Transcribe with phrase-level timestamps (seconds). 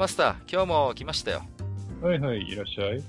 [0.00, 1.42] マスター、今日も来ましたよ。
[2.00, 3.00] はいはい、いらっしゃい。
[3.00, 3.02] い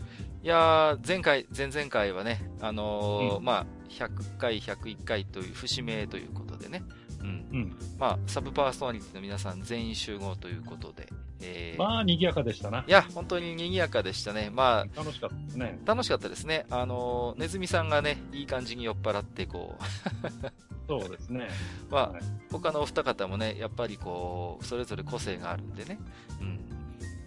[0.44, 6.84] やー、前回、前々回はね、あのーうん、まあ、100回、101回という節目ということでね、
[7.22, 7.28] うん。
[7.28, 11.08] うん、まあ、サブパーソナリティの皆さん全員集合ということで、
[11.40, 12.84] えー、まあ、賑やかでしたな。
[12.86, 14.50] いや、本当に賑やかでしたね。
[14.52, 15.80] まあ、楽しかったですね。
[15.86, 16.66] 楽しかったですね。
[16.70, 21.48] あのー、ネズミさんがね、いい感じに酔っ払って、こうそうですね。
[21.90, 25.98] まあ、はい、他のお二方もね、やっぱりこう、それぞれ個性があるんでね、
[26.42, 26.71] うん。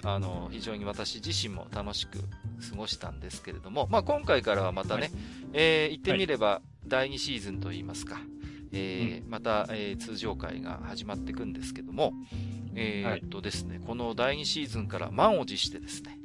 [0.04, 5.10] あの、非常に私自身も楽しく過ごしたんですけれども、まあ今回からはまたね、はい、
[5.54, 8.20] えー、言ってみれば、第2シーズンといいますか、
[8.72, 12.12] えー、うん、また、えー、通常会が始まっていくんですけども、
[12.74, 16.18] えー、っとですね、この第2シーズンから満を持してですね、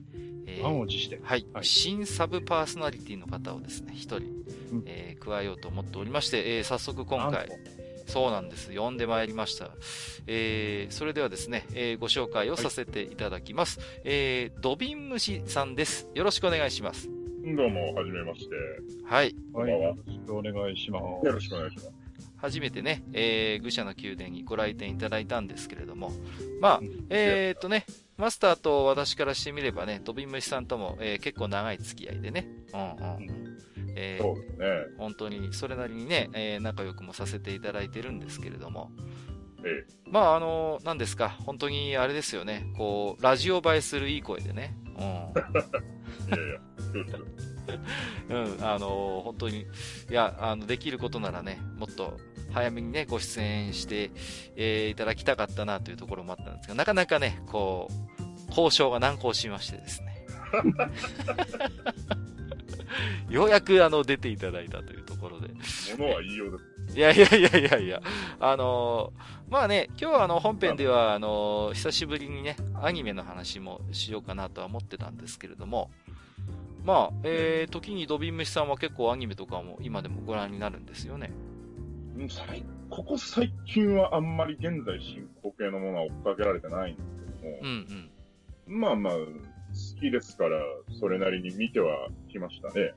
[0.46, 1.20] えー、満を持して。
[1.24, 1.46] はい。
[1.54, 7.50] はい、新サブパーソナリティの方をですね、一人、うん、えー、加えようと思っておりまして、えー、早速今回、
[8.10, 8.76] そうなんです。
[8.76, 9.70] 呼んでまいりました。
[10.26, 13.80] えー、それではですね、えー、ご紹介をさせていただきます。
[13.80, 16.10] はい、えー、ドビンムシさんです。
[16.16, 17.08] よろしくお願いします。
[17.08, 18.56] どうも、はじめまして。
[19.06, 19.36] はい。
[19.54, 19.90] こんばんは。
[19.90, 21.26] よろしくお願いします。
[21.26, 21.92] よろしくお願いします。
[22.38, 26.12] 初めてね、えー、愚者の宮殿にご来店いただいたんですけれども、
[26.62, 27.86] まあ、えー、っとね、
[28.18, 32.84] マスターと私からしてみればね、飛び虫さんとも、えー、結構長い付き合いでね、うんう
[33.20, 33.60] ん。
[34.00, 34.68] えー、そうですね。
[34.98, 38.92] 本当に、それなりにね、えー、仲良くもさせていただいてるんですけれども、
[39.66, 45.04] ええ、まあ、あの、何ですか、本当にあれですよね、こう、ラジオ映えするいい声でね、うん。
[45.04, 46.60] いやいや、
[48.30, 49.62] うん、あの、本当に、
[50.10, 52.18] いや、あの、できることならね、もっと
[52.54, 54.12] 早めにね、ご出演して、
[54.56, 57.94] えー、いただきたかったなというところもあったんですが、なかなかね、こう、
[58.50, 60.26] 交渉が難航しましてですね。
[63.30, 65.48] ようやくあの出ていただいたというところで。
[65.48, 66.58] ものは言いようで
[66.92, 66.98] す。
[66.98, 68.02] いやいやいやいやいや、
[68.40, 75.92] あのー、まあね、今日はあの本編では、あのー、久しぶりにね、アニメの話もしようかなとは思ってたんですけれども、
[76.84, 81.32] まあ、えー、時にドビンムシさんは結構アニメとかも今でもご覧になるんですよね。
[82.90, 88.10] ここ最近はあんまり現在進行形のものは追っかけられてないんですけども、うん
[88.68, 89.20] うん、まあまあ、好
[90.00, 90.58] きですから、
[91.00, 92.94] それなりに見てはきましたね。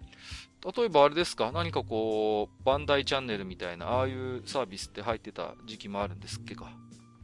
[0.76, 1.50] 例えばあれですか？
[1.52, 6.72] 何かこう、バンダイチャンネルみたいな、ああいうサービスって入ってた時期もあるんですっけか？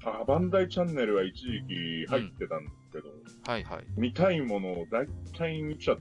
[0.04, 3.84] あ、バンダイチャンネルは一時期入ってたんですけど、うん、はいはい。
[3.96, 5.06] 見たいものを大
[5.36, 5.98] 体見ちゃっ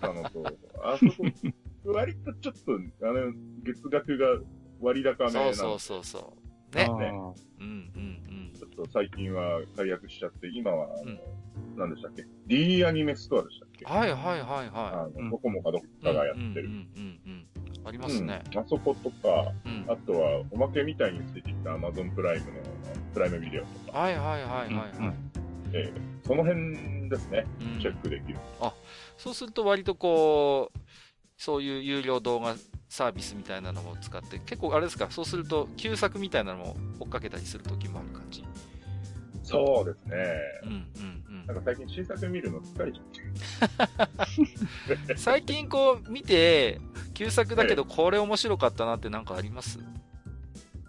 [0.00, 0.44] たのと、
[0.82, 1.24] あそこ、
[1.92, 2.54] 割とちょっ
[3.00, 4.26] と、あの、月額が
[4.80, 6.45] 割高めなそうそうそうそう。
[6.74, 6.88] ね。
[6.88, 6.88] ね。
[6.88, 8.52] うんうんうん。
[8.58, 11.18] ちょっと最近は解約しちゃって、今は、あの、うん、
[11.76, 13.84] 何でしたっけ ?D アニメストアでしたっけ？
[13.84, 14.70] はいはいはいはい。
[14.70, 16.66] あの、どこもかどっかがやってる。
[16.66, 17.46] うんうんうん。
[17.84, 18.42] ありますね。
[18.56, 19.52] あそことか、
[19.88, 22.52] あとは、おまけみたいについてきた Amazon プライムの、
[23.14, 23.98] プライムビデオとか。
[23.98, 25.14] はいはいはいはいはい。
[25.72, 27.46] えー、その辺ですね、
[27.80, 28.38] チェックできる。
[28.60, 28.72] あ、
[29.16, 30.78] そうすると割とこう、
[31.36, 32.56] そういう有料動画
[32.96, 38.42] サービスみたいなのも使って、結構あれですか、そうすると、旧作みたいなのも追っかけたりするときもある感じ？
[39.42, 40.16] そうですね。
[40.62, 40.86] うんうん
[41.28, 41.46] うん。
[41.46, 43.04] なんか最近新作見るの疲れちゃっ
[45.06, 45.16] て。
[45.20, 46.80] 最近こう見て、
[47.12, 49.78] 旧作だけどこれ面白かったなってなんかあります？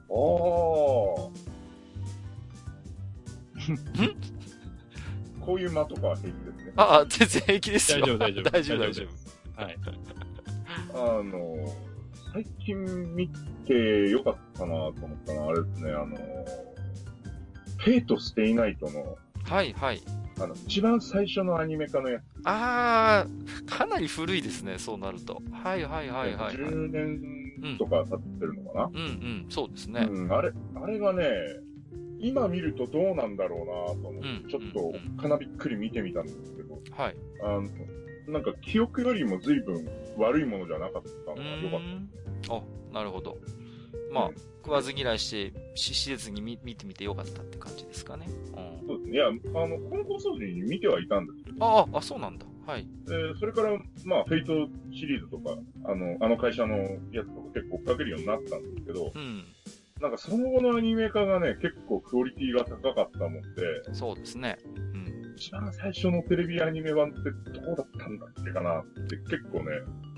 [0.07, 1.33] おお。
[5.41, 6.71] こういう間とかは平気ですね。
[6.77, 8.17] あ、あ、全然平気ですよ。
[8.17, 8.77] 大丈夫、大丈夫。
[8.77, 9.03] 大丈夫、大丈
[9.57, 9.61] 夫。
[9.61, 9.77] はい。
[10.93, 11.75] あの、
[12.37, 13.29] 最近見
[13.65, 16.15] てよかったなと思ったのは、あれですね、あの、
[17.77, 20.03] フェイト・ステイナイトの、はいはい。
[20.39, 22.23] あの、一番最初のアニメ化のやつ。
[22.43, 25.41] あー、かなり古いですね、そうなると。
[25.51, 26.55] はいはいはいはい、はい。
[26.57, 30.07] 10年とか経ってるのかな、うん、うん、うんそうですね。
[30.07, 31.25] うん、あれ、あれがね、
[32.19, 37.15] 今見るとどうなんだろうなと思って、うん、ちょっとおっかなびっくり見てみたんですけど、はい。
[37.41, 37.67] あの、
[38.27, 41.79] なんか記憶よりも随分悪いものじゃなかったのが良かっ
[42.25, 42.61] たあ、
[42.93, 43.37] なるほど。
[44.11, 48.25] まあ、食わず嫌いして、し、しずに見見てみてよかったって感じですかね。
[48.27, 48.87] うん。
[48.87, 49.15] そうですね。
[49.15, 49.31] いや、あ
[49.67, 51.65] の、コンコース時に見てはいたんですけど。
[51.65, 52.45] ああ、あ、そうなんだ。
[52.65, 52.85] はい。
[53.07, 56.75] えーそれから、まあ、フェイトシリーズとか、あの、あの会社の
[57.11, 59.43] やつとか結構追っかけるようになったんですけど、うん。
[60.01, 63.41] なんかその後のアニメ化がね、結構クオリティが高かったもんで、
[63.93, 64.57] そうですね。
[64.65, 65.33] うん。
[65.35, 67.19] 一番最初のテレビアニメ版って
[67.51, 69.71] どうだったんだっけかなって結構ね、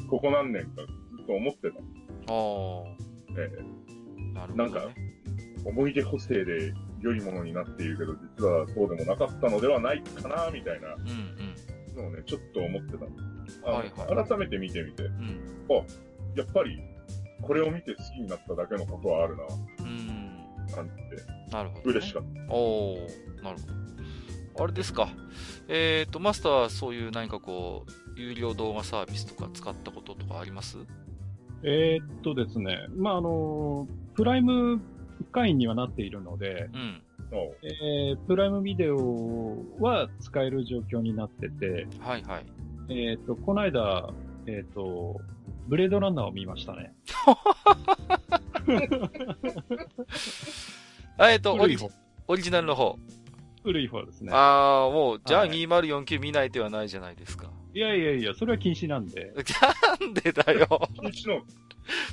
[0.10, 1.78] ここ何年かずっと思ってた。
[1.78, 1.82] あ
[3.38, 3.50] え
[4.36, 4.64] あ、なるほど、ね。
[4.64, 11.02] なんかー思い出補正で良いものになっているけど、実はそうでもなかったのではないかな、みたいなうん
[11.98, 12.04] うん。
[12.04, 13.06] のをね、ちょっと思ってた。
[13.70, 15.40] はいはい改めて見てみて、うん。
[16.36, 16.80] やっぱり、
[17.42, 19.44] これを見て好きになっただけのことはあるな、
[19.80, 20.74] うん。
[20.74, 21.92] 感じて、なるほど、ね。
[21.94, 22.54] 嬉しかった。
[22.54, 23.68] おー、なるほ
[24.58, 24.64] ど。
[24.64, 25.10] あれですか。
[25.68, 30.78] えっ、と、マスターはそういう何かこう、有料動画サービスとか使ったこととかあります？
[31.64, 34.82] えーっとですね、まあ、あの、プライム
[35.32, 37.02] 会員にはなっているので、うん。
[37.62, 42.46] えープライムビデオは使える状況になってて、はいはい。
[42.90, 44.10] えーっと、この間、
[44.48, 45.22] えーっと、
[45.68, 46.94] ブレードランナーを見ましたね。
[51.18, 51.78] あ えっ、とオリ
[52.28, 52.98] オリジナルの方。
[53.64, 54.32] 古い方ですね。
[54.34, 57.52] ああ、もう、じゃあはい2049見ない手はないじゃないですか。
[57.74, 59.34] いやいやいや、それは禁止なんで。
[60.00, 60.68] なんでだよ。
[61.04, 61.42] 一の、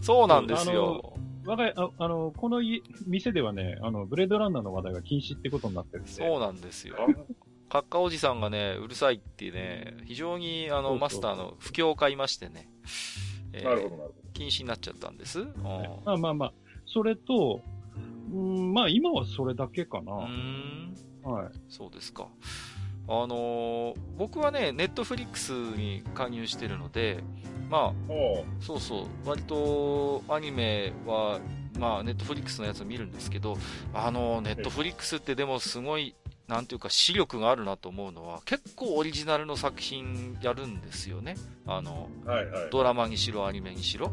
[0.03, 1.15] そうなんですよ。
[1.47, 6.13] 我が家、ああの、この家店ではね、あの、ブレードランナーの話題が禁止ってことになってるんで。
[6.13, 6.97] そうなんですよ。
[6.99, 7.07] あ
[7.69, 12.69] カッカおじさんがね、うるさいってね、非常にあの、そうそうマスターの不況を買いましてね。
[13.53, 15.41] えーなるほど、なるほ禁止になっちゃったんです。
[15.41, 15.55] うん
[16.05, 16.53] まあまあまあ、
[16.87, 17.63] それと、
[18.33, 20.13] うん、まあ今はそれだけかな。
[20.13, 21.53] はい。
[21.69, 22.29] そうですか。
[23.09, 27.23] あのー僕はね、ネットフリックスに加入してるので、
[27.69, 28.13] まあ、
[28.61, 31.39] そうそう、割とアニメは、
[31.79, 33.59] まあ、ネットフリックスのやつを見るんですけど、
[33.93, 36.15] あの、ネットフリックスってでもすごい、
[36.49, 41.37] なんていうか、視力があるなと思うのは、結構オリジナルの作品やるんですよね。
[41.67, 42.71] あの、はいはい。
[42.71, 44.13] ドラマにしろ、アニメにしろ。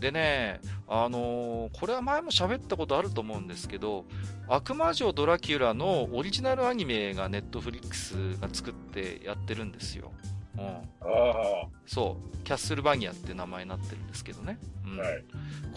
[0.00, 4.04] でね、あのーこれは前も喋ったことあると思うんですけど、
[4.48, 10.12] 悪魔城ドラキュラのオリジナルアニメがネットフリックスが作ってやってるんですよ。
[10.58, 10.64] うん。
[11.86, 12.44] そう。
[12.44, 14.58] キャッスルバニアって名前になってるんですけどね。
[14.86, 15.00] うん。
[15.00, 15.24] あ、はい。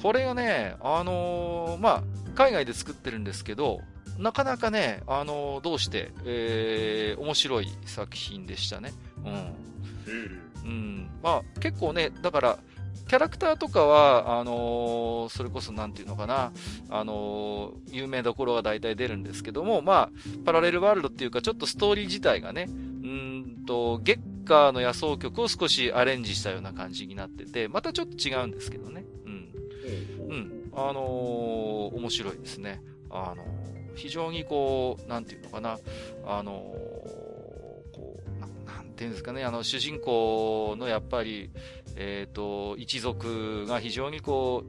[0.01, 2.03] これがね、あのーまあ、
[2.35, 3.81] 海外で作ってるんですけど、
[4.19, 8.91] なかなかね、あのーどうして、えー、面白い作品でしたね。
[9.25, 9.33] うん。
[9.33, 12.59] えうん、まあ結構ね、だから、
[13.07, 16.51] キャラクターとかは、あのーそれこそなんていうのかな、
[16.89, 20.09] あのー有名どころが大体出るんですけども、まあ、
[20.45, 29.05] パラレルワールドっていうか、ちょっとストーリー自体がね、うーんと、月下の野草曲を少しアレンジしたような感じになってて、またちょっと違うんですけどね。
[29.25, 29.49] うん。
[29.85, 30.51] えうん。
[30.73, 32.81] あのー面白いですね。
[33.09, 33.47] あのー
[33.95, 35.79] 非常にこう、なんていうのかな、
[36.25, 41.49] あのーこう、ななんていうんですかね、あの、主人公のやっぱり、
[41.97, 44.63] えっ、と、一族が非常にこ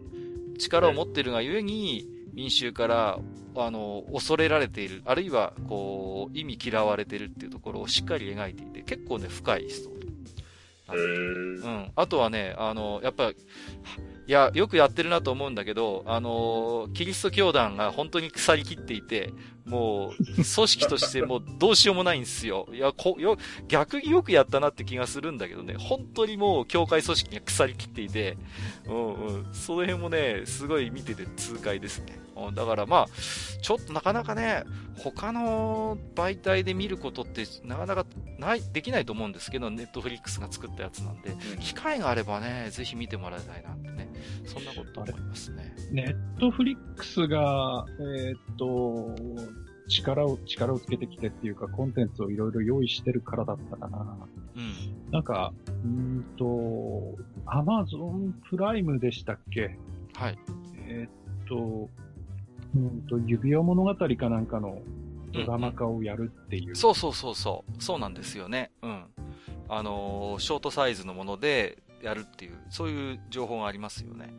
[0.55, 3.19] う、力を持っているがゆえに、民衆から、
[3.57, 10.11] あの、恐れられている、あるいは、こう、意味嫌われているっていうところをしっかり描いていて、結構ね、深いストーリー
[11.65, 11.93] うん。
[11.95, 13.33] あとはね、あの、やっぱ、
[14.29, 19.33] いや、よくやってるなと思うんだけど、あの、キリスト教団が本当に腐りきっていて、
[19.65, 22.69] もう、組織としてもう どうしようもないんですよ。
[22.71, 23.39] いや、こ、よ、
[23.69, 28.37] 逆によくやったなって気がするんだけどね、本当にもう、教会組織が腐りきっていて、
[28.87, 32.21] うんうん、その辺もね、すごい見てて痛快ですね。
[32.47, 33.07] うん、だからまあ、
[33.61, 34.63] ちょっとなかなかね、
[34.97, 38.07] 他の媒体で見ることって、なかなか
[38.39, 41.31] ない、できないと思うんですけど、ネットフリックスが作ったやつなんで、
[41.61, 44.09] 機会があればね、ぜひ見てもらいたいなってね、
[44.45, 45.75] そんなこと思いますね。
[45.91, 49.15] ネットフリックスが、えーっと、
[49.89, 54.29] 力を、力をつけてきてっていうか、コンテンツをいろいろ用意してるからだったかな。
[54.57, 55.11] うん。
[55.11, 57.17] なんか、うーんと、
[57.47, 59.79] アマゾンプライムでしたっけ？
[60.15, 60.39] はい。
[60.87, 61.89] えーっと、
[62.75, 64.81] うーんと、指輪物語かなんかの
[65.33, 66.77] ドラマ化をやるっていう。
[66.77, 67.83] そうそうそうそう。
[67.83, 68.71] そうなんですよね。
[68.83, 69.05] うん。
[69.69, 74.33] あのーショートサイズのものでやるっていう、そういう情報がありますよね。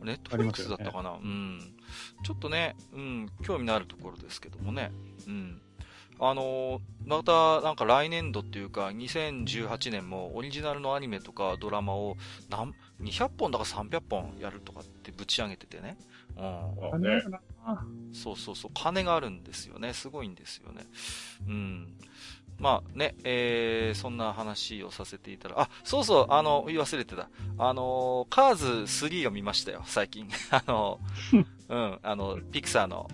[0.00, 0.06] うん。
[0.06, 1.74] ネットフリックスだったかな、うん。
[2.24, 4.92] ちょっとね、うん、興味のあるところですけどもね。
[5.26, 5.60] うん。
[6.22, 12.16] あのーまた、なんか来年度っていうか、2018年もオリジナルのアニメとかドラマを、
[12.50, 15.96] なん、200本だか300本やるとかってぶち上げててね。
[16.40, 16.46] うん。
[16.46, 17.40] ああれねだな
[18.12, 19.92] そうそうそう、金があるんですよね。
[19.92, 20.86] すごいんですよね。
[21.46, 21.94] うん。
[22.58, 27.28] まあね、えー、そんな話をさせていただあ、そうそう、あの、言い忘れてた。
[27.58, 28.66] あの、カーズ
[29.06, 30.28] 3を見ましたよ、最近。
[30.50, 31.00] あの、
[31.68, 33.08] うん、あの、ピクサーの、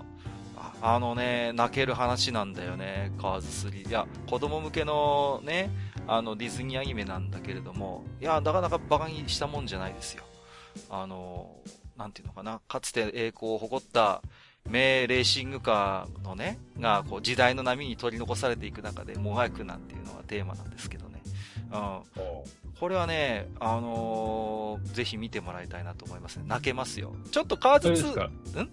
[0.56, 3.88] ああのね、泣ける話なんだよね、カーズ3。
[3.88, 5.70] いや、子供向けのね、
[6.08, 10.24] あの、ディズニーアニメなんだけれども、いや、なかなか馬鹿にしたもんじゃないですよ。
[10.90, 11.54] あの、
[11.96, 14.22] なんていうのかな、かつて栄光を誇った
[14.68, 21.22] 名レーシングカーのね、が、こう、時代の波に取り残されていく中でもがくなんていうのがテーマなんですけどね。
[21.72, 22.00] うん。
[22.78, 26.44] これはね、あのーぜひ見てもらいたいなと思いますね。
[26.46, 27.14] 泣けますよ。
[27.30, 28.24] ちょっとカーズ2、あれですか
[28.62, 28.68] ん？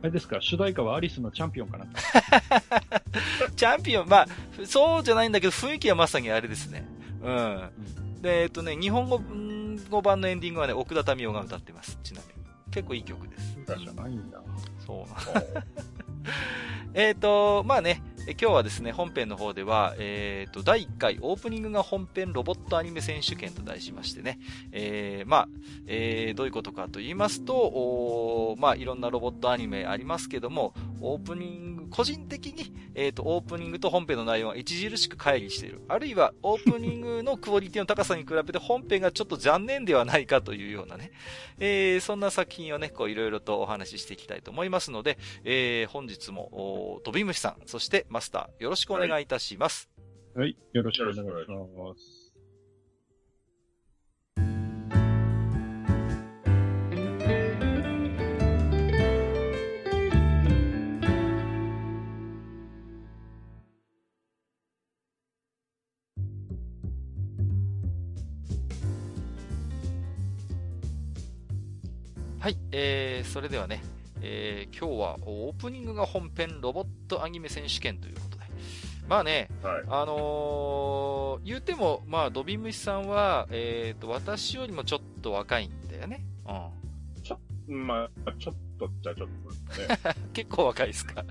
[0.00, 1.86] あれですか主題歌はアリスのチャンピオンかな？
[3.56, 4.26] チャンピオン、まあ、
[4.64, 6.86] そうじゃないんだけど、雰囲気はまさにあれですね。
[7.22, 7.70] うん。
[8.22, 11.98] で、えっとね、日本語ん語版のエンディングはね、奥田民生が歌ってます。
[12.02, 12.37] ちなみに。
[12.78, 13.58] 結構いい曲です。
[13.58, 14.40] 歌じゃないんだ。
[14.86, 15.06] そう
[16.94, 18.02] えっと、まあね、
[18.40, 24.38] 今日はですね、本編の方では、えっ、と、第1回オープニングが本編ロボットアニメ選手権と題しましてね、
[24.70, 25.48] えーまあ、
[25.86, 35.80] えーどういうことかと言いますと、おまあ、いろんなロボットアニメありますけども、オープニング、個人的に、えっ、と、オープニングと本編の内容が著しく乖離している。
[35.88, 41.12] あるいは、オープニングのクオリティの高さに比べて本編がちょっと残念ではないかというようなね、
[41.58, 46.50] えーそんな作品をね、こういろいろとお話ししていきたいと思いますので、えー本日も、
[47.04, 49.88] 飛び虫さん、そしてマスター、よろしくお願いいたします。
[50.34, 50.56] はい。
[50.72, 52.28] よろしくお願いします。
[72.40, 73.82] はい、えー、それではね、
[74.20, 78.44] えー今日はオープニングが本編ロボットアニメ選手権ということで。
[79.08, 79.82] まあね、はい。
[79.88, 86.24] あのー言うても、まあ、ドビムシさんは、えーと、私よりもちょっと若いんだよね。
[87.68, 87.86] うん。
[87.86, 89.98] まあ、ちょっとっちゃちょっとね。
[90.34, 91.24] 結構若いですか？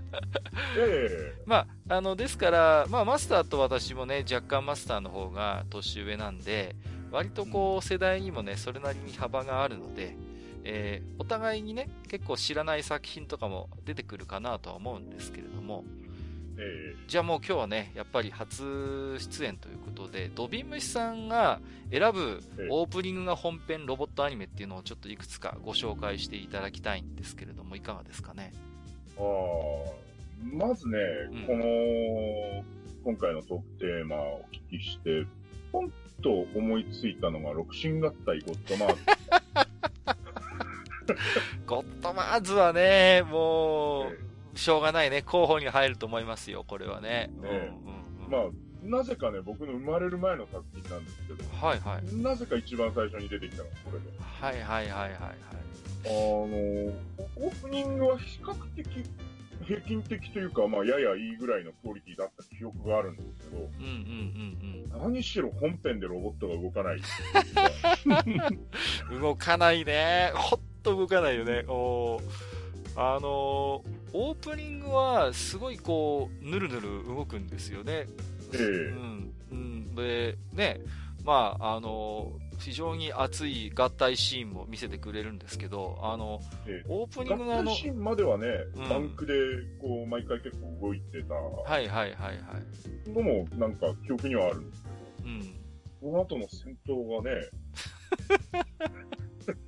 [0.77, 6.75] え まあ、あの、ですから、まあ、マスターと私もね、若干マスターの方が年上なんで、
[7.12, 10.15] 割とこう、世代にもね、それなりに幅があるので、
[10.64, 15.84] えーお互いにね、結構知らない作品とかも出てくるかなとは思うんですけれども、
[16.58, 21.60] ええじゃあもう今日はね、やっぱり初出演ということで、ドビムシさんが
[21.92, 28.54] 選ぶええオープニングが本編ロボットアニメっていうのをちょっといくつかご紹介していただきたいんですけれども、いかがですかね？
[29.18, 29.26] ああ、
[30.44, 30.98] まずね、
[31.32, 32.64] うんこの、
[33.04, 35.26] 今回のトークテーマをお聞きして、
[35.72, 35.92] ポン
[36.24, 39.67] と思いついたのが、六神合体ゴッドマーク。
[41.66, 44.18] ゴッドマーズはね、もえ
[44.56, 45.22] う、しょうがないね。
[45.22, 47.30] 候補に入ると思いますよ、これはね。
[48.30, 48.42] まあ、
[48.84, 52.16] なぜかね、僕の生まれる前の作品なんですけど、はいはい。
[52.16, 54.06] なぜか一番最初に出てきたのがこれで。
[54.20, 55.38] はいはいはいはいはい。
[56.06, 58.88] あの、オープニングは比較的
[59.66, 64.68] 平均的というか、まあ、ややいいぐらいのクオリティだった記憶があるんですけど、うんうんうん
[65.00, 67.02] 何しろ本編でロボットが動かない。
[69.12, 69.22] うん。
[69.22, 70.32] 動かないね。
[70.34, 70.60] ほっ
[70.91, 71.63] と動かないよね。
[71.67, 72.22] おー
[72.96, 78.08] あのーオープニングはすごいこう、ぬるぬる動くんですよね。
[78.53, 79.34] ええうん。
[79.51, 79.96] うん。
[79.96, 80.79] で、ね、
[81.25, 89.34] まあ、あのー非常に熱い合体シーンも見せてくれるんですけど、あの、ええオープニングのあの、合体シーンまではね、うんバンクで、
[89.79, 93.10] こう、毎回結構動いてたはいはいはいはい。
[93.12, 94.84] のも、なんか記憶にはあるんです
[95.24, 95.53] うん。
[96.12, 97.46] この後の戦闘がね、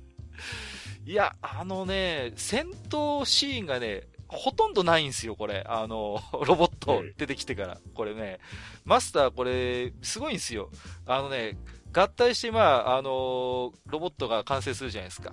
[1.10, 5.64] いや、あのね、戦闘シーンがね、ほとんどないんですよ、これ。
[5.66, 7.80] あの、 ロボット出てきてから。
[7.94, 8.38] これね、
[8.84, 10.70] マスターこれ、すごいんですよ。
[11.06, 11.58] あのね、
[11.92, 15.32] 合体して、まあ、あの、ロボットが完成するじゃないですか。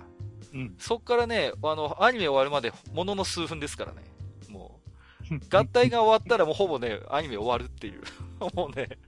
[0.52, 0.74] うん。
[0.80, 4.02] そっからね、あの、アニメ終わるまでものの数分ですからね。
[4.48, 4.80] も
[5.30, 8.02] う、 合体が終わったらもうほぼね、アニメ終わるっていう。
[8.52, 8.98] もうね、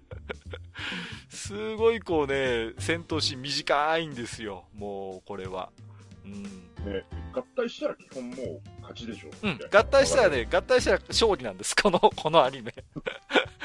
[1.30, 4.66] すごいこうね、戦闘シーン短いんですよ。
[4.72, 5.72] もう、これは。
[6.30, 6.92] うん。
[6.92, 9.30] ね、合体したら基本もう勝ちでしょ。
[9.42, 10.28] うん合体したら。
[10.28, 12.72] ね、合体したら勝利なんです、この、 このアニメ。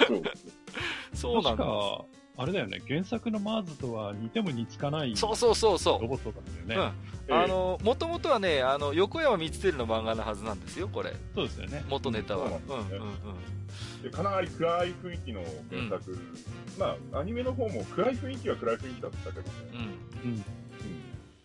[0.07, 0.21] そう。
[1.13, 1.65] そうなんだ。
[2.37, 6.77] あれだよね、原作のマーズとは似ても似つかないそうそうそうそロボットだったう。
[6.77, 6.93] よね。
[7.29, 7.43] うん。
[7.43, 11.13] あの、もともとはね、あの、横山光輝の漫画のはずなんですよ、これ。
[11.33, 11.85] そうですよね。
[11.87, 12.47] 元ネタは。
[12.47, 14.03] うん、そううん、うん。
[14.03, 16.17] でかなり暗い雰囲気の原作。
[16.77, 19.47] まあ、アニメの方も暗い雰囲気は暗い雰囲気だったけどね。
[19.73, 20.31] うん。
[20.31, 20.45] うん。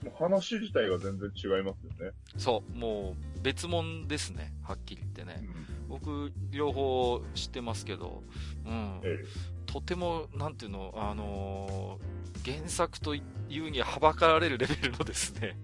[0.02, 0.09] うん。
[0.09, 2.12] もう話自体が全然違いますよね。
[2.37, 5.47] そう、もう、別物ですね、はっきり言ってね。
[5.47, 5.88] うん。
[5.88, 8.23] 僕、両方知ってますけど、
[8.64, 9.00] うん。
[9.02, 9.19] え
[9.66, 15.59] とても、なんていうの、あのー原作というにははばかられるレベルのですね。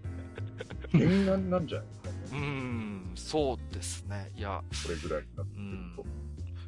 [0.93, 0.99] え。
[0.99, 1.87] 原案なんじゃない？
[1.87, 1.95] で
[2.26, 2.43] すかね。
[2.43, 3.12] うん。
[3.14, 4.31] そうですね。
[4.37, 6.05] いや、これぐらいになってくると。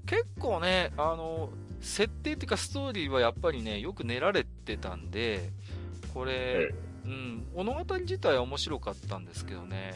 [0.07, 5.53] 結構ね、あの、設定っていうかストーリーはやっぱりね、よく練られてたんで、
[6.15, 6.75] これ、え
[7.09, 9.95] うん、物語自体は面白かったんですけどね、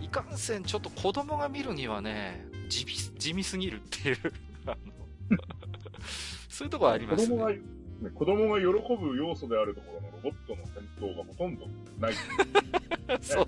[0.00, 4.16] いかんせんちょっと子供が見るにはね、地味地味すぎるっていう、
[6.48, 7.60] そういうところあります子供が、ね。
[8.00, 8.66] ね、子供が喜
[8.96, 11.66] ぶ要素であるところのロボットの戦闘がほとんど
[11.98, 12.14] ない。
[13.22, 13.46] そう、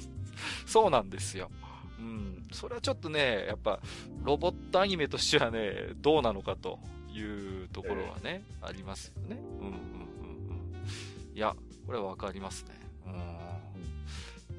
[0.67, 1.51] そうなんですよ。
[1.99, 2.47] うん。
[2.53, 3.81] それはちょっとね、やっぱ、
[4.23, 6.79] ロボットアニメとしてはね、どうなのかと
[7.13, 9.37] いうところはね、ありますよね。
[9.61, 11.37] うんうんうんうん。
[11.37, 11.55] いや、
[11.89, 12.75] これはわかりますね。
[13.07, 13.09] う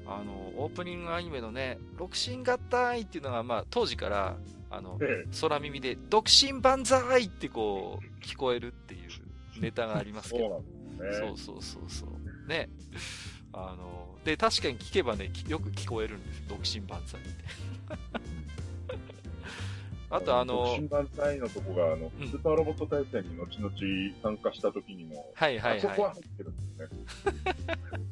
[0.08, 0.12] ん。
[0.12, 4.36] あの、オープニングアニメのね、六神合体っていうのが、まあ、当時から、
[4.68, 10.64] あの、え空耳で、独身万歳ってこう、聞こえるっていうネタがありますけど
[10.98, 11.14] そうね。
[11.14, 12.48] そうそうそうそう。
[12.48, 12.68] ね。
[13.52, 16.44] あの、で、確かに聞けばね、きよく聞こえるんですよ。
[16.48, 17.30] 独身万歳って。
[20.10, 23.72] あとあの、新団体のとこが、あの、うんスーパーロボット対戦に後々
[24.22, 28.00] 参加した時にも、はいはいあそこはは入ってるんですね。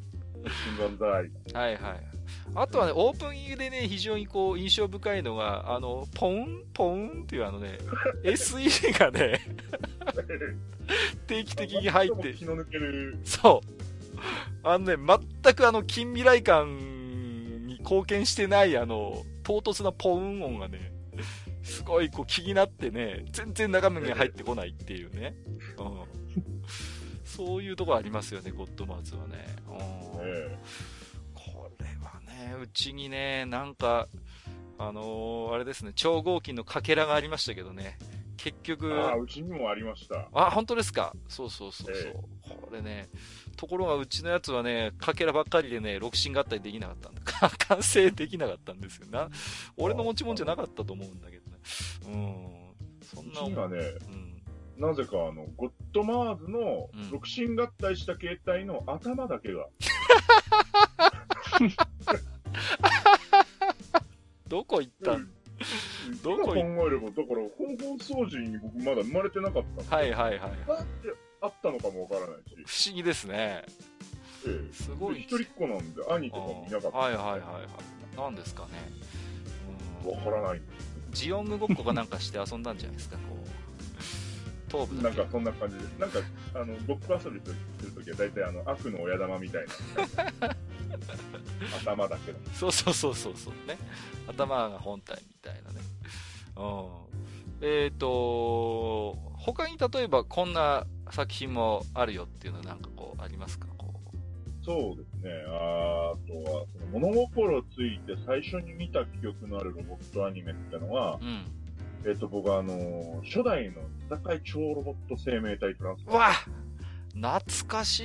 [0.65, 1.27] 新団体。
[1.27, 1.53] い。
[1.53, 2.19] はいはい。
[2.55, 7.79] あとはね、オープニングでね、非常にこう、印象深いのが、あの、ポン、ポンっていうあのね、
[8.23, 9.41] SE がね、
[11.27, 13.19] 定期的に入って、気の抜ける。
[13.25, 13.79] そう。
[14.63, 14.97] あのね、
[15.45, 20.93] 全くあの、近未来感に貢献してない、あの、唐突なポン音がね、
[21.69, 25.35] すごいこう気になってね、全然中身に入ってこないっていうね。
[25.79, 26.63] うん。
[27.25, 29.47] そういうとこありますよね、ゴッドマーズはね。
[29.69, 29.77] うん。
[30.21, 30.59] え
[31.35, 34.09] これはね、うちにね、なんか、
[34.79, 37.99] あのーあれですね、超合金のかけらがありましたけどね、
[38.37, 40.29] 結え局、ああ、うちにもありました。
[40.33, 41.13] あ、本当ですか？
[41.29, 42.15] そうそうそうそう、え
[42.49, 43.09] これね、
[43.57, 47.21] ところがうちのやつはね、かけらばっかりでね、六神合体できなかったんだ。
[47.23, 49.29] か 完成できなかったんですよな。
[49.77, 51.58] 俺の持ち物じゃなかったと思うんだけどね。
[52.07, 52.15] うん。
[53.03, 54.43] そんうなちにはね、うん。
[54.81, 59.67] なぜかあの、ゴッドマーズのうん六神合体した形態の頭だけが、
[64.49, 65.29] どこ行ったん？
[66.23, 70.51] どこ今考えれば、だから本放送時に僕まだ生まれてなかったんで、はいはいはい。
[70.69, 73.65] なんであったのかもわからないし、不思議ですね。
[74.47, 75.21] ええすごい。
[75.23, 76.99] 一人っ子なんで、兄とかもいなかった。
[76.99, 77.61] はいはいはいは
[78.15, 78.17] い。
[78.17, 78.71] なんですかね。
[80.05, 80.63] うんわからない。
[81.19, 84.71] ジオングごっこかなんかして遊んだんじゃないですか、こう。
[84.71, 85.27] 頭部なんか。
[85.33, 85.99] そんな感じです。
[85.99, 86.21] なんか、
[86.55, 87.53] あの、ごっこ遊びす
[87.87, 90.55] るときは大体あの、悪の親玉みたいな。
[91.83, 92.39] 頭だけど。
[92.53, 93.77] そうそうそうそうそうね。
[94.29, 95.81] 頭が本体みたいなね。
[96.57, 97.67] うん。
[97.67, 103.67] えっ、と、他に例えばこんな作品もあるよっていうのはなんかこうありますか？
[103.77, 103.78] こ
[104.69, 105.31] そうですね。
[105.47, 111.47] あとは、その物心ついて最初に見た記憶のあるロボットアニメってのはう。、うん。
[112.05, 113.81] えっ、と、僕はあの、初代の
[114.15, 116.33] 戦い超ロボット生命体トランスわ
[117.15, 118.05] 懐かしい。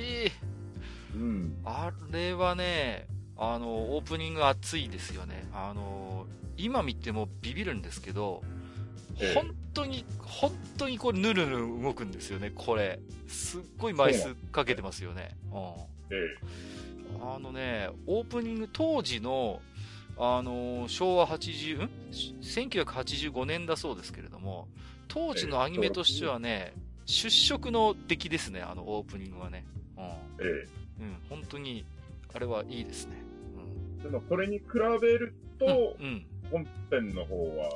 [1.14, 1.56] うん。
[1.66, 5.46] あれはね、あの、オープニング熱いですよね。
[5.52, 8.42] あの、今見てもビビるんですけど、
[9.20, 13.00] ええ本当に、本当にこれヌルヌル動くんですよね、これ。
[13.28, 15.36] すっごい枚数かけてますよね。
[15.52, 15.93] うん。
[16.14, 16.36] え
[17.20, 19.60] あのね、オープニング当時の、
[20.18, 21.90] あのー昭和80、ん
[22.40, 24.68] ?1985 年だそうですけれども、
[25.08, 26.74] 当時のアニメとしてはね、
[27.06, 29.64] 出色の出来ですね、あのオープニングはね。
[30.40, 30.68] ええ
[31.00, 31.06] うん。
[31.06, 31.84] うん、本当に、
[32.34, 33.16] あれはいいですね。
[34.00, 34.64] えでも、それに比
[35.00, 36.06] べると、うん。
[36.06, 36.26] うん。
[36.50, 37.68] 本編の方は、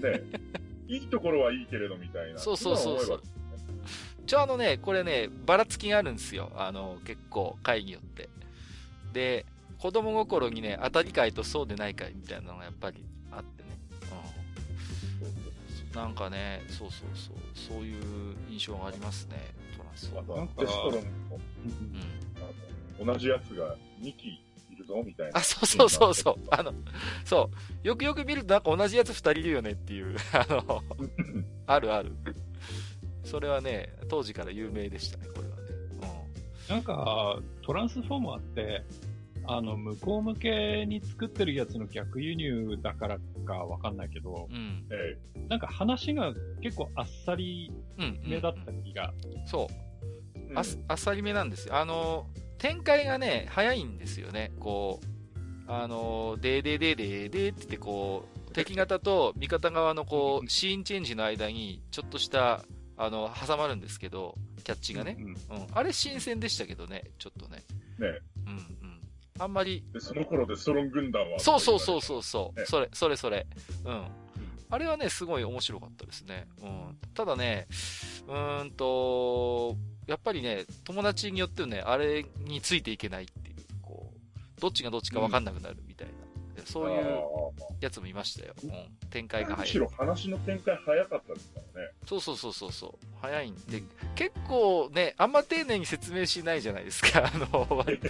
[0.00, 0.22] ね、
[0.88, 2.38] いいところはいいけれどみたいな。
[2.38, 3.22] そうそうそうそう
[4.26, 6.50] ちょ、あのね、これね、ばらつきがあるんですよ。
[6.56, 8.28] あの、結構、回によって。
[9.12, 9.46] で、
[9.78, 13.68] 子供心にね、当たり会とそうでない会みたいなのがやっぱりあってね。
[15.92, 16.00] うん。
[16.00, 18.02] なんかね、そうそうそう、そういう
[18.48, 20.48] 印象がありますね、トランスフォーマー
[23.00, 23.06] うん。
[23.06, 25.38] 同じやつが2機いるぞ、みたいな。
[25.38, 26.36] あ、そうそうそうそう。
[26.50, 26.72] あの、
[27.24, 27.50] そ
[27.84, 27.86] う。
[27.86, 30.82] よくよく見るとなんか同じやつ二人いるよねっていう、あの、
[31.66, 32.12] あるある。
[33.24, 35.62] それはね、当時から有名でしたね、これはね。
[36.68, 38.84] なんか、トランスフォーマーって、
[39.46, 44.56] あの、向こう向けに作ってるやつの逆輸入だからかわかんないけど、うん。
[44.56, 44.86] うん。
[44.90, 46.32] えなんか話が
[46.62, 48.20] 結構あっさりうん。
[48.26, 49.12] めだった気が。
[49.46, 49.66] そう。
[50.36, 51.76] えあっあっさりめなんですよ。
[51.76, 52.26] あの、
[52.58, 54.52] 展開がね、早いんですよね。
[54.60, 62.64] こう、あの、でーでーでーでーでーって言ってこう、敵方と味方側のこう、シーンチェンジの間に、ちょっとした、
[62.96, 65.16] あの、挟まるんですけど、キャッチがね。
[65.18, 65.66] うんうん。
[65.72, 67.62] あれ新鮮でしたけどね、ちょっとね。
[67.98, 69.00] ねうんうん。
[69.38, 71.38] あんまり、で、その頃でストロン軍団は。
[71.38, 73.46] そうそうそうそうそう、ねそれ、それそれ。
[73.84, 74.06] うん。
[74.70, 76.46] あれはね、すごい面白かったですね。
[76.62, 76.98] うん。
[77.14, 77.66] ただね、
[78.26, 79.76] うーんと、
[80.06, 86.14] やっぱりね、友達によってはね、あれについていけないっていう、こう、どっちがどっちか分かんなくなるみたいな。
[86.64, 87.22] そういう
[87.80, 88.54] やつもいましたよ。
[88.64, 89.10] うん。
[89.10, 89.60] 展開が早い。
[89.60, 91.90] むしろ話の展開早かったですからね。
[92.06, 93.06] そうそうそうそうそう。
[93.20, 93.82] 早いんで、
[94.14, 97.30] 結構ね、あんま丁寧に説明しないじゃないですか。
[97.32, 98.08] あの、 割と。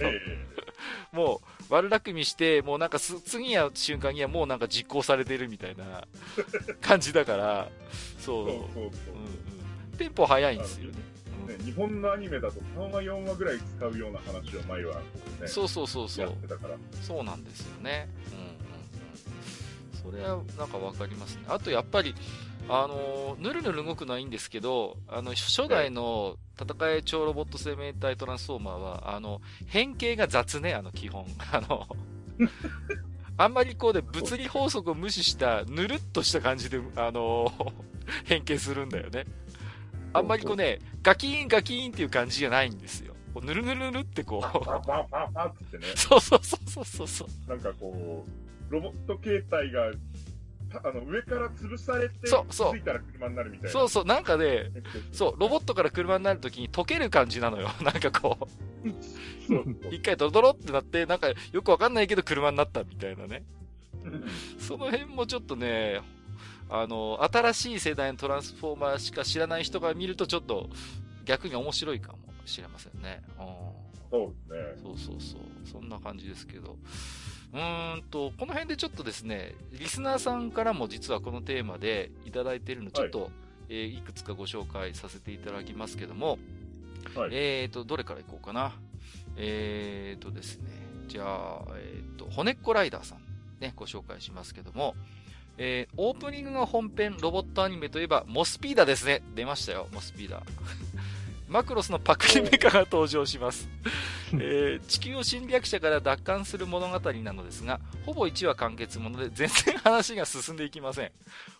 [1.11, 6.07] もう、悪巧みして、もうなんかす、次や瞬間にはもうなんか実行されてるみたいな
[6.81, 7.69] 感じだから、
[8.19, 8.47] そう。
[8.47, 9.97] そうそうそううんうん。
[9.97, 11.15] テンポ早いんですよね。
[11.45, 14.95] ね、日本のアニメだと3話4話ぐらい使うような話を毎話、
[15.41, 16.35] ね、そうそうそうそうやっ。
[16.37, 16.75] てたから。
[17.01, 18.09] そうなんですよね。
[18.31, 18.44] うん。
[20.11, 21.43] それはなんかわかりますね。
[21.47, 22.15] あとやっぱり、
[22.67, 31.25] あのー、ぬるぬる動くのはいいんですけど、あの、初代の戦い超ロボット生命体トランスフォーマーは、あの、変形が雑ね、あの、基本。
[31.51, 31.87] あの、
[33.37, 37.71] あんまりこうで物理法則を無視した、ぬるっとした感じで、あのー
[38.25, 39.25] 変形するんだよね。
[40.13, 43.13] あんまりこうね、ガキーンガキーンっていう感じじゃないんですよ。
[43.33, 47.49] こうぬるぬるぬるってこパンパンパンパンパンってねう、、そうそうそうそうそうそう。
[47.49, 49.91] なんかこう、ロボット形態が、
[50.69, 53.69] たあの、上から潰されて、そうそうついたら車になるみたいな。
[53.69, 55.15] そうそう、なんかね、う。
[55.15, 57.69] そう、ロボットから車になるときに溶ける感じなのよ。
[57.81, 58.37] なんかこ
[58.83, 63.43] う、一回ドロドロってなって、なんかよくわかんないけど車になったみたいなね。
[64.59, 66.01] その辺もちょっとね、
[66.69, 70.69] あの、新しい世代のトランスフォーマーしか知らない人が見るとちょっと
[71.25, 73.21] 逆に面白いかもしれませんね。
[73.39, 74.81] うんそうですね。
[74.81, 75.41] そうそうそう。
[75.65, 76.77] そんな感じですけど。
[77.55, 83.31] うーんと、この辺でちょっとですね、リスナーさんからも実はこのテーマでいただいているの、ちょっと、
[83.69, 86.37] いえーいくつかご紹介させていただきますけども、
[87.15, 87.29] はい。
[87.31, 88.73] えーと、どれからいこうかな。
[89.37, 90.69] えーとですね、
[91.07, 93.19] じゃあ、えーと、骨っこライダーさん、
[93.61, 94.95] ね、ご紹介しますけども、
[95.57, 99.23] えー、オープニングが本編ロボットアニメといえば、モスピーダですね。
[99.33, 100.43] 出ましたよ、モスピーダ。
[101.47, 103.69] マクロスのパクリメカが登場します。
[104.33, 111.11] えー地球を侵略者から奪還する物語なのですが、ほぼ1話完結もので全然話が進んでいきません。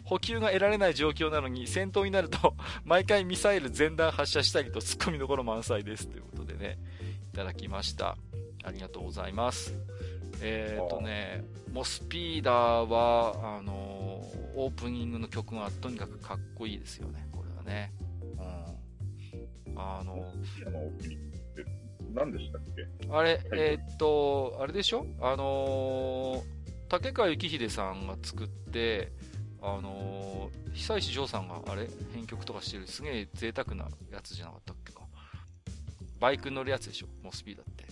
[0.03, 6.77] 補給が得られない状況なのに戦闘になると毎回ミサイル全弾発射したりと突っ込みどころ満載ですということでね、
[7.33, 8.17] いただきました。
[8.63, 9.73] ありがとうございます。
[10.41, 14.05] えっ、とね、モスピーダーは、あのー
[14.55, 17.91] オープニングの曲がとにかくかっこいいですよね、これはね。
[19.75, 19.81] うん。
[19.81, 20.33] あの
[22.13, 22.87] 何でしたっけ？
[23.11, 25.05] あれ、えーっと、あれでしょ？
[25.21, 26.55] あのー
[26.87, 29.11] 竹川幸秀さんが作って、
[29.61, 31.87] あのー久石譲さんがあれ？
[32.13, 35.01] 編曲とかしてるすげえ贅沢なやつじゃなかったっけか？
[36.19, 37.07] バイク乗るやつでしょ？
[37.23, 37.85] モスピーダって。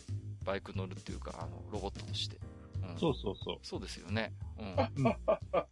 [0.45, 2.37] バイク乗るっていうか、あの、ロボットとして。
[2.81, 3.57] うん、そうそうそう。
[3.63, 4.33] そうですよね。
[4.59, 4.75] うん。
[4.75, 5.15] はい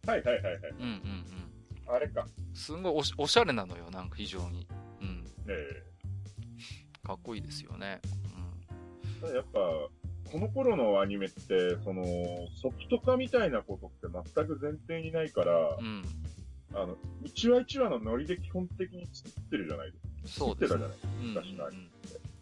[0.06, 0.56] はいはいはい。
[0.70, 1.94] うんうんうん。
[1.94, 2.26] あれか。
[2.54, 4.66] すんごいおしおしゃれなのよ、なんか非常に。
[5.02, 5.24] うん。
[5.46, 5.91] え
[7.04, 8.00] かっこいいですよね。
[8.04, 9.58] えただやっぱ、
[10.30, 12.04] この頃のアニメって、その、
[12.60, 15.86] ソフト化みたいなことって全く前提にないから、うん。
[15.86, 16.04] うん。
[16.74, 20.46] あの、一話一話のノリで基本的に作ってるじゃないですか。
[20.46, 21.14] そうですね作ってたじゃない。
[21.20, 21.90] うんうん昔のアニうん。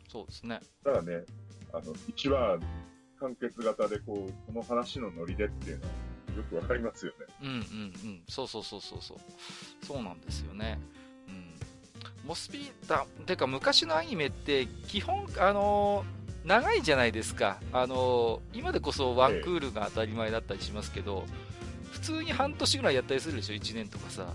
[0.08, 0.60] そうですね。
[0.84, 1.24] ただね、
[1.72, 2.58] あの、一話
[3.18, 5.92] 完結型でこう、この話のノリでっていうのは
[6.36, 7.26] よくわかりますよね。
[7.42, 7.58] うんうんう
[8.12, 8.22] ん。
[8.28, 9.18] そうそうそうそうそう。
[9.86, 10.78] そうなんですよね。
[12.22, 12.28] うん。
[12.28, 17.58] モスピーダー、てか昔のアニメって基本、あのー長いじゃないですか。
[17.72, 21.24] あのー今でこそワンクールが当たり前だったりしますけど、
[21.92, 24.26] 普通に半年ぐらいやったりするでしょ、1年とかさ。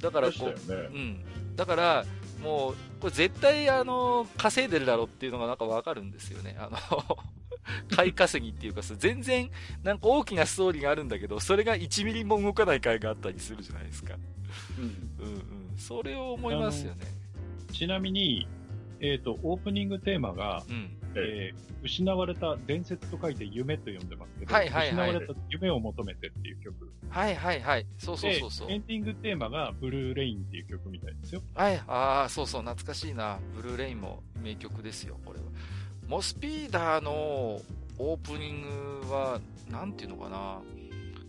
[0.00, 0.76] だからこう、ね。
[0.92, 1.24] うん。
[1.56, 2.04] だから、
[2.42, 6.56] もう、これ絶対、あの、稼いでるだろうっていうのがなんかわかるんですよね。
[6.58, 7.18] あの、
[7.96, 9.50] 買い稼ぎっていうかさ、全然、
[9.82, 14.14] なんか大きなストーリーがあるんだけど、それが1ミリも動かない回があったりするじゃないですか。
[14.78, 15.26] うん。
[15.26, 15.42] うんうん。
[15.76, 17.06] それを思いますよね。
[17.72, 18.46] ちなみに、
[19.00, 20.96] えっ、と、オープニングテーマが、うん。
[21.16, 26.90] ええー失われた伝説と書いて夢と呼んでますけど、はいはいはい失われた夢を求めてっていう曲。
[27.10, 27.86] はいはいはい。
[27.98, 28.78] そうそうでそうそうエ。
[28.78, 31.42] ンディングテーマがブルーレインっていう曲みたいですよ。
[31.54, 33.38] はい、ああ、そうそう、懐かしいな。
[33.54, 35.44] ブルーレインも名曲ですよ、これは。
[36.08, 37.60] モスピーダーの
[37.98, 39.40] オープニングは、
[39.70, 40.62] なんていうのかな。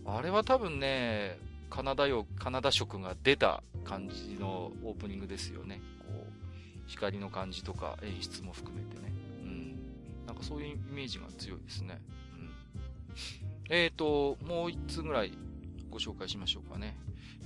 [0.06, 1.38] あれは多分ね、
[1.76, 5.82] カナダよ、カナダ色が出た感じのオープニングですよね。
[5.98, 6.32] こう、
[6.86, 9.12] 光の感じとか演出も含めてね。
[9.42, 9.76] うん。
[10.26, 12.00] なんかそういうイメージが強いですね。
[12.38, 12.50] うん。
[13.68, 15.32] えーと、もう一つぐらい
[15.90, 16.96] ご紹介しましょうかね。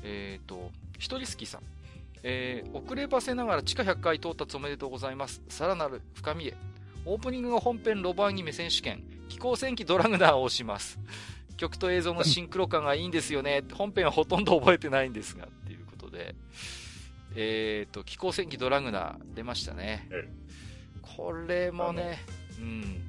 [0.05, 1.63] えーと、ひとりすきさん。
[2.23, 5.43] えー遅ればせながら地下100回到達おめでとうございます。
[5.49, 6.55] さらなる深みへ。
[7.05, 11.01] オープニングが本編ロボアニメ選手権、気候戦記ドラグナーを押します。
[11.61, 13.63] 曲と映像のシンクロ感がいいんですよね。
[13.75, 16.35] 本編はほとんど覚えてないんですが、っていうことで。
[17.37, 20.27] えっ、と、気候戦記ドラグナー出ましたねえ。
[21.03, 22.21] これもね、
[22.59, 23.03] うん。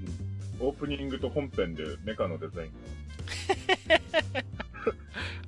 [0.59, 2.71] オープニングと本編でメカのデザイン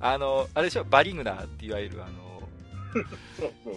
[0.00, 3.04] あの、あれでしょ、バリグナーっていわゆるあの、が。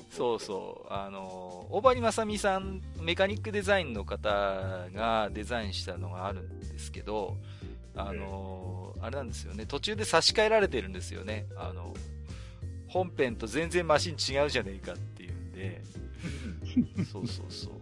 [0.09, 7.35] そうそうあの、大張正美さん、メカニックデザインの方がデザインしたのがあるんですけど、
[7.93, 11.45] あの、あれなんですよね、途中で差し替えられてるんですよね。
[11.55, 11.93] あの、
[12.87, 15.81] 本編と全然マシン違うじゃねえかっていうんで、
[17.11, 17.73] そうそうそう。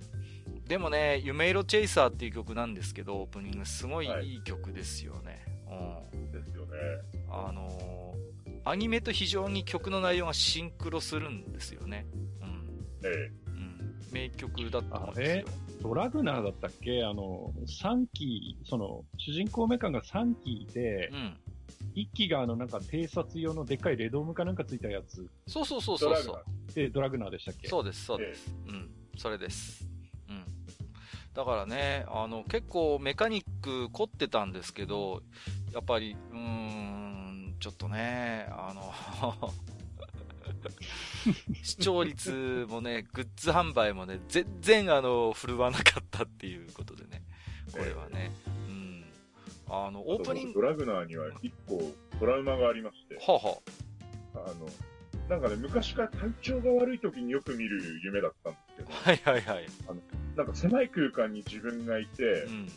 [0.67, 5.45] でもね、夢色チェイサーっていう曲なんですけど、オープニングすごいはいいい曲ですよね。
[6.13, 6.31] うん。
[6.31, 6.71] ですよね。
[7.29, 8.05] あのー
[8.67, 12.07] アニメと非常に曲の内容がシンクロするんですよね。
[12.41, 12.85] うん。
[13.03, 13.44] えうん。
[14.15, 15.45] 名曲だと思うんですよ。
[15.83, 17.03] ドラグナーだったっけ？
[17.03, 21.37] あの、3機、その、主人公メカが3機で、うん。
[21.95, 26.73] 1機があの、なんか偵察用のでっかいレドームかなんかついたやつそうそうそうそうそう。
[26.73, 27.67] で、ドラグナーでしたっけ？
[27.67, 28.55] そうです、そうです。
[28.67, 28.89] うん。
[29.17, 29.85] それです。
[30.29, 30.45] うん。
[31.33, 35.21] だからね、あの、結構メカニック凝ってたんですけど、
[35.73, 38.93] やっぱり、うーん、ちょっとね、あの、
[41.63, 47.23] 視聴率もね、グッズ販売もね、全然あの、振るわなかったっていうことでね、
[47.71, 48.31] これはね、
[48.67, 49.05] うん。
[49.67, 51.81] あの、オープニング、ドラグナーには一個
[52.19, 54.53] トラウマがありまして、はあはあ。
[54.53, 54.69] の、
[55.29, 59.67] なんかね、昔から体調が悪い時によく見る夢だったんですけど、あ、はいはいはい。
[60.35, 62.67] なんか狭い空間に自分がいてう、ん。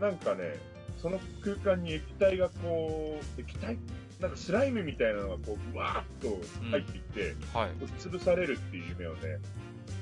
[0.00, 0.54] なんかね、
[0.96, 3.78] その空間に液体がこう、液体？
[4.20, 6.28] なんかスライムみたいなのがこう、わーっと
[6.70, 7.70] 入ってきて、はい。
[7.82, 9.38] 押し潰されるっていう夢をね、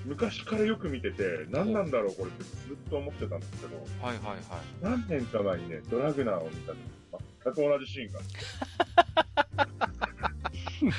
[0.05, 4.39] 昔からよく見てて、何なんだろうこれってずっと思ってたんですけど、はいはいはい。
[4.83, 6.79] 何年か前にね、ドラグナーを見た時
[7.45, 8.21] 全く同じシーンが
[9.57, 9.67] あっ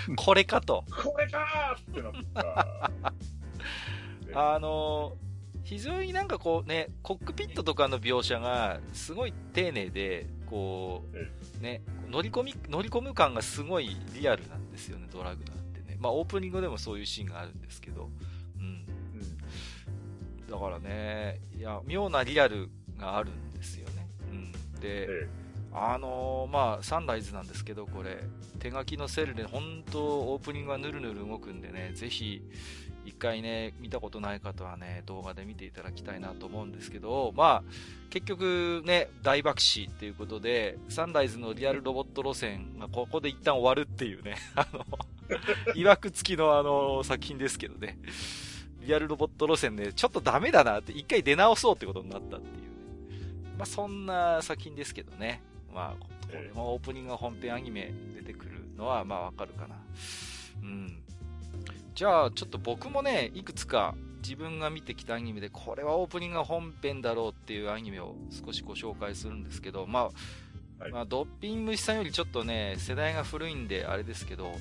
[0.07, 0.85] て、 これかと。
[0.89, 2.91] これかーってなった。
[4.25, 5.29] であのー
[5.69, 15.97] 非常になんかこうね、コックピットとかの描写がすごい丁寧で、こえう、ね、乗り込み、乗り込む感がすごいリアルなんですよね、ドラグナーってね。
[15.99, 18.09] まあオープニングでもそういうシーンがあるんですけど、
[18.57, 18.65] うん。
[18.65, 19.37] うん
[20.49, 24.07] だからね、いや、妙なリアルがあるんですよね。
[24.31, 24.51] うん。
[24.79, 25.27] で、え
[25.71, 28.23] あのーまあ、サンライズなんですけど、これ、
[28.57, 32.41] 手書きのセルで、本当オープニングはぬるぬる動くんでね、ぜひ、
[32.87, 32.88] 一
[33.19, 37.63] 回ね、見たことない方はね、動画で見ていただきたいなと思うんですけど、まあ、
[38.09, 44.85] 結局ね、大爆死っていうことで、サンライズのリアルロボット路線がここで一旦終わるっていうね、 あの、
[45.75, 47.99] 曰く付きのあの、作品ですけどね、
[48.81, 52.69] リアルロボット路線で、ちょっとダメだなって、一回出直そうってことになったっていうね。
[53.57, 55.41] まあ、そんな作品ですけどね。
[55.73, 59.75] まあ、これもオープニングが本編アニメ出てくるのは、まあわかるかな。
[60.63, 61.03] うん。
[61.95, 70.09] じゃあ、ちょっと僕もね、いくつか自分が見てきたアニメで、これはオープニングが本編だろうっていうアニメを少しご紹介するんですけど、まあ、
[70.79, 70.91] はい。
[70.91, 74.53] まあ、ドッピン虫さんよりちょっとね、世代が古いんであれですけど、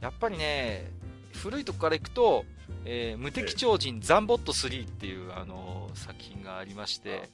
[0.00, 0.90] やっぱりね、
[1.34, 2.44] 古いとこからいくと、
[2.84, 7.28] えー無敵超人ザンボット3っていう、あの作品がありまして、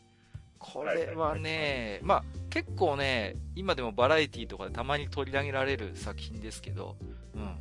[0.59, 6.96] これはね、まあ結構ね、今でもバラエティとかでたまに取り上げられる作品ですけど、
[7.35, 7.57] うんうんうん。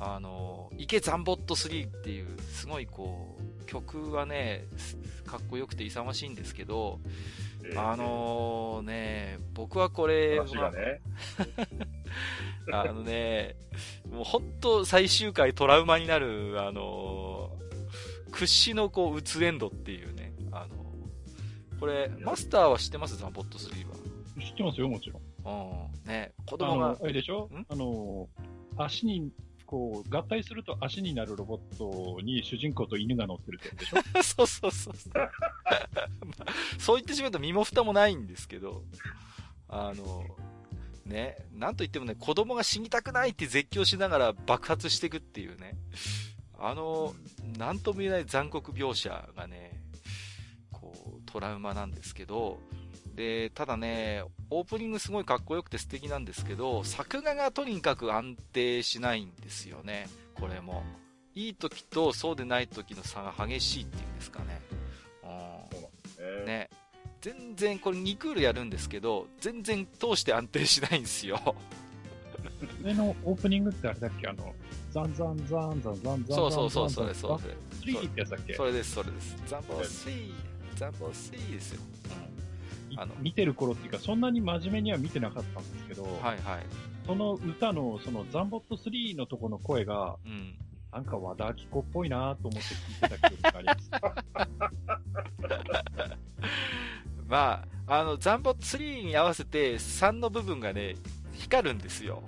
[0.00, 6.98] あの、池ザンボット3っていう、すごいこう、曲はね、すかっこよくて勇ましいんですけど、
[7.62, 10.40] えあのね、僕はこれ、ね、
[12.72, 13.54] あのね、
[14.10, 17.50] もう本当最終回トラウマになる、あの
[18.32, 20.84] 屈指のこう、うつエンドっていうね、あの
[21.78, 23.16] これ、マスターは知ってます？
[23.18, 23.70] ザンボット3
[24.40, 25.22] 知ってますよ、もちろん。
[25.44, 25.88] は。
[26.04, 26.08] うん。
[26.08, 27.48] ね、子あ供がの、、あれでしょ？
[27.52, 27.66] ん？
[27.68, 28.28] あの、
[28.78, 29.30] 足に、
[29.70, 34.02] こう、合体すると足になるロボットに主人公と犬が乗ってるってでしょ？
[34.20, 35.12] そうそうそうそう。
[35.14, 35.30] まあ
[36.80, 38.82] そう言ってしまうと身も蓋もないんですけど、
[39.68, 40.24] あの、
[41.06, 45.78] ね、なんと言ってもね、子供が死にたくないって絶叫しながら爆発していくっていうね、
[46.58, 47.14] あの、
[47.56, 49.80] なんとも言えない残酷描写がね、
[50.72, 52.58] こう、トラウマなんですけど、
[53.20, 60.82] で、ただね、オープニングすごいかっこよくて素敵なんですけど、作画がとにかく安定しないんですよね、これも。
[61.34, 64.62] いい時とそうでない時の差が激しいっていうんですかね。
[65.22, 66.46] うん。
[66.46, 66.70] ね。
[67.20, 71.54] 全然、これ2クールやるんですけど、全然通して安定しないんですよ。
[72.82, 74.28] 上のオープニングってあれだっけ？
[74.28, 74.54] あの、
[74.92, 77.14] ザンザンザンザンザンザンそうそうそう、そンザう。
[77.14, 79.36] ザンザンザンザンザンそれです、それです。
[79.46, 79.86] ザンザンザン、
[80.74, 81.82] ザンボット3ですよ。
[82.24, 82.29] うん
[82.96, 86.38] あの見てる頃っていうか、そんなに真面目には見てなかったんですけど、はいはい。
[87.06, 90.54] その歌の、そのザンボット3のとこの声が、うん。
[90.92, 93.90] なんか和田アキ子っぽいなと思って聞いてた記憶があります。
[97.28, 100.96] まあ、あの、ザンボ3に合わせて3の部分がね、
[101.32, 102.22] 光るんですよ。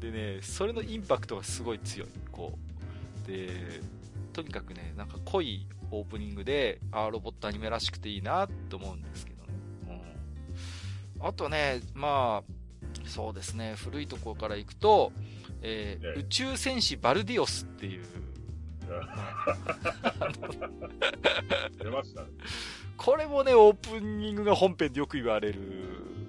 [0.00, 2.08] でね、それのインパクトがすごい強い。
[2.32, 2.58] こ
[3.26, 3.30] う。
[3.30, 3.50] で、
[4.32, 9.29] とにかくね、なんか濃いオープニングで、あーロボットアニメらしくていいなと思うんです。
[11.22, 12.52] あとね、まあ、
[13.08, 15.12] そうですね、古いところから行くと、
[15.62, 18.04] えーええ宇宙戦士バルディオスっていう、
[21.82, 22.28] 出ましたね。
[22.96, 25.60] これもね、オープニングが本編でよく言われる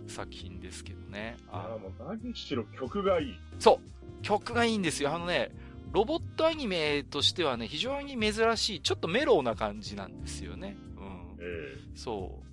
[0.07, 1.37] 作品ですけどね。
[1.51, 3.39] あああ、もう何しろ曲がいい。
[3.59, 5.13] そう曲がいいんですよ。
[5.13, 5.51] あのね、
[5.91, 10.77] ロボットアニメとしてはね、非常に珍しい、ちょっとメロウな感じなんですよね。
[10.97, 11.37] うん。
[11.41, 12.50] えそう。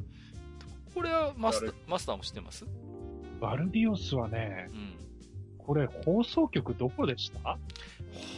[0.94, 2.64] これはマスタあー、マスターも知ってます？
[3.40, 4.94] バルディオスはねう、ん。
[5.58, 7.58] これ放送局どこでした？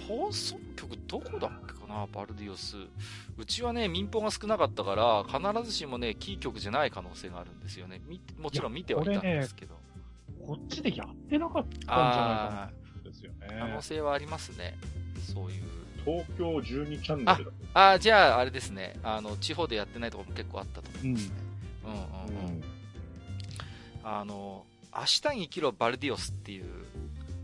[0.09, 2.77] 放送局どこだっけかな、バルディオス。
[3.39, 8.01] うちはね、民放が少なかったから、必ずしもね、キー局じゃない可能性があるんですよね。
[8.07, 9.79] みもちろん見てはいたんですけど。
[10.47, 12.71] こっちでやってなかったんじゃないかあ
[13.05, 13.47] なですよね。
[13.51, 14.77] あ、可能性はありますね。
[15.33, 15.63] そういう。
[16.05, 17.53] 東京12チャンネルだと。
[17.75, 18.99] あ、じゃあ、あれですね。
[19.03, 21.35] あの、地方でやってないところも結構あったと思うんいますね。
[21.45, 21.50] うん
[21.91, 22.63] うんうん。
[24.03, 26.67] あの、明日に生きろバルディオスっていう、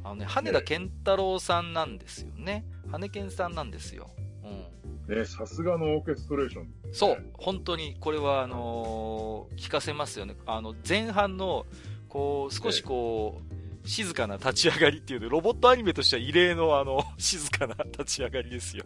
[0.04, 2.64] あのね、羽田健太郎さんなんですよね。
[2.90, 4.10] 羽健さんなんですよ。
[5.08, 5.16] うん。
[5.16, 6.68] ね、さすがのオーケストレーション。
[6.92, 10.36] そう、本当に、これは、あのー聞かせますよね。
[10.46, 11.66] あの、前半の、
[12.08, 18.84] こう、少しこう、静かな立ち上がりっていうのロボットアニメとしては異例の、あの、 静かな立ち上がりですよ。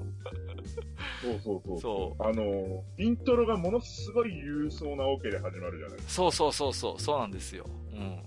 [1.22, 1.80] そうそうそう。
[1.80, 6.12] そあの、イントロがものすごい勇壮なオケで始まるじゃないですか。
[6.12, 7.66] そうそうそうそう、そうなんですよ。
[7.92, 8.22] うん。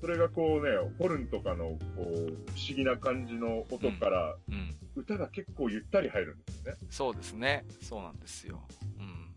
[0.00, 2.36] それがこうね、ホルンとかの、こう、不思
[2.74, 4.76] 議な感じの音から、うん。
[4.94, 6.78] 歌が結構ゆったり入るんですよね。
[6.90, 7.64] そうですね。
[7.82, 8.62] そうなんですよ。
[8.98, 9.34] うん。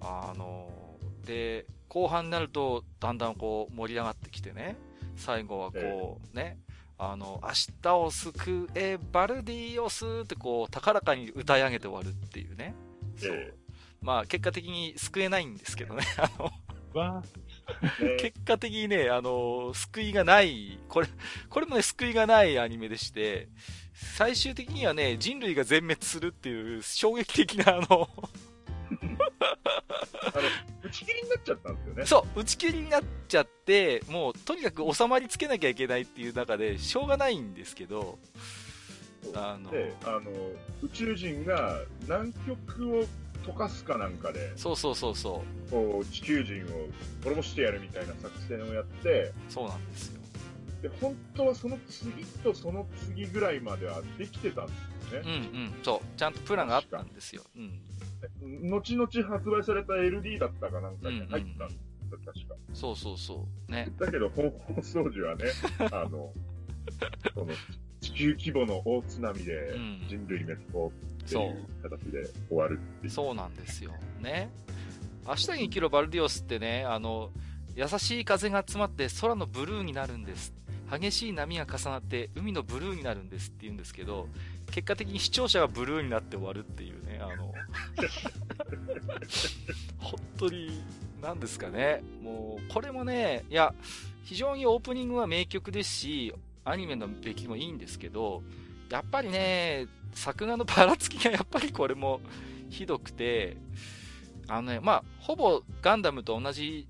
[0.00, 0.90] あのー
[1.30, 4.76] で、後半になると、だんだんこう、盛り上がってきてね、
[5.16, 6.58] 最後はこう、ね、
[6.98, 7.50] あの、明
[7.82, 12.74] 日を救え、バルディオスってこう、高らかに歌い上げて終わるっていうね。
[13.16, 13.32] そう。
[13.32, 13.54] え
[14.02, 16.04] まあ、結果的に救えないんですけどね。
[16.16, 16.52] あの、
[18.18, 21.08] 結果的にね、あの、救いがない、これ、
[21.48, 23.48] これもね、救いがないアニメでして、
[23.92, 28.08] 最終的にはね、人類が全滅するっていう衝撃的な、あの、
[30.82, 32.06] 打ち切りになっちゃったんですよね。
[32.06, 38.18] そう、打ち切りになっちゃって、もう、とにかく収まりつけなきゃいけないっていう中で、しょうがないんですけど、
[39.34, 40.20] あので、あの、
[40.82, 43.04] 宇宙人が南極を
[43.44, 46.88] 溶かすかなんかで、そうそうそうそこう、地球人を
[47.22, 50.20] 滅ぼしてやるみたいな作戦をやって、う、そうなんですよ。
[50.82, 54.72] で、本当はその次とその次ぐらいまではできてたんで
[55.10, 55.48] すようんね。
[55.52, 57.42] うん、そう、ちゃんとプランがあったんですよ。
[57.56, 57.78] うん、
[58.62, 62.54] 後々発売された LD だったかなんかに入ったんですよ、確か。
[62.74, 63.90] そうそうそう、ね。
[63.98, 65.44] だけど、本放送時はね、
[65.92, 66.32] あの、
[67.34, 67.48] その、
[68.00, 70.90] 地球規模の大津波でうん人類滅亡っ
[71.22, 73.10] てそいうう形で終わるっていう。
[73.10, 73.92] そうなんですよ。
[74.20, 74.50] ね。
[75.26, 77.30] 明日に生きろバルディオスってね、あの、
[77.76, 80.54] 優しい風が集まって空のブルーになるんです。
[80.90, 84.26] 激しい波が重なって海のブルーになるんですって言うんですけど、
[84.70, 87.48] 結果的に視聴者がブルーになって終わるっていうね、あの、
[89.98, 90.82] 本当に、
[91.22, 92.02] なんですかね。
[92.22, 93.74] もう、これもね、いや、
[94.24, 98.42] 非常にオープニングは名曲ですし、アニメの出来もいいんですけど、
[98.90, 102.20] やっぱりね、作画のばらつきがやっぱりこれも
[102.68, 103.56] ひどくて、
[104.48, 106.86] あのね、まあ、ほぼガンダムと同じ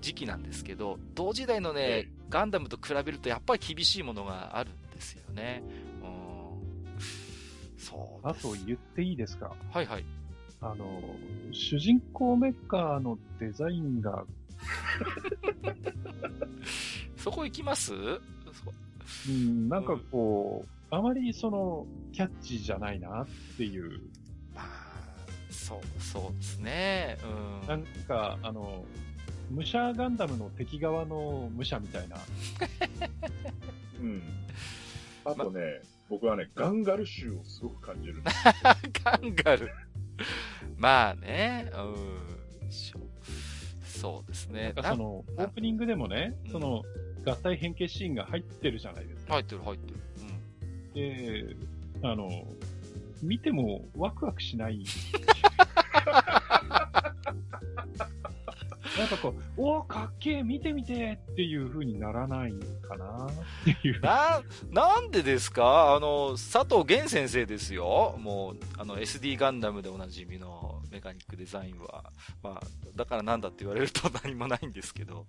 [0.00, 5.62] 時期なんですけど、同時代のね、ええガンダムと比べるとやっぱり厳しいものがあるんですよね。
[7.92, 7.98] うん。
[7.98, 8.34] そうあ。
[8.34, 9.52] と言っていいですか？
[9.72, 10.04] はいはい。
[10.62, 11.00] あの、
[11.52, 14.24] 主人公メッカーのデザインが、
[17.16, 17.92] そこ行きます？
[17.92, 17.94] そ
[19.28, 23.26] うん、なんかこう、あまりその、キャッチーじゃないなっ
[23.56, 24.00] ていう、
[24.54, 24.64] まあ、
[25.50, 27.18] そう、そうですね。
[27.62, 27.68] うん。
[27.68, 28.84] なんか、あの、
[29.50, 32.16] 武者ガンダムの敵側の武者みたいな、
[34.00, 34.22] うん。
[35.24, 35.80] あとね、
[36.10, 38.20] 僕はね、ガンガル臭をすごく感じる。
[39.04, 39.70] カンガル。
[40.76, 41.78] まあね、う
[42.66, 42.72] ん。
[43.84, 44.72] そうですね。
[44.74, 46.82] なんかその、オなープニングでもねうん、その、
[47.24, 49.34] 合体変形シーンが入ってるじゃないですか。
[49.34, 50.00] 入ってる入ってる。
[50.94, 51.52] うん。
[51.52, 51.56] で、
[52.02, 52.28] あの、
[53.22, 54.82] 見てもワクワクしない。
[59.00, 62.52] ななんかこう、おー、かっけー、見てみてっていう風にならない
[62.86, 63.30] かなっ
[63.80, 64.00] ていう。
[64.02, 65.94] な、なんでですか？
[65.94, 68.16] あの、佐藤源先生ですよ。
[68.18, 72.12] もう、あの、SD ガンダムでおなじみのメカニックデザインは。
[72.42, 75.26] まあ、だからなんだって言われると 何もないんですけど。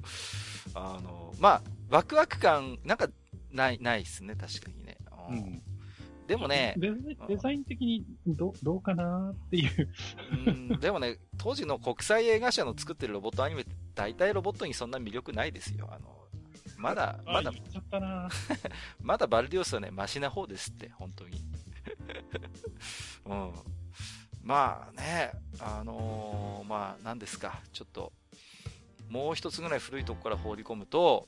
[0.73, 3.07] あの、まあ、ワクワク感、なんか、
[3.51, 4.97] ない、ないっすね、確かにね。
[5.29, 5.61] ううんん。
[6.31, 9.89] でもね、デザインデザイン的にどどうかなっていう。
[10.47, 13.65] うん、でもね、当時の国際映画社の作ってるロボットアニメ
[13.95, 15.89] 大体ロボットにそんな魅力ないですよ。
[15.91, 16.07] あの、
[16.77, 17.51] まだ、まだ
[19.03, 21.41] まだバルディオスはね、マシな方ですって、本当に。
[23.25, 23.51] うん。
[24.41, 28.13] まあね、あのーまあ、なんですか、ちょっと、
[29.09, 31.27] もう一つぐらい古いとこから放り込むと、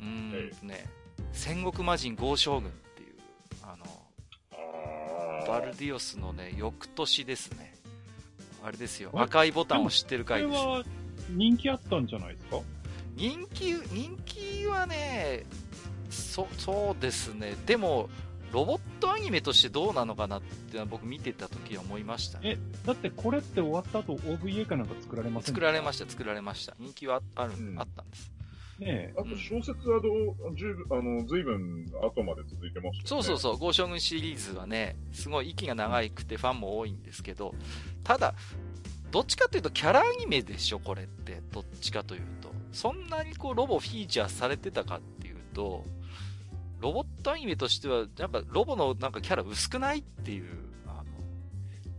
[0.00, 0.90] うーんとね、
[1.32, 2.72] 戦国魔人豪将軍
[5.46, 7.74] バルディオスのね、翌年ですね。
[8.62, 10.62] あれですよ、あ赤いボタンを知ってるこれ回です。
[10.62, 10.84] は
[11.30, 12.60] 人気あったんじゃないですか？
[13.16, 15.44] 人気、人気はね、
[16.10, 17.56] そ、そうですね。
[17.66, 18.08] でも、
[18.52, 22.50] ロボットアニメとしてどうなのかなってのは僕見てた時は思いましたね。
[22.50, 26.74] え、だってこれって終わった後 OVA かなんか作られません作られましした、作られました。
[26.78, 28.32] 人気はあある、うんあったんです。
[28.80, 28.86] た。
[28.86, 33.02] ねあと小説はどう、十分、あの、随分後まで続いてましたよね。
[33.04, 37.54] そうそうそう、豪将軍シリーズはね、すごい息が長くてファンも多いんですけど、
[38.02, 38.34] ただ、
[39.10, 41.40] どっちかというとキャラアニメでしょ、これって。
[41.52, 42.50] どっちかというと。
[42.72, 45.84] そんなにこう、ロボフィーチャーされてたかっていうと、
[46.80, 50.48] ロボットアニメとしては、やっぱロボのなんかキャラ薄くないっていう、
[50.86, 51.04] あの、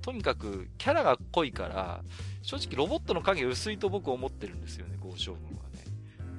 [0.02, 2.04] とにかくキャラが濃いから、
[2.42, 5.64] 正直ロボットの影薄いと僕思ってるんですよね、豪将軍は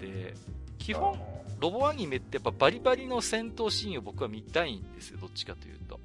[0.06, 0.12] ね。
[0.12, 0.34] で、
[0.78, 1.18] 基本、
[1.60, 6.00] ロボアニメってやっぱバリバリの戦闘シーンを僕は見たいんですよ、どっちかというと。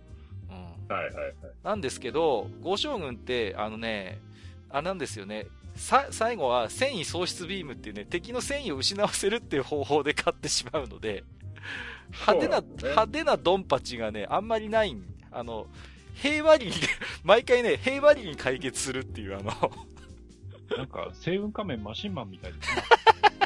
[0.49, 0.95] うん。
[0.95, 1.33] はいはいはい。
[1.63, 4.19] なんですけど、豪将軍って、あのね、
[4.69, 5.47] あれなんですよね。
[5.75, 11.23] さ、最後は戦意喪失ビームっていうね、敵の戦意を失わせるっていう方法で勝ってしまうので、
[12.27, 15.67] 派手な、ね派手なドンパチがね、あんまりないん、あの、
[16.15, 16.71] 平和裏に、
[17.23, 19.51] 毎回ね、平和裏に解決するっていう、あの、
[20.75, 22.83] なんか、星雲仮面マシンマンみたいですね。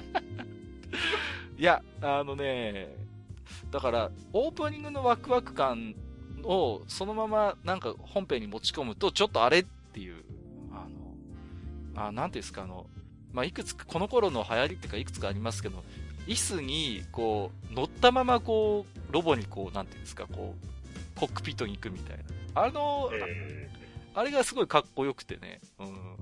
[1.61, 2.87] いや、あのね、
[3.69, 5.93] だから、オープニングのワクワク感
[6.43, 10.23] をそのままなんか本編に持ち込むと、ちょっとあれっていう、
[10.71, 10.87] あ
[11.93, 12.87] の、あ、なんていうんですか、あの、
[13.31, 15.83] まあ、いくつか、この頃の流行りっていうかいくつかありますけど、
[16.25, 20.55] 椅子に、こう、乗ったままこう、ロボにこう、なんていうんですか、こ
[21.15, 22.17] う、コックピットに行くみたい
[22.55, 22.63] な。
[22.63, 23.69] あの、え
[24.15, 26.17] あれがすごいかっこよくてね、うん。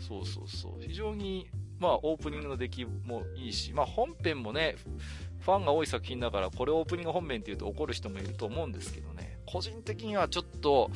[0.00, 0.72] そうそうそう。
[0.80, 1.48] 非常に、
[1.78, 4.76] まあ、オープニングの出来もいいし、まあ、本編もね、
[5.40, 10.90] ファンが多い作品だから、これオープニング本編って言うと怒る人もいると思うんですけどね、個人的にはちょっと、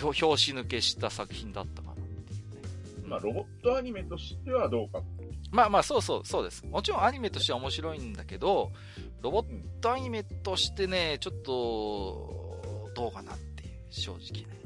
[0.00, 2.68] 表紙抜けした作品だったかなっていうね。
[3.04, 5.02] ーまあ、ロボットアニメとしてはどうか。
[5.50, 6.64] まあまあ、そうそう、そうです。
[6.64, 8.72] もちろんアニメとしては面白いんだけど、
[9.20, 9.44] ロボッ
[9.80, 12.62] トアニメとしてね、ちょっと、
[12.94, 14.62] どうかなっていう、正直ね。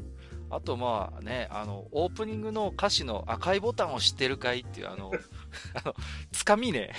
[0.49, 5.11] あとまあね、あの、オープニングの歌詞の赤いボタンを知ってるかいっていう、あの、
[5.75, 5.95] あの、
[6.33, 6.93] つかみね、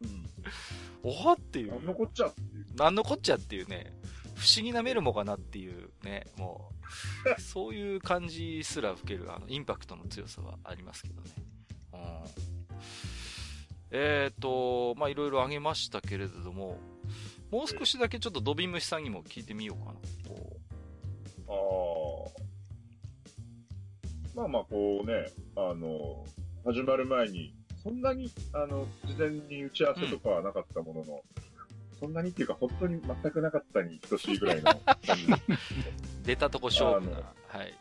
[0.00, 0.30] うん。
[1.02, 2.76] おはっていうなん、のこっちゃっていう。
[2.76, 3.92] なんのこっちゃっていうね、
[4.34, 6.72] 不思議なメルモかなっていうね、も
[7.36, 11.30] う、 そういう感じすら受ける、あの、インパクトの強さはありますけどね。
[11.92, 12.00] うん。
[13.90, 16.78] えっ、と、まあ、いろいろあげましたけれども、
[17.50, 20.00] もう少しだけちょっとドビムシさんにも聞いてみようかな。
[20.26, 20.56] こ
[21.48, 21.52] あ
[22.38, 22.42] あ。
[24.34, 26.24] まあまあ、こうね、あの、
[26.64, 31.22] 始まる前に、そんなに、あの、事前に打ち合わせとかはなかったものの、
[31.98, 34.70] そんなにっていうか、本当に全くなかったに等しいぐらいの
[36.24, 37.18] 出たとこ勝負な。
[37.18, 37.66] あはい。
[37.66, 37.74] ね、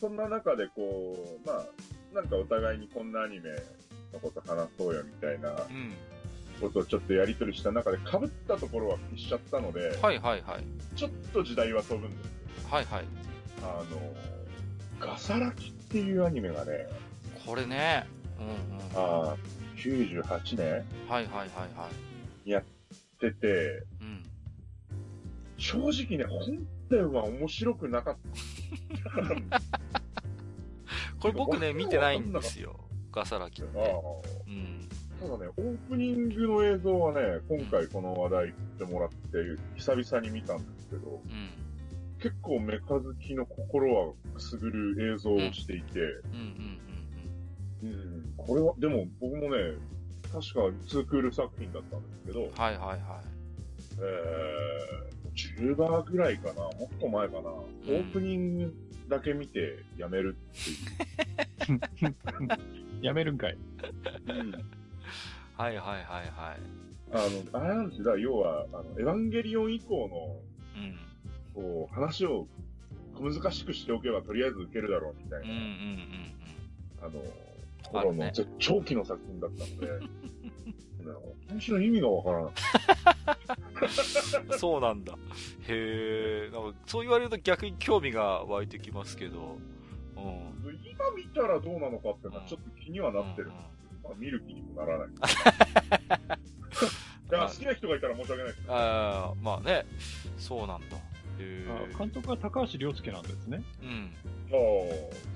[0.00, 1.66] そんな中でこう、まあ、
[2.14, 3.50] なんかお互いにこんなアニメ
[4.12, 5.92] のこと話そうよみたいなうん。
[6.60, 10.64] ことをちょっとやりとりした中で被ったところは消しちゃったので、はいはいはい。
[10.96, 12.26] ちょっと時代は飛ぶんです
[12.62, 12.68] よ。
[12.70, 13.04] はいはい。
[13.62, 14.14] あの、
[14.98, 16.88] ガサラキっていうアニメがね、
[17.46, 18.06] これね。
[18.38, 18.96] うんうん。
[18.96, 19.36] はああ、
[19.76, 22.06] 98年いはいはいはい。
[23.20, 24.22] 出て、うん。
[25.56, 28.16] 正直ね、本編は面白くなかっ
[29.50, 29.60] た。
[31.18, 32.78] これ僕ね、見てないんですよ。
[33.10, 33.94] ガサラキって。
[34.46, 34.88] うん。
[35.18, 39.16] ただね、オープニングの映像はね、今回この話題振ってもらって、
[39.76, 41.50] 久々に見たんですけど、うん。
[42.20, 46.10] 結構メカ好きの心はくすぐる映像をしていて、うんうん
[46.90, 46.95] うん
[47.82, 49.74] うん、これは、でも僕もね、
[50.32, 52.50] 確か2クール作品だったんですけど、うん。
[52.52, 53.20] はいはいは
[53.98, 58.74] えー、10話ぐらいかな、もっと前かな、オープニング
[59.08, 63.02] だけ見てやめるっていう。
[63.02, 63.56] やめるんかい。
[64.28, 64.52] うん。
[65.56, 66.60] はいはいはいはい。
[67.12, 67.18] あ
[67.52, 70.36] の、あれなんで要は、あの、エヴァンゲリオン以降の、
[71.54, 71.62] うん。
[71.62, 72.46] こう、話を
[73.20, 75.96] 難しくしておけば、とりあえず受けるだろう、みたいうんうん
[77.00, 77.22] な、あの、
[77.92, 80.08] あ頃るねの絶頂期の作品だったので、 ね
[81.48, 82.44] 話の意味がわからない。
[82.44, 82.46] う
[84.46, 84.58] んうん。
[84.58, 85.14] そうなんだ。
[85.68, 86.50] へえ。
[86.52, 89.58] なんかそう言われると逆に興味が湧いてきますけど。
[90.16, 90.22] うん。
[90.84, 95.08] 今見たらどうなのかっていうのはちょっと気にはなってるんですけど、まあ、見る気にもならない。
[97.28, 98.74] だから好きな人がいたら申し訳ないですけど。
[98.74, 99.86] ああ、まあね。
[100.38, 100.96] そうなんだ。
[101.68, 103.62] あ監督は高橋良介なんですね。
[103.82, 104.12] うん。
[104.48, 104.56] ああ、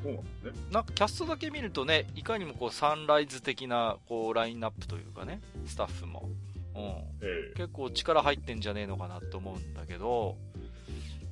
[0.03, 0.53] そうなんですね。
[0.71, 6.29] なんかキャストだけ見るとね、いかにもこうサンライズ的なこうラインナップというかね、スタッフも。
[6.75, 6.83] うん。
[6.83, 10.37] ええ結構力入ってんじゃねえのかなと思うんだけど、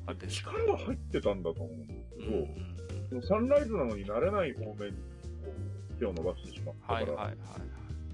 [0.07, 0.53] あれですか。
[0.53, 2.79] 力は入ってたんだと思うんですけど、うん
[3.23, 5.51] サンライズなのになれない方面にこ
[5.97, 7.37] う手を伸ばしてしまったから、はいはいはい。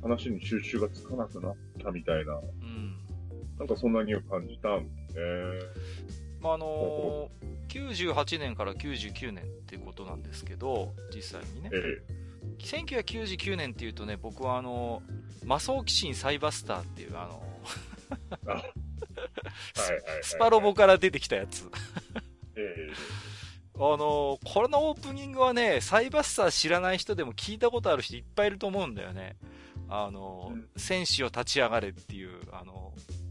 [0.03, 2.97] 話に収集がつかなくなったみたいな、うん。
[3.59, 5.23] なんかそんなに感じたんですね。
[6.45, 11.71] まあ、あのー、98年から99年っていうことなんですけど、実際にね。
[11.73, 12.03] え
[12.59, 17.43] 1999年っていうとね、僕はあのー、マソーキシンサイバスターっていうあの。
[20.23, 21.71] スパロボから出てきたやつ。
[22.57, 22.93] え
[23.77, 29.37] あのーこれのオープニングはね、サイバスター知らない人でも聞いたことある人いっぱいいると思うんだよね。
[29.89, 33.24] あのーうん戦士を立ち上がれっていう、あのー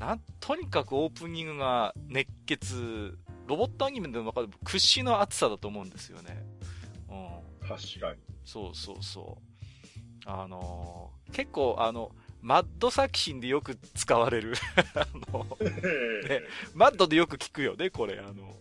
[0.00, 6.42] なん、とにかくオープニングが熱血、ロボットアニメの中でも屈指の熱さだと思うんですよね。
[7.10, 7.16] うん。
[7.16, 8.20] え確かに。
[8.44, 9.50] そうそうそう。
[10.24, 12.10] あのー結構あの、
[12.42, 14.54] マッド作品でよく使われる。
[14.96, 18.18] あの、え えマッドでよく聞くよね、これ。
[18.18, 18.56] あの。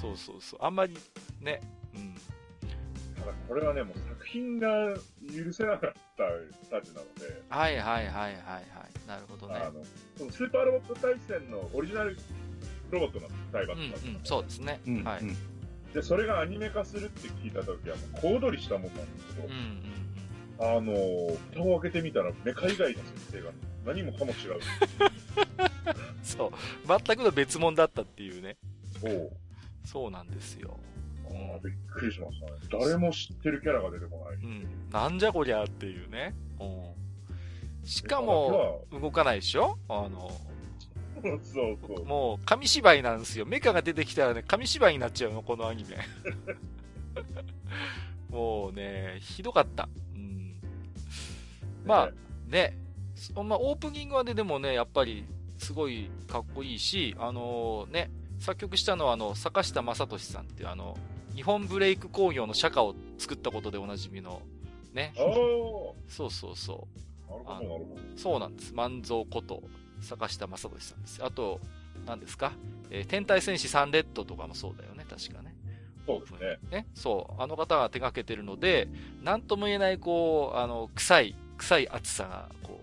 [0.00, 0.60] そうそうそう。
[0.62, 0.96] あんまり、
[1.40, 1.60] ね、
[1.94, 2.14] うん。
[3.24, 9.08] ただこれはね、もう作品が許せなかったたちなので、はいはいはいはいはい。
[9.08, 9.54] なるほどね。
[9.56, 9.82] あの、
[10.16, 12.16] そのスーパーロボット対戦のオリジナル
[12.90, 13.94] ロボットなんです、サイバうんうん、
[14.24, 14.80] そうですね。
[14.86, 15.22] うんはい。
[15.94, 19.52] で、それがアニメ化するって聞いたときは、もう小躍りしたもんなんですけど、うん
[20.60, 20.76] うん。
[20.76, 23.50] あの、蓋を開けてみたら、メカ以外の設定が
[23.86, 24.60] 何もかも違う。
[26.22, 26.52] そう。
[26.86, 28.56] 全くの別物だったっていうね。
[29.00, 29.32] そう。
[29.84, 30.78] そうなんですよ。
[31.34, 32.52] あーびっくりしましたね。
[32.70, 34.36] 誰も知ってるキャラが出てこない。
[34.36, 34.90] うん。
[34.90, 36.34] なんじゃこりゃっていうね。
[36.60, 37.86] うん。
[37.86, 39.78] しかも、動かないでしょ？
[39.88, 40.30] あの、
[41.22, 41.40] そう
[41.86, 42.04] そう。
[42.04, 43.46] もう、紙芝居なんですよ。
[43.46, 45.96] メカが出てきたらね、紙芝居になっちゃうの、このアニメ。
[48.30, 49.88] もうね、ひどかった。
[50.14, 50.54] うん。
[51.84, 52.12] まあ、
[52.50, 52.76] ね、
[53.14, 55.24] そまあ、オープニングはね、でもね、やっぱり、
[55.58, 58.10] すごいかっこいいし、あのね、
[58.40, 60.96] 作曲したのは、あの、坂下正俊さんっていう、あの、
[61.34, 64.42] 日本ブレイク工業の社歌を作ったことでおなじみの、
[64.92, 65.22] ねあ。
[65.22, 65.24] あ、
[66.08, 66.86] そうそうそ
[67.28, 67.30] う。
[67.30, 68.00] なるほど、なるほど。
[68.16, 68.74] そうなんです。
[68.74, 69.62] 万蔵こと、
[70.00, 71.24] 坂下正俊さんです。
[71.24, 71.60] あと、
[72.06, 72.52] 何ですか、
[72.90, 75.54] えー天体戦士サンレッドとかもそうだよね、確かね。
[76.06, 76.58] そうですね。
[76.70, 76.86] ね。
[76.94, 77.42] そう。
[77.42, 78.88] あの方が手掛けてるので、
[79.22, 82.78] なんとも言えない、こう、あの、臭い、臭い熱さが、こ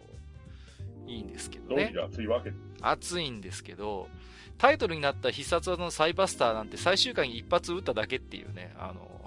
[1.07, 1.83] う、いいんですけどね。
[1.83, 2.61] どうりが熱いわけです。
[2.81, 4.07] 熱いんですけど、
[4.61, 9.25] タイトルになった必殺技のサイバスターなんて最終回に一発撃っただけっていうね、あの、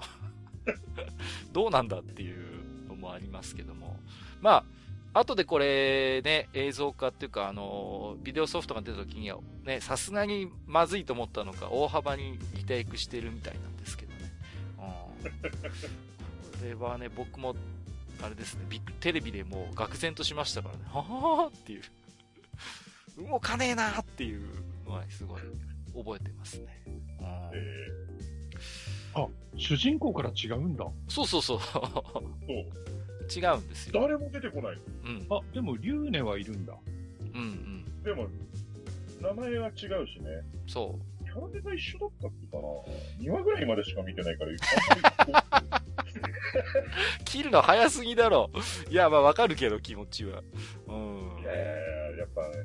[1.51, 3.99] どうなんだっていうのもありますけども。
[4.39, 4.63] ま
[5.13, 14.31] あ、後でこれね、映像化っていうか、あの、ビデオソフトが出た時には、ね、さすがにまずいと思ったのか、大幅にリテイクしてるみたいなんですけどね。
[14.77, 15.31] うん。
[15.31, 15.35] こ
[16.63, 17.57] れはね、僕も、
[18.21, 21.81] あれですね、ビテレビでもう愕然としましたからね、ははーっていう。
[23.17, 25.41] 動かねえなーっていうのはすごい
[25.95, 26.83] 覚えてますね。
[26.87, 28.05] うんえ
[29.57, 30.85] 主人公から違うんだ。
[31.07, 31.59] そうそうそう。
[33.33, 34.01] 違うんですよ。
[34.01, 34.77] 誰も出てこない。
[35.05, 35.27] うん。
[35.29, 36.73] あ、でも、リューネはいるんだ。
[37.33, 38.03] うんうん。
[38.03, 38.27] でも、
[39.21, 39.73] 名前は違う
[40.07, 40.29] しね。
[40.67, 42.63] そキャラデザ一緒だったっけかな
[43.23, 45.81] ?2 話ぐらいまでしか見てないから。
[47.25, 48.51] 切るの早すぎだろ。
[48.89, 50.43] いや、まあわかるけど、気持ちは。
[50.87, 51.43] うんうい。
[51.43, 51.67] やいやい
[52.11, 52.55] ややっぱね、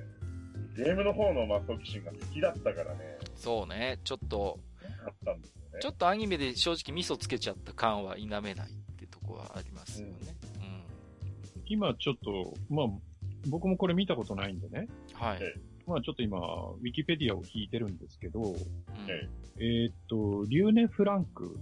[0.84, 3.98] ゲームの方のマストキシンが好きだったからね、そうね。
[4.04, 4.58] ちょっと、
[5.06, 5.78] あったんですよね。
[5.80, 8.54] ちょっとアニメで正直味噌つけちゃった感は否めないっ
[8.96, 10.14] てとこはありますよね。
[10.56, 11.62] うん。
[11.66, 12.86] 今ちょっと、まあ、
[13.48, 14.88] 僕もこれ見たことないんでね。
[15.14, 15.38] はい。
[15.42, 15.54] え
[15.86, 18.56] まあちょっと今、ウィキペディアを引いてるんですけど、うん
[19.08, 19.28] え
[19.58, 21.58] えーっと、リューネ・フランク。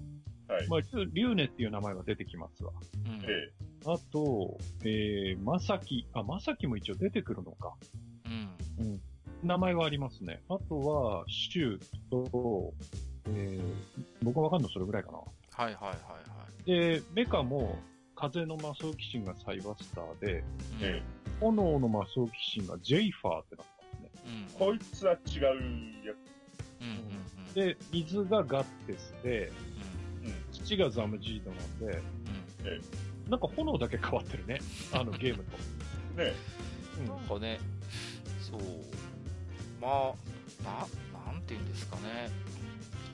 [0.48, 0.68] はい。
[0.68, 2.72] まあ、リューネっていう名前は出てきますわ。
[3.06, 3.52] うんえ
[3.86, 6.06] あと、えー、まさき。
[6.12, 7.74] あ、まさきも一応出てくるのか。
[8.26, 9.00] うん。
[9.42, 10.40] 名前はありますね。
[10.48, 11.80] あとは、シュー
[12.10, 12.72] と、
[13.26, 13.62] えー、
[14.22, 15.18] 僕がわかんのそれぐらいかな。
[15.18, 15.26] はい
[15.58, 15.96] はいはいは
[16.66, 16.70] い。
[16.70, 17.78] で、メカも、
[18.16, 20.44] 風の魔装騎士がサイバスターで、うん
[20.82, 21.02] え
[21.40, 24.46] 炎の魔装騎士がジェイファーってなったんですね。
[24.58, 25.72] うんこいつは違うやうんうん
[27.46, 29.52] うんで、水がガッテスで、
[30.24, 30.26] つ。
[30.26, 30.64] うん。
[30.64, 32.02] 土がザムジードなんで、
[32.70, 34.58] うんなんか炎だけ変わってるね。
[34.92, 36.22] あのゲームと。
[36.22, 36.32] ね
[36.98, 37.60] うんなんかね、
[38.40, 38.60] そう、
[39.80, 40.88] まあ、
[41.24, 42.30] な、なんていうんですかね、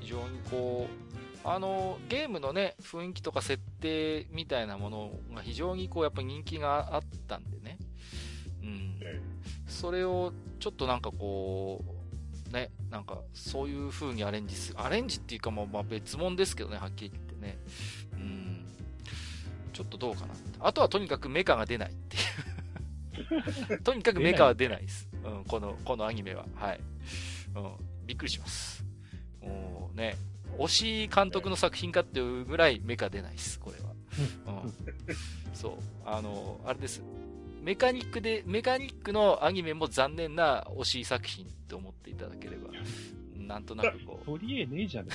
[0.00, 7.78] 非常にこう、あの、ゲームのね、雰囲気とか設定みたいなものが非常にこう、やっぱ人気があったんでね、
[8.62, 9.20] うん、え
[9.68, 11.84] それをちょっとなんかこ
[12.50, 17.58] う、ね、なんかそういう風にアレンジする、アレンジっていうかもうまあ別物ですけどね、はっきり言ってね、
[18.14, 18.64] うん、
[19.72, 20.34] ちょっとどうかな。
[20.60, 22.20] あとはとにかくメカが出ないってい
[23.76, 23.80] う。
[23.84, 25.08] とにかくメカは出ないです。
[25.24, 26.44] うん、この、このアニメは。
[26.54, 26.80] はい。
[27.56, 27.72] うん、
[28.06, 28.84] びっくりします。
[29.40, 30.16] もうね、
[30.58, 33.94] 推し監督の作品かっていうぐらいメカ出ないです、これは。
[34.62, 34.74] うん。
[35.54, 35.72] そう。
[36.04, 37.02] あの、あれです。
[37.62, 42.70] メカニックで、メカニックのアニメも残念な推し作品って思っていただければ、
[43.38, 45.08] なんとなくこ取り柄ねえじゃね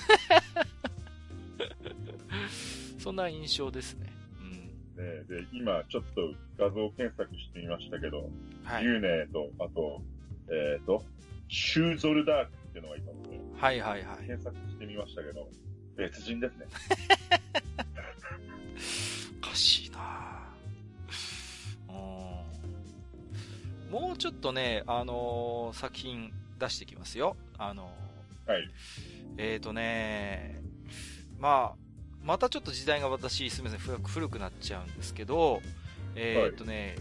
[2.98, 4.09] う、 そんな印象ですね。
[5.00, 5.06] うん。
[5.06, 8.30] ねで、今ちょっと画像検索してみましたけど、
[8.64, 8.84] はい。
[8.84, 10.02] ユーネと、あと、
[10.50, 11.04] えっ、と、
[11.48, 14.28] シューゾルダークっていうのがいたので、はいはいはい。
[14.28, 15.48] 検索してみましたけど、
[15.96, 16.66] 別人ですね。
[19.42, 21.96] おかしいなぁう
[23.90, 27.36] んもうちょっとね、あのー作品出してきますよ。
[27.58, 28.70] あのーはい。
[29.38, 30.62] えーとね、
[31.38, 31.89] まあ、
[32.24, 35.62] またちょっと時代が私、すみません、古くなっちゃうんですけど、
[36.16, 36.96] えーとね、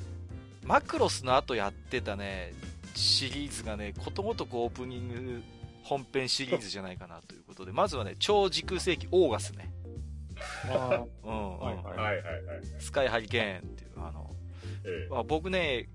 [0.64, 2.52] マクロスの後やってたね、
[2.94, 5.42] シリーズがね、ことごとくオープニング
[5.82, 9.70] 本編シリーズじゃないかなということで、まずはね、超時空世紀オーガスね。
[10.70, 12.62] あうん、うんはいはいはいはいはい。
[12.78, 14.30] スカイハリケーンっていう、あの、
[14.84, 15.88] えまあ、僕ね、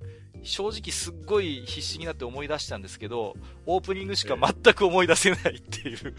[0.44, 6.16] 正直すっごい必死になって思い出したんですけど、オープニングしか全く思い出せないっていう。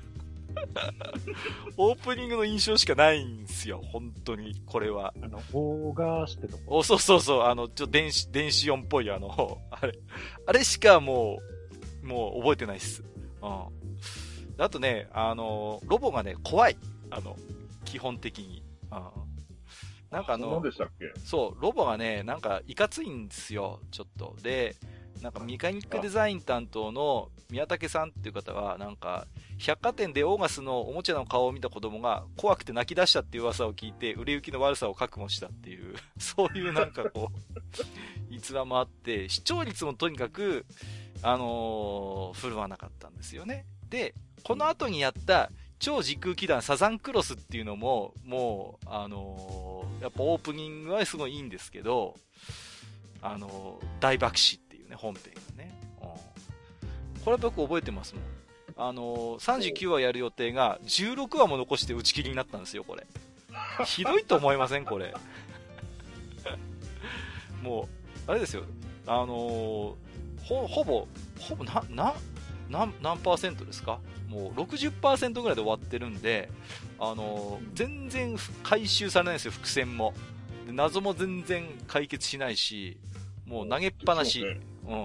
[1.77, 5.13] オープニングの印象しかないんですよ、本当に、これは。
[5.23, 6.79] あの、オーガースってとこ。
[6.79, 9.99] お、そうそうそう、あの、ちょ、電子、電子音っぽいあの、 あれ、
[10.47, 11.39] あれしかも
[12.03, 13.03] う、もう覚えてないっす。
[13.43, 13.69] うん。
[14.59, 16.77] あとね、あの、ロボがね、怖い。
[17.11, 17.37] あの、
[17.85, 18.63] 基本的に。
[18.91, 19.35] うん。
[20.11, 21.13] なんかあの何で、したっけ？
[21.21, 24.37] そう、ロボがね、なんかいかついんですよ、ちょっと。
[24.43, 24.77] で、
[25.23, 29.27] なんかメカニックデザイン担当の宮武さんっていう方は、なんか、
[29.59, 37.75] 百貨店でオーガスのおもちゃの顔を見た子供が怖くて泣き出したっていう噂を聞いて、売れ行きの悪さを覚悟したっていう、 そういうなんかこう、
[38.35, 40.67] 逸話もあって、視聴率もとにかく、
[41.23, 43.67] あのー振るわなかったんですよね。
[43.89, 52.17] で、この後にやった超時空機団サザンクロスっていうのも、もう、あのーやっぱオープニングはすごいいいんですけど、
[53.23, 54.61] あのー大爆死
[54.95, 55.23] ね、本編
[55.57, 55.75] がね。
[56.03, 56.09] うん、
[57.23, 58.25] これは僕覚えてますもん。
[58.77, 63.07] あのー39話やる予定が16話も残して打ち切りになったんですよ、これ。
[63.85, 64.85] ひどいと思いません？
[64.85, 65.15] これ。
[67.63, 67.89] も
[68.27, 68.65] う、あれですよ。
[69.07, 69.95] あのー
[70.45, 71.09] ほ、ほぼ、
[71.41, 72.15] ほぼな、な、
[72.69, 74.01] 何、何パーセントですか？
[74.29, 76.51] もう60%ぐらいで終わってるんで、
[76.99, 80.15] あのー全然回収されないんですよ、伏線も。
[80.67, 82.99] 謎も全然解決しないし、
[83.47, 84.45] もう投げっぱなし。
[84.85, 84.97] そうん。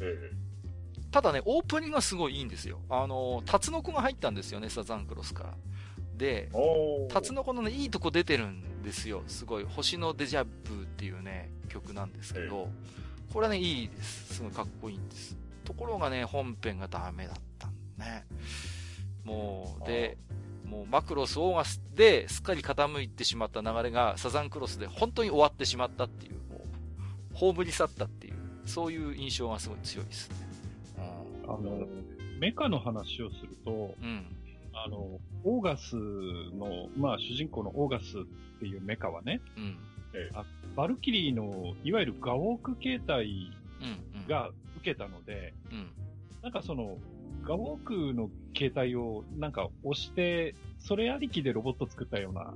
[0.00, 0.32] え
[1.10, 2.80] ただね、オープニングはすごいいいんですよ。
[2.88, 5.54] あのー、タツノコが入ったんですよね、サザンクロスから。
[6.16, 6.50] で
[7.08, 9.22] タツノコのね、いいとこ出てるんですよ。
[9.26, 9.64] すごい。
[9.64, 12.68] 星のデジャブっていうね、曲なんですけど、
[13.32, 14.34] これはね、いいです。
[14.34, 15.36] すごいかっこいいんです。
[15.64, 18.24] ところがね、本編がダメだったんね。
[19.24, 20.18] もう、で、
[20.64, 28.34] もうマクロス、オーガスで、すっかり傾いてしまった流れが、サザンクロスで本当に終わってしまったっていう、もう、葬り去ったっていう、
[28.66, 30.36] そういう印象がすごい強いですね。
[31.44, 31.86] あの、
[32.38, 34.08] メカの話をすると、うん。
[34.08, 34.24] うん。
[34.72, 39.78] あの、オーガスの、まあ主人公のオーガスっていうメカはね、うん。
[40.76, 43.50] バルキリーの、いわゆるガオーク形態
[43.80, 44.20] うん。
[44.20, 45.90] うん、が受けたので、うん。
[46.42, 46.98] なんかその、
[47.42, 52.54] ガオークの形態をなんか押して、それありきでロボット作ったような、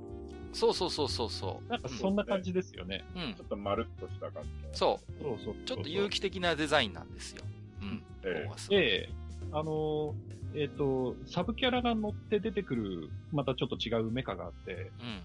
[0.53, 3.03] そうそうそうそうそなんかそんな感じですよね。
[3.15, 3.19] う。
[3.19, 3.43] うんちょ。
[3.43, 4.73] っとまるっとした感じの。
[4.73, 5.23] そう。
[5.23, 7.43] そうそうちょっと有機的なデザインなんですよ。
[7.81, 8.03] うん。
[8.23, 9.09] えーで、
[9.51, 10.15] あの、
[10.55, 15.21] えっ、と、サブキャラが乗って出てくる、またちょっと違うメカがあって、うん。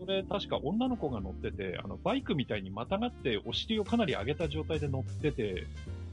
[0.00, 5.66] これ確か女の子が乗ってて、あの、バイクみたいにまたがってお尻をかなり上げた状態で乗ってて、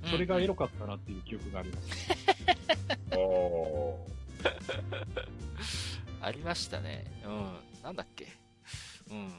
[0.10, 2.16] それがエロかったなっていう記憶があります。
[3.18, 3.98] お
[6.22, 7.06] ありましたね。
[7.26, 7.75] うん。
[7.86, 8.26] なんだっけ？
[9.12, 9.32] うん。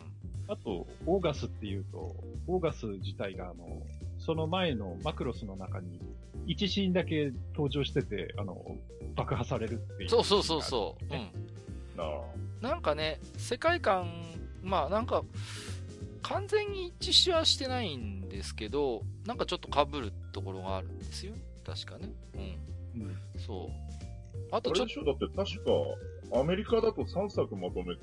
[0.47, 2.15] あと、オーガスっていうと、
[2.47, 3.83] オーガス自体が、あの、
[4.19, 6.01] その前のマクロスの中に、
[6.47, 8.77] 一シーンだけ登場してて、あの、
[9.17, 10.09] 爆破されるっていう。
[10.11, 11.05] そうそうそうそう。
[11.05, 11.11] うん。
[11.11, 11.33] ね
[11.97, 12.09] なあ。
[12.61, 14.07] なんかね、世界観、
[14.63, 15.25] まあなんか、
[16.23, 21.35] 完全に一致しはしてないんですけど、なんかちょっと被るところがあるんですよ。
[21.65, 22.13] 確かね。
[22.95, 23.03] うん。
[23.03, 23.17] うん。
[23.45, 24.39] そう。
[24.53, 25.05] ああとちょっれでしょ？
[25.05, 25.71] だって確か、
[26.33, 28.03] アメリカだと3作まとめて、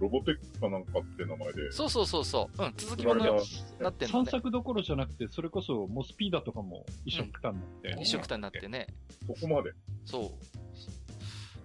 [0.00, 1.72] ロボテックかなんかって名前でと、。
[1.72, 2.62] そうそうそうそう。
[2.62, 4.30] うん、続きものたなってんの3ね。
[4.30, 7.96] 作どころじゃなくて、それこそモスピーダとかも一緒くたになって。
[8.00, 8.86] 一緒くたになってね。
[9.26, 9.72] そこまで。
[10.04, 10.30] そう。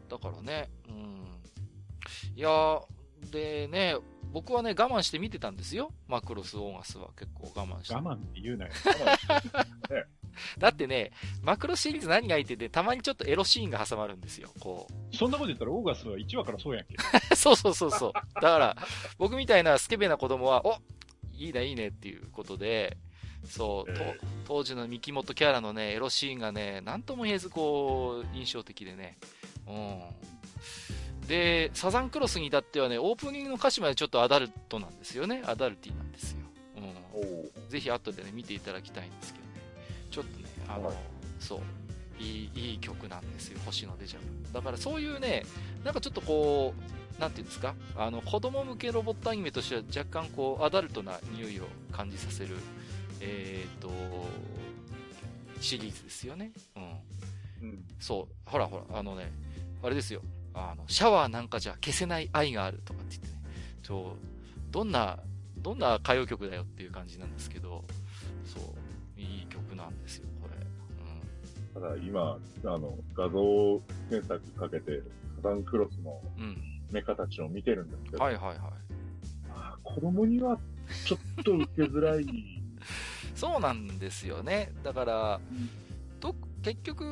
[0.10, 1.26] だからね、うん。
[2.36, 2.84] いやー、
[3.32, 3.96] でね、
[4.32, 5.92] 僕はね、我慢して見てたんですよ。
[6.08, 7.96] マクロス・オーガスは結構我慢して。
[7.96, 8.72] 我慢って言うなよ。
[10.58, 11.12] だってね、
[11.42, 14.52] マクロシリーズ何がいいってね、たまにちょっとエロシーンが挟まるんですよ。
[14.60, 15.16] こう。
[15.16, 16.96] そんなこと言ったらオーガスは1話からそうやんけ。
[17.36, 18.14] そうそうそうそう。
[18.14, 18.78] だから、
[19.18, 20.78] 僕みたいなスケベな子供は、お
[21.34, 22.98] いいねいいねっていうことで、
[23.46, 29.18] そう、とえ当時の三木本キャラのね、エロシーンがね、なんとも言えずこう、印象的でね。
[29.68, 30.02] うん。
[31.28, 35.42] で、サザンクロスに至ってはね、オープニングの歌詞までちょっとアダルトなんですよね。
[35.46, 36.40] アダルティなんですよ。
[36.78, 37.70] うん。
[37.70, 39.41] ぜひ後でね、見ていただきたいんですけどね。
[40.12, 40.96] ちょっとね、あの、はい
[41.40, 41.60] そう、
[42.22, 44.54] いい、いい曲なんですよ、星のデジャブ。
[44.54, 45.44] だからそういうね、
[45.84, 46.74] なんかちょっとこ
[47.18, 52.58] う、なんていうんですか、あの、子供向けロボットアニメとしては若干こう、アダルトな匂いを感じさせる、
[53.20, 53.90] えっ、と、
[55.60, 56.52] シリーズですよね。
[56.76, 57.68] うん。
[57.70, 57.86] うん。
[58.00, 59.32] そう、ほらほら、あのね、
[59.84, 60.22] あれですよ。
[60.54, 63.42] あの、シャワーなんかじゃ消せない愛があるとかって言ってね、
[63.82, 64.16] ちょ、
[64.70, 65.20] どんな、
[65.58, 67.84] どんな歌謡曲だよっていう感じなんですけど、
[68.46, 68.64] そう、
[69.82, 70.56] なんですよ、これ。
[71.82, 75.02] うただ今、あの、画像検索かけて、
[75.38, 76.42] サザンクロスのん。
[76.42, 76.58] うん。
[76.92, 78.58] メカたちを見てるんですけど、はいはいはい。
[79.50, 80.60] あー子供には
[81.06, 82.26] ちょっと受けづらい。
[83.34, 84.72] そうなんですよね。
[84.84, 85.40] だから、
[86.20, 87.06] と結局、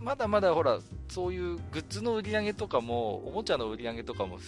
[0.00, 4.38] まだまだほら、そういうグッズの売り上げとかも、おもちゃの売り上げとかも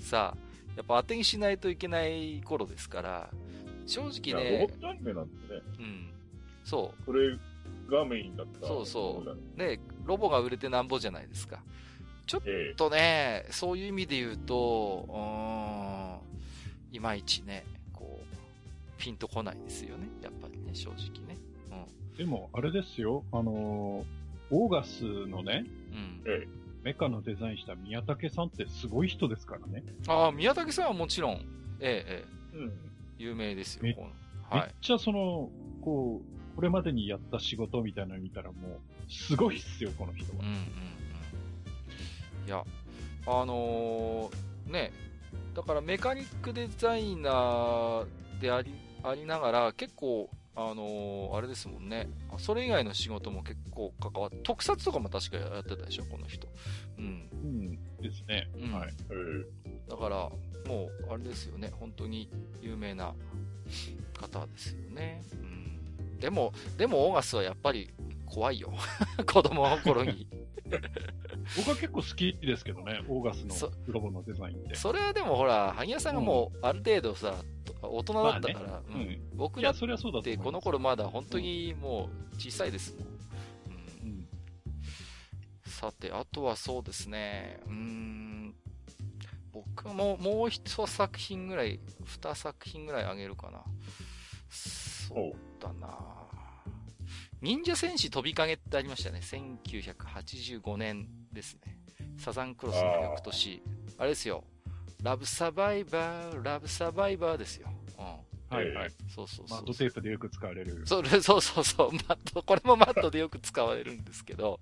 [0.00, 0.36] さ、
[0.76, 3.30] やっぱ当てにしないといけない頃ですから、
[3.86, 6.13] 正い直ねやロボッ、トアニメなんてね、うん。
[6.64, 7.02] そう。
[7.04, 7.36] それ
[7.90, 8.66] がメインだった。
[8.66, 9.34] そうそうだ
[9.64, 11.62] ねね、ロボが売れてなんぼじゃないですか。
[12.26, 16.18] ちょっええとね、そういう意味で言うと、うーん、
[16.92, 18.26] いまいちね、こう、
[18.96, 20.08] ピンとこないですよね。
[20.22, 21.36] やっぱりね、正直ね。
[22.16, 26.22] でも、あれですよ、あのー、オーガスのね、うん。
[26.26, 26.46] え
[26.84, 29.82] メカのデザインした宮武さんってすごい人ですからね。
[30.06, 31.44] ああ、宮武さんはもちろん、ええ、
[32.06, 32.72] ええ、うん。
[33.18, 33.82] 有名ですよ。
[33.82, 33.96] め
[34.50, 34.74] はい。
[34.80, 35.50] ちゃその、
[35.82, 40.40] こう、これまでにやった仕事みたいなの見たらもう、すごいっすよ、この人は。
[40.40, 40.56] うんうんう
[42.44, 42.46] ん。
[42.46, 42.64] いや、
[43.26, 44.92] あのーね、
[45.54, 48.06] だからメカニックデザイナー
[48.40, 52.08] であり、ありながら、結構、あのーあれですもんね。
[52.38, 56.46] それ以外の仕事も結構関わって、特撮とかも確かやってたでしょ、この人。
[56.98, 57.28] うん。
[57.32, 58.48] うん、ですね。
[58.54, 58.92] うんはい。
[59.10, 59.14] え
[59.70, 60.16] えだから、
[60.66, 61.70] もう、あれですよね。
[61.78, 62.30] 本当に
[62.62, 63.14] 有名な
[64.18, 65.22] 方ですよね。
[65.32, 65.73] うん。
[66.24, 67.90] でも、でも、オーガスはやっぱり
[68.24, 68.72] 怖いよ。
[69.30, 70.26] 子供の頃に。
[71.54, 74.74] 僕は結構好きですけどね、オーガスそのロボのデザインって。
[74.74, 77.44] それはでもほら、萩谷さんがもう、ある程度さ、
[77.82, 79.18] 大人だったから、ううんん。
[79.34, 79.74] 僕だっ
[80.22, 83.06] て、この頃まだ本当にもう小さいですもん。
[83.06, 83.08] う
[84.04, 84.28] うんん。
[85.66, 88.54] さて、あとはそうですね、うーん、
[89.52, 93.62] 僕ももう一作品ぐらい、二作品ぐらいあげるかな。
[95.08, 95.88] そうだな
[97.40, 99.20] 忍者戦士飛び影ってありましたね。
[99.22, 101.76] 1985年ですね。
[102.16, 103.62] サザンクロスの翌年。
[103.98, 104.44] あれですよ。
[105.02, 107.68] ラブサバイバー、ラブサバイバーですよ。
[107.98, 108.56] うん。
[108.56, 108.90] はいはい。
[109.14, 110.86] そうそうそうマッドテープでよく使われる。
[110.86, 114.60] それ、そうそうそう、マット、これもマットでよく使われるんですけど、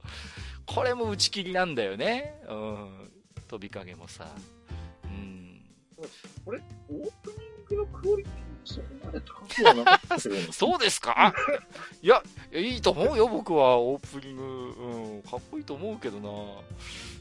[0.66, 2.42] これも打ち切りなんだよね。
[2.48, 3.12] うん。
[3.46, 4.26] 飛び影もさ。
[6.02, 6.44] うん。
[6.44, 8.32] これ、オープニングのクオリティ
[8.64, 11.34] そこまで高くはなかったけど、 そうですか？
[12.02, 12.22] いや、
[12.52, 14.42] いいと思うよ、僕は、オープニング。
[14.42, 16.28] うん、かっこいいと思うけどな。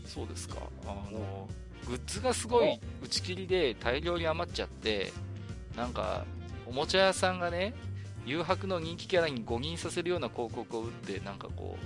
[0.06, 0.58] そうですか？
[0.86, 1.48] あの、
[1.88, 5.12] グッズがすごい打ち切りで大量に余っちゃって、
[5.76, 6.26] なんか、
[6.68, 7.74] おもちゃ屋さんがね、
[8.26, 11.78] 誘白の人気キャラに誤認させるような広告を打って、なんかこ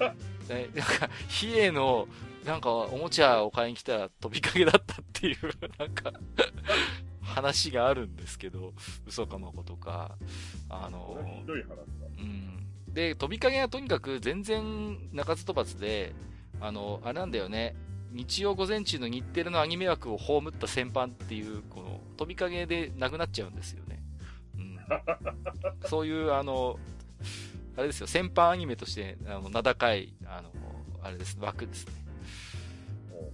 [0.00, 0.02] う、
[0.52, 2.08] ね、なんか、比叡の、
[2.44, 5.36] なんか、おもちゃを買いに来たら飛びかけだったっていう、
[5.78, 6.12] なんか、
[7.20, 8.74] 話があるんですけど、
[9.06, 10.16] 嘘かまことか。
[10.68, 11.82] あのこれはひどい話だ。
[12.18, 12.66] うん。
[12.88, 16.12] で、飛びかけはとにかく全然鳴かず飛ばずで、
[16.60, 17.74] あの、あれなんだよね。
[18.10, 24.02] 日曜午前中の日テレのアニメ枠を葬った先般っていう、この、飛び影でなくなっちゃうんですよね。
[24.58, 24.78] うん。
[25.88, 26.78] そういう、あの、
[27.76, 30.50] あれですよ、先般アニメとして、あの、名高い、あの、
[31.02, 32.01] あれです、枠ですね。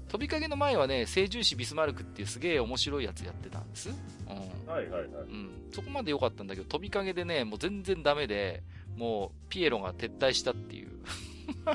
[0.08, 3.90] 飛び影の前はね、聖獣士ビスマルクっていうすげえ面白いやつやってたんです。
[3.90, 4.72] うん。
[4.72, 5.06] はいはいはい。
[5.28, 5.50] うん。
[5.70, 8.62] そこまで良かったんだけど、飛び影でね、もう全然ダメで、
[8.96, 10.88] もう、ピエロが撤退したっていう。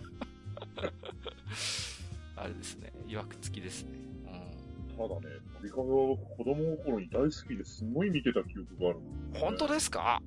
[2.36, 2.92] あれですね。
[3.08, 3.92] 曰く付きですね。
[4.26, 5.08] うん。
[5.10, 5.28] ただね、
[5.62, 10.22] 飛び影は子供の頃に大好きですごい見てた記憶がある、ね、本当ですか？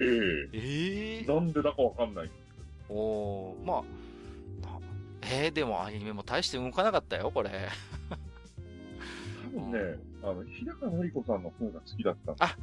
[0.00, 0.06] ええ
[0.52, 2.30] ええー、なんでだかわかんない。
[2.88, 3.82] おー、まあ、
[5.28, 7.50] えー、でもアニメも大して動かなかったよ、これ。
[9.54, 12.34] 多分ね、あの、日高のり子さんの方が好きだった。
[12.44, 12.56] あ、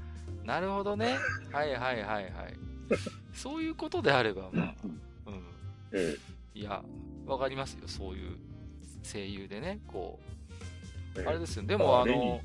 [0.45, 1.18] なるほどね。
[1.51, 2.32] はいはいはいはい。
[3.34, 4.76] そういうことであれば、まあ、
[5.28, 5.43] うん。
[5.91, 6.16] え
[6.55, 6.84] え、いや、
[7.26, 8.38] わかりますよ、そういう
[9.03, 10.20] 声優でね、こ
[11.16, 11.20] う。
[11.20, 12.41] ええ、あれですよ、でもあの、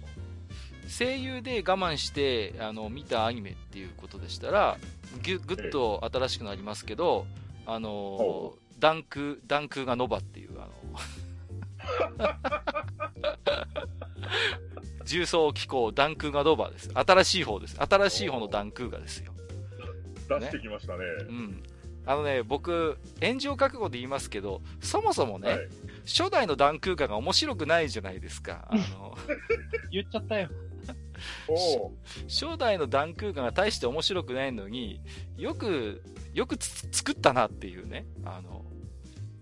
[0.89, 4.79] 声優で我慢して、あの、見たアニメっていうことでしたら、
[5.25, 7.27] ぐぐっと新しくなりますけど、
[7.67, 10.73] あの、ダンク、ダンクがノバっていう、あの
[15.05, 16.91] 重装機構ダンクガノバです。
[16.93, 17.77] 新しい方です。
[17.79, 19.33] 新しい方のダンクーガですよ。
[20.29, 20.99] 出してきましたね。
[20.99, 21.63] ねうん。
[22.05, 25.69] あのね、僕、炎上覚悟で言いますけど、そもそもね、はい、
[26.07, 28.69] 初代のダンクーガが面白くないじゃないですか。
[28.71, 29.17] あの
[29.91, 30.49] 言っちゃったよ。
[32.29, 35.01] 初代のダンクーガが大して面白くないのに、
[35.37, 36.03] よく、
[36.35, 38.07] よく作ったなっていうね。
[38.25, 38.65] あの、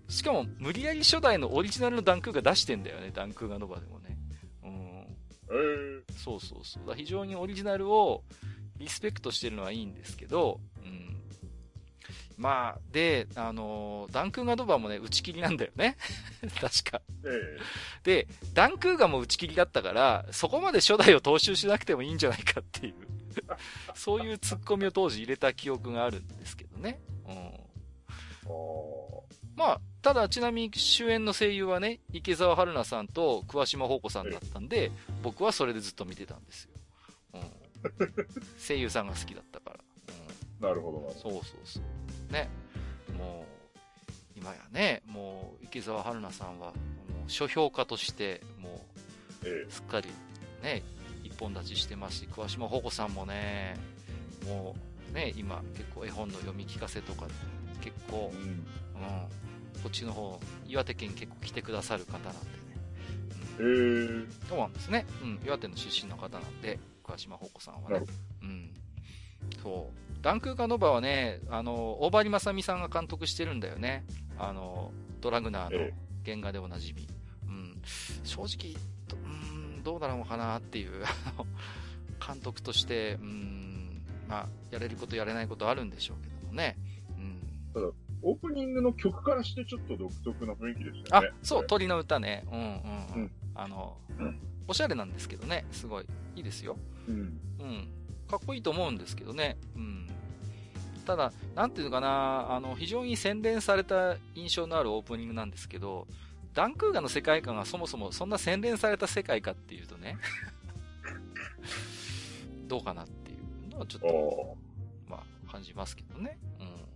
[0.07, 4.17] しかも、無理やり初代のオリジナルのダンクーが出してんだよね、ダンクーガノバでもね。
[4.63, 4.71] うん。
[4.71, 6.95] えー、そうそうそう。
[6.95, 8.23] 非常にオリジナルを
[8.77, 11.17] リスペクトしてるのはいいんですけど、うん。
[12.37, 15.97] まあ、で、あのー、ダンクーガノバもね、打ち切りなんだよね。
[16.61, 17.01] 確か。
[17.25, 22.95] えー、で、ダンクーガも打ち切りだったから、そこまで初代を踏襲しなくてもいいんじゃないかっていう
[23.95, 26.99] そういうツッコミを当時入れた記憶があるんですけどね。
[27.27, 27.67] うん。
[29.55, 34.89] まあ、ただ、ちなみに主演の声優はね、池澤春菜さんと桑島宝子さんだったんで、
[35.21, 36.69] 僕はそれでずっと見てたんですよ。
[37.33, 38.13] うん、
[38.65, 39.79] 声優さんが好きだったから。
[40.61, 42.31] うん、なるほどそうそうそう。
[42.31, 42.47] ね。
[43.17, 43.45] も
[44.37, 46.75] う、今やね、もう、池澤春菜さんは、も
[47.27, 48.87] う、書評家として、も
[49.43, 50.07] う、すっかり、
[50.63, 50.83] ね、
[51.25, 53.75] 一本立ちしてますし、桑島宝子さんもね、
[54.45, 54.73] も
[55.11, 57.27] う、ね、今、結構絵本の読み聞かせとか、
[57.81, 59.46] 結構、うん、うん
[59.87, 62.35] こっちの方、岩手県結構来てくださる方なんでね。
[63.57, 63.69] う
[64.19, 64.27] ん。
[64.49, 65.05] そうなんですね。
[65.23, 65.39] うん。
[65.45, 68.05] 岩手の出身の方なんで、桑島宝子さんはね。
[68.41, 68.73] うん。
[69.63, 70.21] そう。
[70.21, 74.03] ダンクーカノバはね、あの、大張正美さんが監督してるんだよね。
[74.37, 75.91] あの、ドラグナーの
[76.25, 77.07] 原画でおなじみ。
[77.47, 77.81] うん。
[78.25, 78.75] 正直、
[79.13, 81.05] うん、どうだろうかなっていう、
[82.19, 86.75] 監督として、うん、まあ、やれることやれないことあるんでしょうけどもね。
[87.17, 87.41] うん。
[87.73, 87.87] ただ、
[88.21, 91.29] オープニングの曲からしてちょっと独特な雰囲気でしたね。
[91.29, 92.43] あ、そう、鳥の歌ね。
[92.51, 93.21] うんうんうん。
[93.23, 96.05] うん、あの、うん、おしゃれなんですけどね、すごい、
[96.35, 96.77] いいですよ。
[97.07, 97.15] うん。
[97.15, 97.87] うん。
[98.27, 99.57] かっこいいと思うんですけどね。
[99.75, 100.07] うん。
[101.05, 106.05] ただ、なんていうのかな、あの、非常に洗練された印象のあるオープニングなんですけど、
[106.53, 110.17] ダンクーガの世界観がそもそもそんな洗練された世界かっていうとね、
[112.67, 113.35] どうかなってい
[113.67, 114.57] うのはちょっと、
[115.07, 116.37] まあ、感じますけどね。
[116.59, 116.86] うん。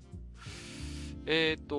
[1.26, 1.76] えっ、ー、と、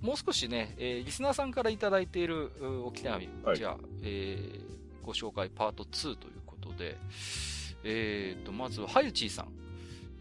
[0.00, 2.50] もう少しね、えー、リスナーさんからいただいている
[2.84, 6.96] おき手紙、はい、じゃあ、えー、ご紹介パート2ということで、
[7.84, 9.48] えっ、ー、と、まずは、はゆちーさん。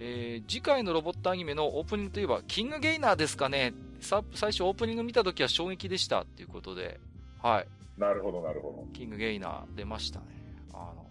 [0.01, 6.99] えー、次回のロボットアニメのオープニングといえば、キングゲイナーですかねさ最初オープニング見た時は衝撃でしたっていうことで、
[7.41, 7.67] はい。
[7.99, 8.87] なるほど、なるほど。
[8.93, 10.25] キングゲイナー出ましたね。
[10.73, 11.05] あの、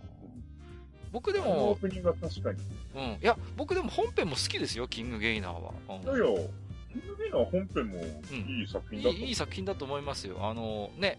[1.13, 2.59] 僕でも、オープニングは確かに。
[2.95, 3.03] うん。
[3.03, 5.75] いや、僕でも本編も好きですよ、キングゲイナーは。
[5.89, 6.19] うん、いやい
[6.95, 8.03] や、キングゲイナー本編も
[8.49, 10.39] いい作品だと、うん、いい作品だと思いますよ。
[10.41, 11.19] あの、ね、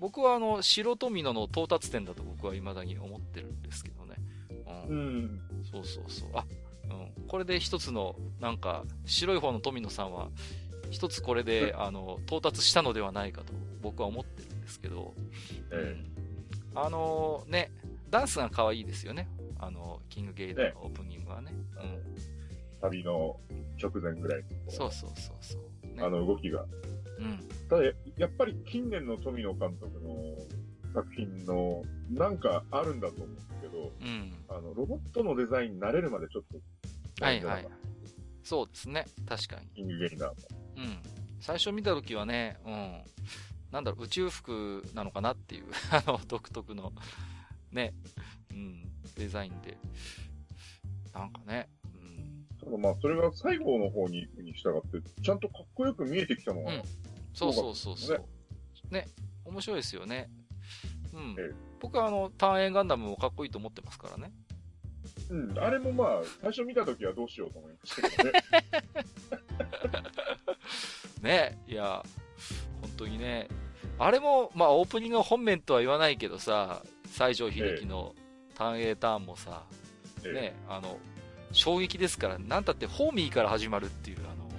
[0.00, 4.16] 僕はあの、白富野の到達点だと僕は未だに思ってるんですけどね。
[4.88, 4.96] うん。
[4.96, 5.40] うん、
[5.70, 6.30] そうそうそう。
[6.34, 6.44] あ、
[6.90, 7.26] うん。
[7.28, 10.28] これで一つの、なんか、白い方の富野さんは、
[10.90, 15.14] 一つこれで、あの、到達したのではないかと僕は思ってるんですけど、
[15.72, 16.04] ええ、
[16.74, 17.70] あのね、
[18.10, 19.28] ダンスが可愛いですよね。
[19.58, 21.52] あの、キングゲイナーのオープニングはね。
[21.52, 22.11] ねうん。
[22.82, 23.36] 旅の
[23.82, 26.64] 直前ぐらいそうそうそうそう、ね、あの動きが。
[27.18, 27.48] うん。
[27.68, 30.36] ただや、やっぱり近年の富野監督の
[30.92, 34.34] 作品の、なんかあるんだと思うんですけど、うん。
[34.48, 36.42] あの、ロボットのデザインに慣れるまでちょっ
[37.18, 37.24] と。
[37.24, 37.68] はいはい。
[38.42, 39.06] そうですね。
[39.26, 39.66] 確かに。
[39.74, 40.34] キングゲイナーも。
[40.76, 40.98] うん。
[41.40, 43.02] 最初見たときはね、うん。
[43.70, 46.92] なんだろう、宇宙服なのかなっていう、 あの、独特の、
[47.70, 47.94] ね、
[48.50, 48.82] うん、
[49.16, 49.78] デザインで。
[51.14, 51.81] なんかね、うん。
[52.64, 56.82] ただまあ、それが最後の方に行くに従って、ちゃんとかっこよく見えてきたのは、うん
[57.34, 58.24] そうそうそうそう。
[58.90, 59.08] ね、
[59.46, 60.28] 面白いですよね。
[61.14, 61.54] うんええ。
[61.80, 64.32] 僕はあの、単影ガンダムもかっこいいと思ってますからね。
[65.30, 68.44] うん、あれもまあ、最初見たときはどうしようと思いましたけどね。
[71.22, 72.04] ね、いや、
[72.80, 73.48] 本当にね。
[73.98, 78.14] あれも、まあ、オープニングの本面とは言わないけどさ、西城秀樹の
[78.54, 79.64] 単影ターンもさ、
[80.24, 80.98] ええね、あの、
[81.52, 84.50] 衝撃ですから、なんたってホーミーから始まるっていう、あの、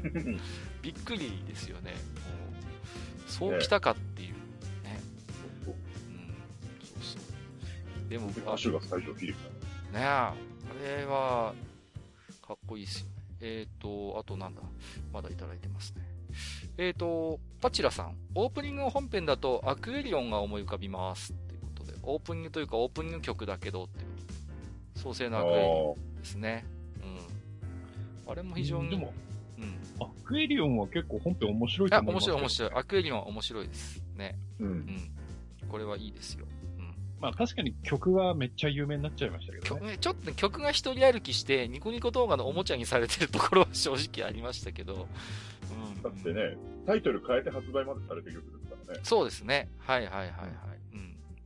[0.82, 1.92] びっくりですよね。
[1.92, 4.34] もうそうきたかっていう。
[4.84, 5.00] ね。
[5.66, 5.74] うん。
[6.86, 7.18] そうそ
[8.06, 8.08] う。
[8.08, 9.54] でも、歌手が最初秀樹だね。
[9.92, 10.34] ねえ、あ
[10.98, 11.54] れは、
[12.46, 13.12] かっこいいですよね。
[13.40, 14.62] えっ、と、あとなんだ、
[15.12, 16.02] まだいただいてますね。
[16.76, 21.32] えっ、と、パチラさん、オープニング本編だとアクエリオンが思い浮かびます。
[21.32, 24.03] っていうことで、オープニングというかオープニング曲だけどって
[24.94, 26.64] 創世のアクエリオンですね。
[28.26, 28.32] うん。
[28.32, 29.12] あれも非常に、でも、
[29.58, 30.04] うん。
[30.04, 32.80] アクエリオンは結構本編面白いとあ、思いますよ面白い面白い。
[32.80, 34.02] アクエリオンは面白いです。
[34.16, 34.38] ね。
[34.60, 34.64] う。
[34.64, 35.10] うんん。
[35.68, 36.46] これはいいですよ。
[36.78, 36.94] うん。
[37.20, 39.98] まあ確かに曲はめっちゃ有名になっちゃいましたけどね。
[39.98, 45.08] ちょっとね、曲が一人歩きして、ニコニコ動画のおもちゃにされてるところは正直ありましたけど、
[45.96, 46.02] うん。
[46.02, 49.00] だってね、タイトル変えて発売までされた曲ですからね。
[49.02, 49.68] そうですね。
[49.78, 50.73] はいはいはいはい。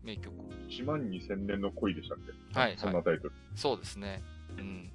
[0.09, 0.17] うん。
[0.17, 0.35] 名曲。
[0.69, 2.19] 1万2000年の恋でしたっ
[2.53, 2.59] け？
[2.59, 3.33] はいはいそんなタイトル。
[3.55, 4.23] そうですね。
[4.59, 4.91] うん。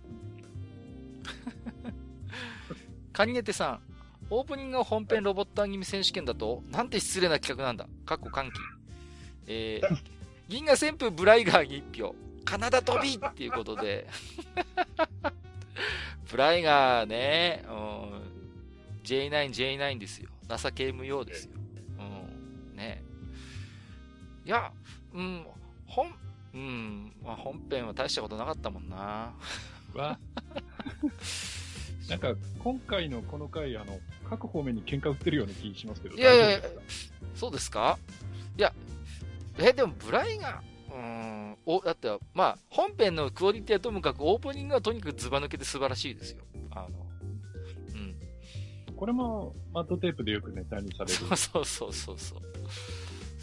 [3.14, 3.80] カニネテさん、
[4.30, 7.88] オープニングの本編ロボットアニメ選手権だと、なんて失礼な企画なんだ。
[8.05, 8.59] かっこ歓喜。
[9.47, 9.97] えー、
[10.49, 12.16] 銀河旋風ブライガーに一票。
[12.45, 14.07] カナダ飛びっていうことで。
[16.30, 17.74] ブライガーね、うん、
[19.03, 20.30] J9、J9 ですよ。
[20.49, 21.51] 情け無用ですよ。
[21.99, 23.03] うん、ね。
[24.45, 24.74] いや、
[25.14, 25.45] うん、
[25.86, 26.11] 本、
[26.53, 29.34] うん、まあ、本編は大したことなかったもんな。
[29.93, 30.20] わ
[32.09, 33.99] なんか、今回のこの回、あの、
[34.30, 36.16] 各方面に喧嘩売ってるような気しますけど。
[36.16, 36.59] いやいや
[37.36, 37.97] そうですか？
[38.57, 38.74] いや、
[39.57, 46.43] え、でもブライが、うーん、お、だって、まあ、本編のクオリティはともかくオープニングはとにかくズバ抜けて素晴らしいですよ。
[46.72, 46.89] あの、
[47.95, 48.95] うん。
[48.95, 51.16] これも、マットテープでよくネタにされる。
[51.38, 52.41] そうそうそうそう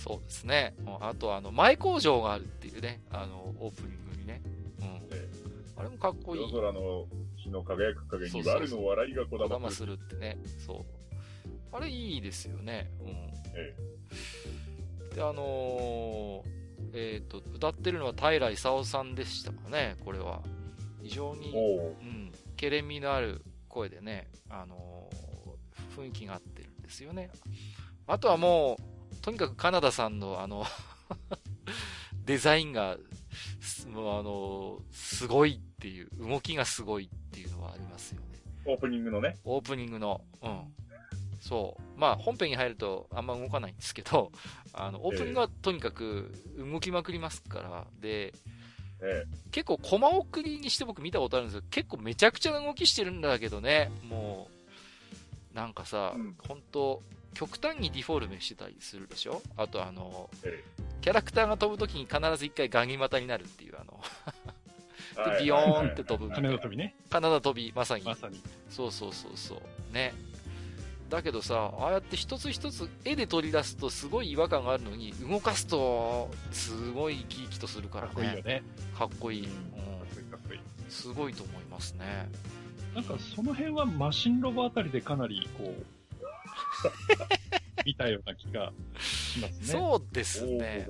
[0.00, 0.18] そう。
[0.24, 0.74] ですね。
[0.86, 4.42] うんあと、あの、前工場があるっていうね、あの、オープニングにね。
[4.80, 4.86] うん。
[5.12, 5.28] え
[5.76, 6.42] あれもかっこいい。
[6.42, 9.92] 夜空の日の輝く影にそうそうそう悪の笑いがこだまする。
[9.94, 10.38] ってね。
[10.66, 10.84] そう。
[11.72, 12.90] あれいいですよね。
[13.00, 13.08] うん。
[13.54, 13.76] え
[15.14, 16.60] で、あのー
[16.92, 20.42] えっ、と、歌ってるのは平勲さんでしたかね、これは。
[21.02, 25.30] 非常に、うん、けれみのある声でね、あのー
[25.96, 27.30] 雰囲気が合ってるんですよね。
[28.06, 28.82] あとはもう、
[29.22, 30.64] とにかくカナダさんのあの、
[32.24, 32.96] デザインが、
[33.60, 38.26] すもうあのーすごいっていう、動きがすごいっていうのはありますよね。
[38.64, 39.36] オープニングのね。
[39.44, 40.74] オープニングの、うん。
[41.40, 41.98] そう。
[41.98, 44.30] まあ、本編に入るとあんま動かないんですけど、
[44.72, 48.32] あの、オープニングはとにかく動きまくりますから、で、
[49.02, 54.48] え結構コマ送りにして僕見たことあるんですけど、結構めちゃくちゃな動きしてるんだけどね、も
[55.52, 57.02] う、なんかさ、うん本当
[57.34, 59.42] 極端にディフォルメしてたりするでしょ？
[59.56, 60.62] あとあの、え
[61.00, 64.00] キャラクターが飛ぶときに必ず一回ガニ股になるっていう、あの、
[65.26, 66.94] え でビヨーンって飛ぶみたいな羽田飛びね。
[67.08, 68.04] カナダ飛び、まさに。
[68.04, 68.40] まさに。
[68.68, 69.94] そうそうそうそう。
[69.94, 70.12] ね。
[71.08, 78.42] だけどさ、ああやって一つ一つ絵で取り出すとすごい違和感があるのに、動かすと、すごい生き生きとするからかっこいいよね。
[78.42, 78.62] ね。
[78.96, 79.42] かっこいい。
[79.42, 80.60] かっうこいいかっこいい。
[80.60, 80.62] ん。
[80.90, 82.28] すごいと思いますね。
[82.94, 85.84] なんかその辺はマシンロボあたりでかなりこう、
[87.84, 89.66] 見たような気がしますね。
[89.66, 90.86] そうですね。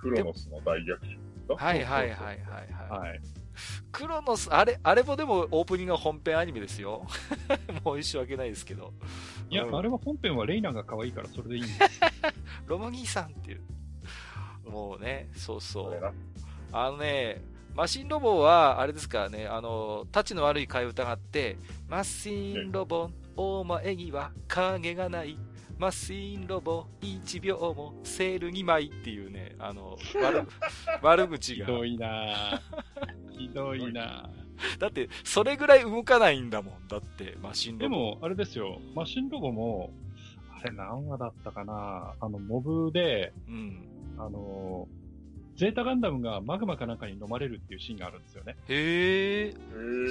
[0.00, 1.18] クロノスの大逆襲。
[1.48, 2.38] はいはいはいはい
[2.90, 3.08] はい。
[3.08, 3.20] はい。
[3.92, 7.06] クロノス、あれ、あれもでもオープニングは本編アニメですよ。
[7.84, 8.92] もう申し訳ないですけど。
[9.48, 12.00] いや、うんあれは本編はレイナが可愛いからそれでいいんです。
[12.66, 13.62] ロマ兄さんっていう。
[14.68, 16.14] もうね、そうそう。
[16.72, 17.42] あのね、
[17.74, 21.56] マシンロボは、あれですからね、あの、タチの悪い替え歌があって、
[21.88, 25.36] マシンロボ、お前には影がない。
[25.76, 30.46] マシンロボ、1秒もセール2枚っていうね、あの、悪、
[31.02, 31.66] 悪口が。
[31.66, 33.30] ひどいなぁ。
[33.30, 34.78] ひどいなぁ。
[34.78, 36.88] だって、それぐらい動かないんだもん。
[36.88, 37.96] だって、マシンロボ。
[37.96, 39.90] でも、あれですよ、マシンロボも、
[40.62, 43.88] あれ何話だったかなあの、モブで、うん。
[44.16, 44.86] あの、
[45.56, 48.56] ゼータガンダムがマグマかなんかに飲まれるっていうシーンがあるんですよね。
[48.68, 49.54] へえ、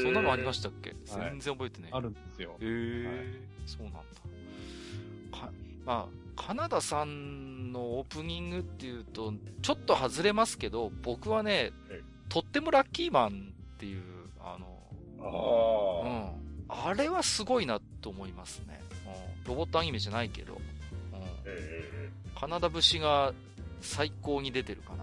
[0.01, 0.91] そんなのありましたっけ？
[0.91, 0.99] はい
[1.31, 1.91] 全然覚えてない。
[1.93, 2.55] あるんですよ。
[2.59, 3.15] へえ、はい
[3.65, 3.99] そうなんだ。
[5.85, 14.01] まあ、カナダさんのオープニングっていうと、ちょっと外れますけど、僕はねえ、とってもラッキーマンっていう、
[14.39, 14.79] あの、
[15.19, 15.23] う
[16.71, 16.89] ああ、ん。
[16.89, 18.81] あれはすごいなと思いますね。
[19.05, 19.09] う
[19.45, 20.59] ん、ロボットアニメじゃないけど、うん、
[21.45, 23.33] えカナダ節が
[23.81, 25.02] 最高に出てるかな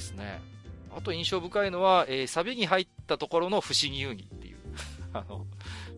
[0.00, 0.40] ですね。
[0.96, 4.56] あと印象深いのは、えーサビに入ったところの不思議遊戯っていう。
[5.12, 5.46] あの、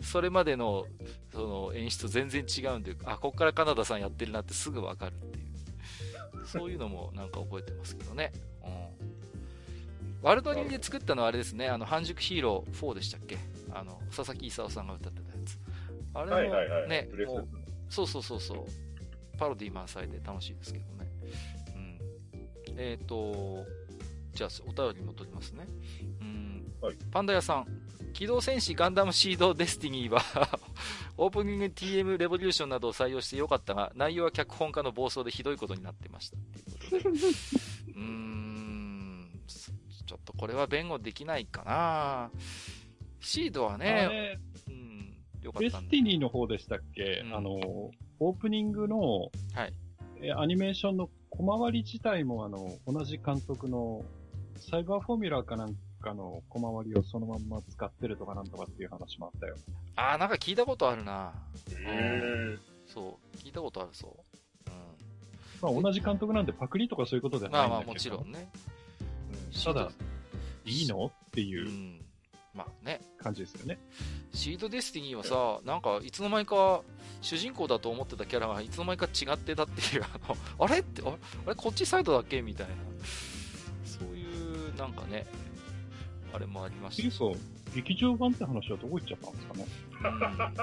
[0.03, 0.87] それまでの、
[1.33, 6.47] その演出全然違うんで、あ、こっからカナダさんやってるなってすぐわかるっていう。
[6.47, 8.33] そういうのもなんか覚えてますけどね。
[8.65, 10.23] うん。
[10.23, 13.39] ワルドリンで作ったのはあれですね、あの、半熟ヒーロー4でしたっけ？
[13.73, 15.59] あの、佐々木勲さんが歌ってたやつ。
[16.15, 16.89] あれも、はいはいはい。
[16.89, 17.49] ねもう
[17.89, 19.39] そうそうそうそう。
[19.39, 21.11] パロディ満載で楽しいですけどね。
[21.75, 21.99] うん。
[22.79, 23.65] えっ、と、
[24.33, 25.67] じゃあ、お便り戻りますね。
[26.21, 26.73] うん。
[26.81, 27.67] はいパンダ屋さん。
[28.13, 30.21] 機動戦士ガンダムシードデスティニーは
[31.17, 36.37] オープニング TM レボリューションなどを採用してよかったが、内容は脚本家の暴走でひどいことになってました。
[36.37, 36.41] う
[37.03, 37.19] ことで。
[37.19, 38.93] うーん。
[40.07, 42.31] ちょっとこれは弁護できないかな
[43.21, 49.73] シードはあね、れ、うん、よかデスったんでティニーの方でしたっけ、うんあの、オープニングの、はい。
[50.21, 54.05] えアニメーションの小回り自体もあの、同じ監督の
[54.71, 59.57] サイバーフォーミュラーかなんかの小回りをそのまんま使ってるとかなんとかっていう話もあったよ。
[59.97, 61.33] あー、なんか聞いたことあるな。
[61.87, 62.57] え
[62.87, 64.09] そう、聞いたことあるそ
[64.67, 64.71] う。
[64.71, 65.75] うん。
[65.75, 67.77] まあ同じ監督なんでパクリとかそういうことではないんだけど。
[67.77, 68.51] まあまあもちろんね。
[69.65, 69.91] ただ、
[70.65, 71.45] いいのってう。
[71.45, 72.03] いうん
[72.55, 73.01] まあね。
[73.19, 73.79] 感じですよね。
[74.35, 76.83] シードデスティニーはさ、なんかいつの間にか
[77.21, 81.13] 主人公だと思ってたキャラがいつの間にか違ってたっていう、あの、あれって、あれ
[81.47, 82.75] あれこっちサイドだっけみたいな。
[84.87, 85.27] そういう、なんかね、
[86.33, 87.05] あれもありましたし。
[87.07, 87.37] 結構、
[87.75, 89.67] 劇場版って話はどこ行っちゃったんですかね？
[90.05, 90.55] うん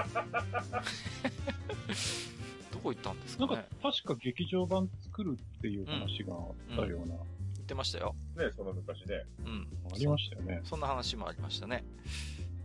[2.72, 8.14] どこ行ったんですかなんねか、確か劇場版作るっていう話があったような、言ってましたよ。
[8.36, 9.24] ね、その昔ね。
[9.44, 9.68] うん。
[9.92, 10.60] ありましたよね。
[10.64, 11.84] そんな話もありましたね。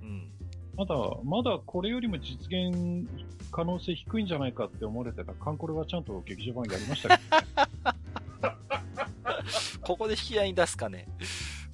[0.01, 0.31] うん。
[0.77, 3.07] まだ、まだこれよりも実現
[3.51, 7.37] 可能性低いんじゃないかって思われてたカンコレはちゃんと劇場版やりましたけど、
[7.91, 7.97] ね、
[9.85, 11.07] ここで引き合いに出すかね。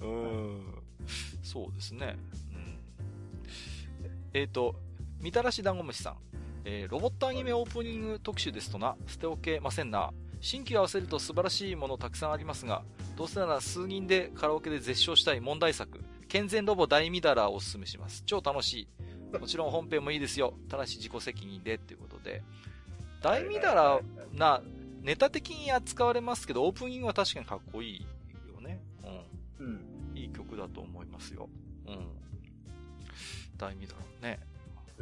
[0.01, 0.83] うーん。
[1.41, 2.17] そうですね。
[2.53, 2.79] うん。
[4.33, 4.75] えっ、と、
[5.19, 6.17] みたらし団子虫さん。
[6.63, 10.11] えーロボットアニメオープニング特集ですとな、捨ておけませんな。
[10.41, 12.83] 新規合わせると素晴らしいものたくさんありますが、
[13.15, 18.23] どうせなら数人でカラオケで絶唱したい問題作、健全ロボ大ミダラーをおすすめします。
[18.25, 18.87] 超楽し
[19.33, 19.37] い。
[19.37, 20.53] もちろん本編もいいですよ。
[20.67, 22.43] ただし自己責任でっていうことで。
[23.21, 24.61] 大ミダラーな、
[25.01, 28.01] ネタ的に扱われますけど、オープニングは確かにかっこいい
[28.53, 28.79] よね。
[29.59, 29.73] ううん。
[30.13, 30.17] ん。
[30.17, 31.49] いい曲だと思いますよ。
[31.87, 32.07] うん。
[33.57, 34.39] 大ミダラーね。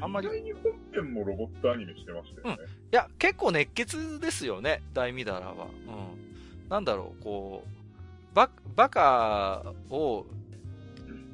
[0.02, 2.64] あんまり意外に本編もロボットアニメしてましたよね。
[2.91, 5.66] いや、結構熱血ですよね、大ミダラは。
[5.66, 6.70] うん。
[6.70, 10.26] なんだろう、こう、ババカを、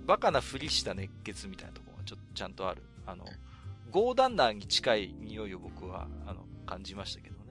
[0.07, 2.81] バカなふりした熱血みたいなところがちょっとちゃんとある。
[3.05, 3.25] あの、
[3.91, 7.44] ゴーダンナーに近い匂いを僕は、あの、感じましたけどね。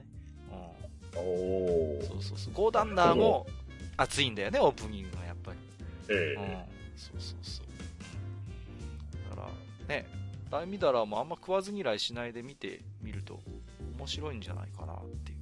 [1.15, 2.53] そうそうそう。
[2.53, 3.45] ゴーダンナーも
[3.97, 5.57] 熱いんだよね、オープニングがやっぱり。
[6.09, 6.65] えうんえ。
[6.95, 7.65] そうそうそう。
[7.67, 9.49] うんだか
[9.87, 10.05] ら、ね、
[10.49, 13.39] 大ミダラーもあんま食わず嫌いしないで見てみると
[13.97, 15.35] 面白いんじゃないかなってい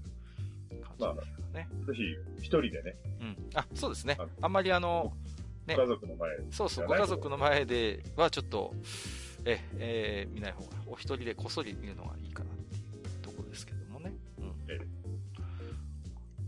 [0.80, 1.68] う感じですかね。
[1.88, 2.04] ぜひ、
[2.38, 3.38] 一人でね、うん。
[3.56, 4.26] あ、そうですねあ。
[4.42, 5.14] あんまりあの、
[5.66, 6.44] ね家族の前で。
[6.52, 8.74] そうそう、ご家族の前ではちょっと、
[9.46, 12.50] え、えー見ない方が、お一人でこっそり見るのがいいかな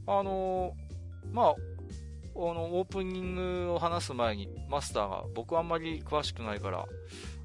[0.08, 1.56] あのーまあ、あ
[2.36, 6.86] の、オープニングを話す前に、マスターが、僕はあんまり詳しくないから、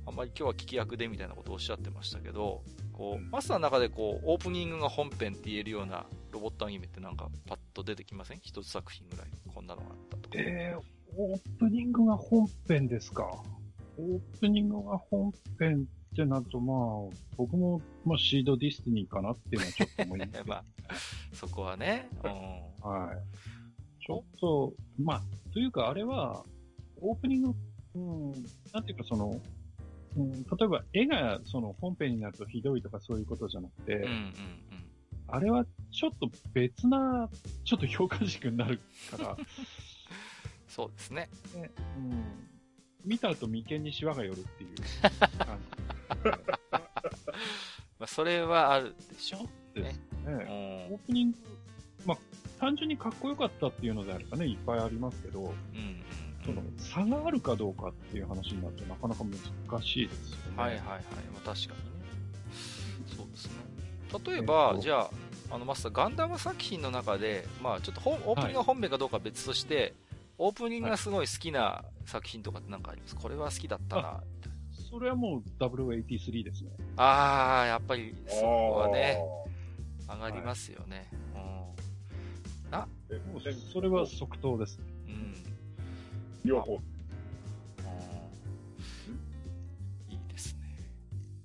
[0.06, 2.62] あんまり今日は聞き役でみたいなことをおっしゃってましたけど、
[2.92, 8.38] こう、マスターの中でこう、オープニングが本編って言えるようなロボットアニメってなんかパッと出てきません？
[8.40, 9.26] 一つ作品ぐらい。
[9.54, 10.38] こんなのがあったとか。
[10.38, 10.80] えー、
[11.16, 13.42] オープニングが本編ですか？
[13.98, 20.42] オープニングが本編ってなると、まあ、僕も、まあ、シードディスティニーかなっていうのはちょっと思います。
[20.46, 20.64] まあ、
[21.32, 22.30] そこはね、うん。
[22.90, 24.04] はい。
[24.04, 25.22] ちょっと、まあ、
[25.52, 26.44] というかあれは、
[27.00, 27.54] オープニング、
[27.94, 28.32] うん、
[28.72, 29.40] なんていうかその、
[30.16, 34.34] うん、例えば絵がその本編になるとひどいとかそういうことじゃなくて、うんうんうん。
[35.28, 37.30] あれはちょっと別な、
[37.64, 38.80] ちょっと評価軸になる
[39.10, 39.36] から、
[40.66, 41.28] そうですね。
[41.54, 42.24] ねうん、
[43.04, 44.76] 見た後眉間にシワが寄るっていう
[45.38, 45.58] 感
[47.98, 49.48] まあ、それはあるでしょ？
[49.74, 49.90] うね。
[50.24, 50.92] ん。
[50.92, 51.36] オープニング、
[52.06, 52.18] まあ、
[52.58, 56.04] 単純にかっこよかったっていうのであればね、いっぱいありますけど、うんうん
[56.42, 60.56] その差があるかどうかっていう話になるとなかなか難しいですよね。
[60.56, 61.00] はいはいはい。
[61.34, 62.06] まあ、確かにね。
[63.14, 63.52] そうですね。
[64.26, 65.10] 例えば、えっとじゃあ、
[65.50, 69.92] あの、マスター、ガンダム作品の中で、まあ、ちょっと本オープニングが本編かどうかは別として、
[70.38, 73.16] オープニングがすごい好きな作品とかって何かあります？
[73.16, 74.22] これは好きだったな。
[74.90, 76.70] それはもう083ですね。
[76.96, 79.18] あー、やっぱり、そこはね、
[80.08, 81.08] あ上がりますよね。
[82.72, 82.86] ー。
[83.12, 83.40] えもう
[83.72, 84.84] それは即答ですね。
[85.06, 85.12] うん。
[85.12, 85.34] うん。
[86.44, 86.74] 両方。
[90.08, 90.60] いいですね。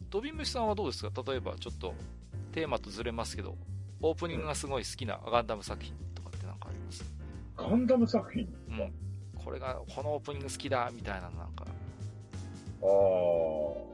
[0.09, 1.23] ドビムシさんはどうですか？
[1.25, 1.93] 例えば、ちょっと、
[2.51, 3.57] テーマとずれますけど、
[4.01, 7.03] オープニングがすごい好きなガンダム作品とかって何かあります？
[7.57, 8.47] ガンダム作品？
[8.69, 8.93] うん。
[9.43, 11.65] これが、このオープニング好きだ、みたいなのなんか。
[12.85, 13.85] ああ。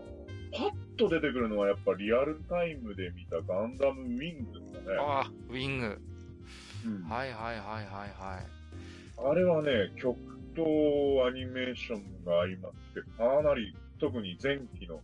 [0.54, 4.98] パッと出てくるのはやっぱリアルタイムで見たガンダムウィングですかね。
[5.00, 6.02] ああ、ウィング。
[6.86, 9.30] うんはいはいはいはいはい。
[9.30, 10.18] あれはね、曲
[10.56, 10.64] と
[11.26, 15.00] アニメーションが相まって、かなり、特に前期の。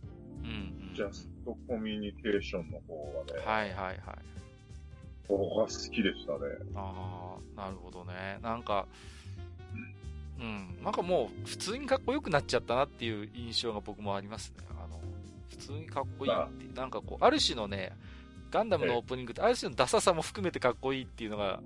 [0.94, 3.98] ジャストコミュニケーションの方がね、はいはいはい。
[5.28, 6.38] 僕は好きでしたね。
[6.74, 8.40] ああ、なるほどね。
[8.42, 8.86] なんか、
[10.38, 10.78] うん。
[10.82, 14.64] なんかもう、普通にかっこよくなっちゃったなっていう印象が僕もありますね。
[14.70, 15.00] あの、
[15.50, 16.74] 普通にかっこいいっていう。
[16.74, 17.92] なんかこう、ある種のね、
[18.50, 21.60] ガンダムのオープニングって、ある種のダサさも含めてかっこいいっていうのが、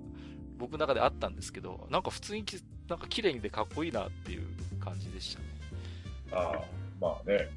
[0.57, 4.47] 僕の中であったんですけど、なんか普通にき、なんか綺麗にでかっこいいなっていう
[4.79, 5.45] 感じでしたね。
[6.31, 6.61] ああ、
[6.99, 7.49] まあね。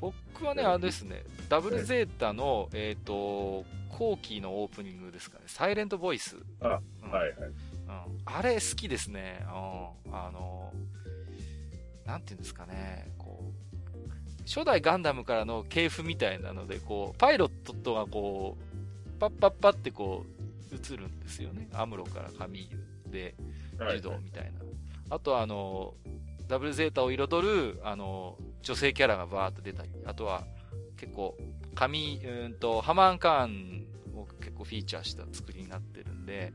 [0.00, 6.36] 僕はね、あれですね、ダブルゼータの、えっ、と、後期のオープニングですかね、サイレントボイス。
[6.60, 7.34] あうんはいはい。
[8.06, 9.40] うん、あれ好きですね。
[9.42, 10.72] うん、あの、
[12.06, 13.54] なんていうんですかね、こう、
[14.46, 21.68] 初代ガンダムからの系譜みたいなので、こう、パイロットとがこう、パッパッパってこう、映るんですよね。
[21.72, 23.34] アムロからカミーユで、
[23.78, 24.60] はい柔道みたいな。
[25.10, 25.94] あとはあの、
[26.46, 30.44] ダブルゼータを彩る、あの、女性キャラがバーッと出たり、あとは
[30.96, 31.36] 結構、
[31.74, 36.52] 髪、うーんと、ハマーンカーンを結構フィーチャーした作りになってるんで、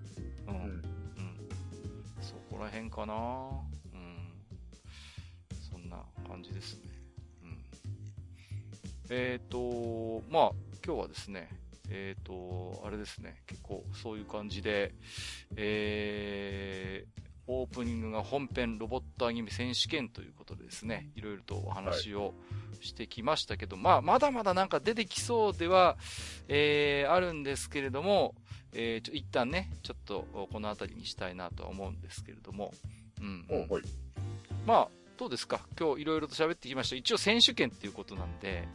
[0.48, 0.82] うん、うん、
[2.60, 4.34] こら辺かなうん。
[5.72, 5.96] そんな
[6.28, 6.90] 感じですね。
[7.42, 7.64] うん。
[9.10, 10.52] えっ、と、まあ、
[10.86, 11.48] 今日はですね、
[11.90, 14.94] えっ、と、あれですね、結構そういう感じで、
[15.56, 22.36] えー、オープニングが本編ロボットアニメ選手権ということでですね、いろいろとお話を
[22.80, 25.98] してきましたけど、まあ、まだまだなんか出てきそうでは、
[26.48, 28.36] えー、あるんですけれども、
[28.72, 32.72] えー、ちょ、一旦ね、ちょっとこの辺りにしたいなとは思うんですけれども、
[33.20, 33.84] うん、うんおはい。
[34.68, 35.60] まあ、どうですか？
[35.80, 36.96] 今日いろいろと喋ってきました。
[36.98, 38.68] 一応選手権っていうことなんで、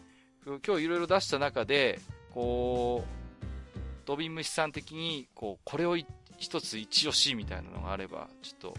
[0.44, 2.00] 今日いろいろ出した中で、
[2.32, 6.04] こう、ドビン虫さん的に、こう、これをい
[6.36, 8.78] 一つ一押しみたいなのがあれば、ちょっと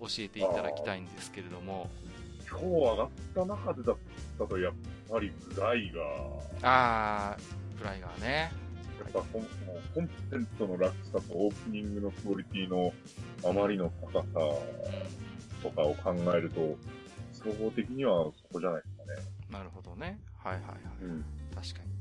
[0.00, 1.88] 教えていただきたいんですけれども、
[2.48, 3.96] 今日上がった中でだっ
[4.38, 4.72] たと、やっ
[5.10, 6.00] ぱりブライが、
[6.62, 8.52] あー、プライガーね。
[8.98, 9.46] やっぱコン
[9.94, 12.92] コンテンツの落差とオープニングのクオリティの
[13.44, 14.24] あまりの高さ
[15.62, 16.76] とかを考えると、
[17.32, 19.28] 総合的にはそこじゃないですかね。
[19.50, 20.18] なるほどね。
[20.38, 20.78] はいはいはい。
[21.02, 21.24] うん。
[21.54, 21.96] 確かに。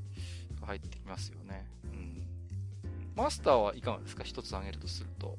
[0.65, 1.67] 入ってきますよね。
[1.83, 2.24] うん。
[3.15, 4.23] マスターはいかがですか？
[4.23, 5.37] 一つ挙げるとすると。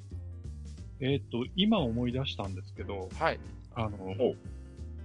[1.00, 3.38] えっ、と、今思い出したんですけど、はい。
[3.74, 4.34] あのお、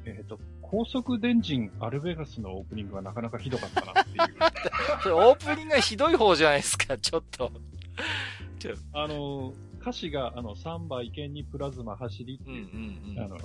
[0.05, 4.17] えっ、と、高速電人アルベガスのオープニングがなかなかひどかったなっていう。
[5.03, 7.51] それオープニングがひどい方じゃないですか、ちょっと。
[8.93, 13.23] あの、歌詞が、あの、サンバ意見にプラズマ走りってうんういう、んうん。
[13.23, 13.37] あの、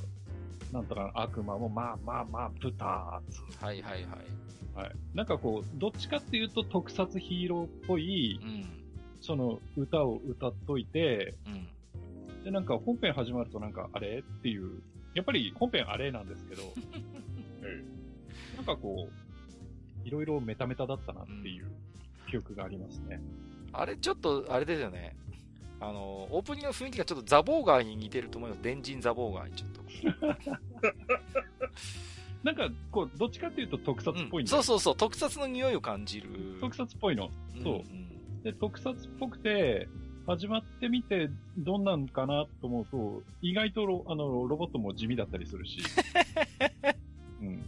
[0.73, 4.85] なんとか悪魔も、まあまあまあ、ブターっつうはいはいはい。
[4.85, 4.93] はい。
[5.15, 8.86] なんかこう、どっちかっていうと特撮ヒーローっぽい、うん。
[9.27, 12.45] その歌を歌っといて、うん。
[12.45, 14.81] で、なんか本編始まるとなんかあれっていう、
[15.15, 16.63] やっぱり本編あれなんですけど、
[17.63, 17.83] え
[18.57, 21.67] なんかこう、いろいろメタメタだったなっていう
[22.31, 23.21] 記憶がありますね。
[23.73, 25.17] あれちょっと、あれですよね。
[25.81, 28.63] あの、オープニングの雰囲気がちょっとザボーガーに似てると思います。
[28.63, 29.83] 電人ザボーガーにちょっと。
[32.45, 36.29] なんか、こう、どっちかっていうと特撮っぽいんだよそうそうそう、特撮の匂いを感じる。
[36.61, 37.29] 特撮っぽいの。
[37.63, 38.16] そうんん
[38.47, 39.89] で、特撮っぽくて、
[40.25, 41.29] 始まってみて、
[41.59, 45.79] どんなんかなと思うと、意外とロあのロボットも地味だったりするし。
[47.43, 47.65] うん。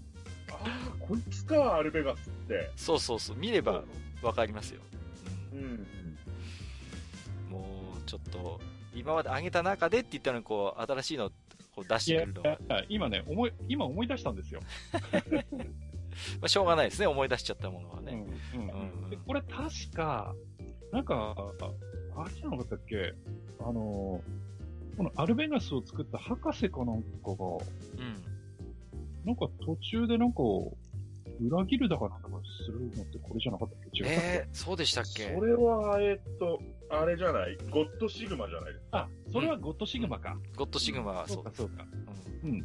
[0.52, 2.70] ああ、こいつか、アルベガスって。
[2.76, 3.82] そうそうそう、見れば
[4.22, 4.80] わかりますよ。
[5.52, 7.50] うんうん。
[7.50, 8.60] もう、ちょっと、
[8.94, 11.30] 今まで上げた中でって言ったのに、こう、新しいのを
[11.74, 12.42] こう出してくるの
[12.88, 14.60] 今ね、思い、今思い出したんですよ。
[16.42, 18.12] あ、しょうがないですね、思い出しちゃったものはうんね。
[18.54, 20.34] うんうんでこれ確か、
[20.92, 21.34] なんか、
[22.16, 23.14] あれじゃなかったっけ？
[23.60, 24.22] あの、こ
[24.98, 27.64] のアルベガスを作った博士かなんかが、うん。
[29.24, 30.42] なんか途中でなんか、
[31.40, 32.34] 裏切るだからなんだか
[32.66, 34.02] するのってこれじゃなかったっけ？
[34.02, 35.34] 違ったっけ、えー、そうでしたっけ？
[35.34, 36.60] それは、えっと、
[36.90, 37.56] あれじゃない？
[37.70, 38.98] ゴッドシグマじゃないですか。
[38.98, 40.36] あ、それはゴッドシグマか。
[40.56, 41.44] ゴッドシグマはそそう。
[41.44, 41.86] かそうか。
[42.42, 42.64] うんうん。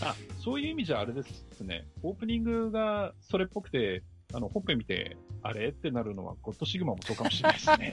[0.00, 1.86] あ、そういう意味じゃあれですね。
[2.02, 4.02] オープニングがそれっぽくて、
[4.32, 5.68] あの、本編見て、あれ？
[5.68, 7.92] ってなるのは、ゴッドシグマもそうかもしれないですね。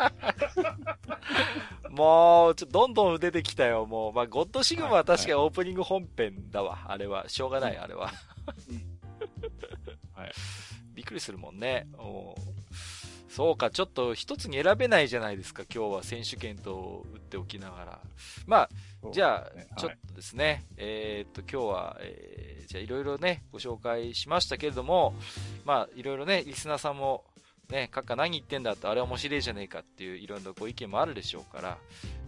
[1.89, 4.13] もう、ちょ、どんどん出てきたよ、もう。
[4.13, 7.29] まあ、ゴッドシグマははい確かにオープニング本編だわ、あれは。
[7.29, 8.11] しょうがない、あれは。
[10.13, 10.31] はい。
[10.93, 11.87] びっくりするもんね。
[11.97, 12.55] おー
[13.27, 17.99] そうか、ちょっと一つに選べないじゃないですか、今日は選手権と打っておきながら。
[18.47, 18.69] まあ、
[19.11, 25.13] じゃあ、ちょっとですね、えーっと、今日は、えーじゃあいろいろね、ご紹介しましたけれども、
[25.65, 27.23] まあ、いろいろね、リスナーさんも、
[27.69, 31.77] ね、カッカ何言ってんだって、あれ面白いじゃねえかっていういろんなご意見もあるでしょうから、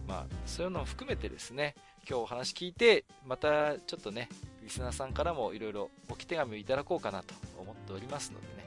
[0.06, 1.74] まあ、そういうのも含めてですね、
[2.08, 4.28] 今日お話聞いて、またちょっとね、
[4.62, 8.64] リスナーさんからもいろいろ置き手紙をいただこうかなと思っておりますのでね、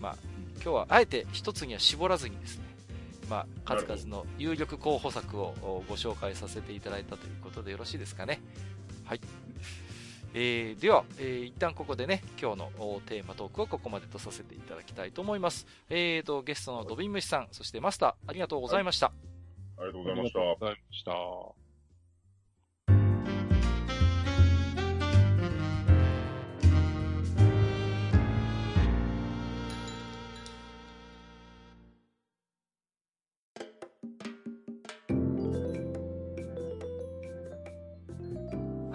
[0.00, 0.16] まあ、
[0.56, 2.64] 今日はあえて一つには絞らずにですね、
[3.28, 8.40] まあ、数々の有力候補作をご紹介させていただいたということでよろしいですかね。
[9.04, 9.20] はい。
[10.40, 15.66] えーでは、えー一旦ここでね、今日のおテーマトークはここまでとさせていただきたいと思います。
[15.90, 19.12] えーと、ゲストのドビンムシさん、そしてマスター、ありがとうございました。
[19.78, 20.38] ありがとうごあざいました。
[20.40, 21.67] りがとうございました。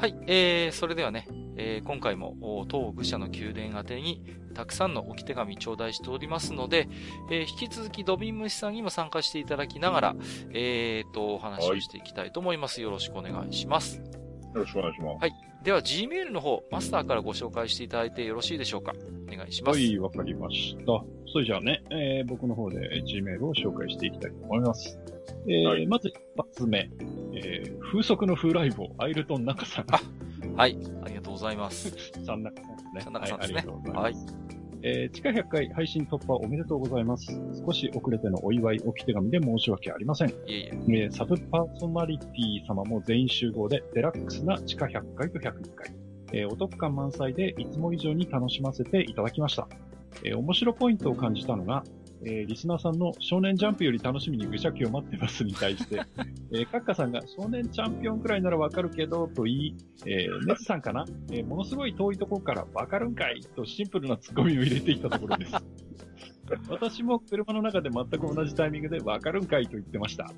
[0.03, 4.21] はい、えー、それではね、えー今回もお当愚者の宮殿宛てに
[4.53, 6.89] たくさんの置き手紙頂戴しておりますので、
[7.31, 10.15] えー引き続きドビンムシさんにも参加していただきながら、
[10.51, 12.81] えーと、お話をしていきたいと思います。
[12.81, 13.95] よろしくお願いします。
[13.99, 14.03] よ
[14.55, 15.21] ろしくお願いします。
[15.21, 15.33] はい。
[15.63, 18.91] では、Gmail の方、マスターからご紹介していただいてよろしいでしょうか？
[18.91, 18.95] お
[19.37, 19.79] 願いします。
[19.79, 21.03] はい、わかりました。
[21.31, 24.99] それじゃあね、えー僕の方で Gmail を紹介していきたいと思います。
[25.47, 26.89] えーはいまず一発目、
[27.35, 29.85] えー風速の風来坊、アイルトン中さん。
[29.93, 30.01] あ
[30.55, 30.77] はい。
[31.03, 31.91] ありがとうございます。
[32.25, 33.01] さん中さんですね。
[33.01, 34.25] さん中さんですねはい、ありがとうございます。
[34.25, 34.35] はい。
[34.85, 37.27] えー地下100回配信突破おめでとうございます。
[37.65, 40.29] 少し遅れてのお祝い置き手紙で申し訳ありません。
[40.29, 40.69] いえいえ。
[40.71, 46.02] えーサブパーソナリティ様も全員集合でデラックスな地下100回と101回。
[46.33, 49.67] えーお得感満載でいつも以上に楽しませていただきました。
[50.23, 51.83] えー面白ポイントを感じたのが、
[52.25, 56.01] えーリスナーさんの少年ジャンプより楽しみに愚者記を待ってますに対して、
[56.51, 63.41] えーカッカさんが少年チャンピオンくらいならわかるけどと言い、えーネツさんかな、えーものすごい遠いところからわかるんかい？
[63.55, 65.53] とシンプルなツッコミを入れていたところです。
[66.67, 70.29] 私も車の中で全く同じタイミングでわかるんかいと言ってました。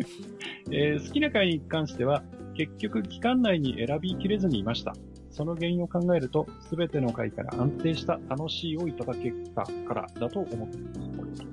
[0.70, 2.22] えー好きな回に関しては、
[2.54, 4.94] 結局期間内に選びきれずにいました。
[5.30, 11.46] その原因を考えると、すべての回から安定した楽しいをいただけたからだと思っています。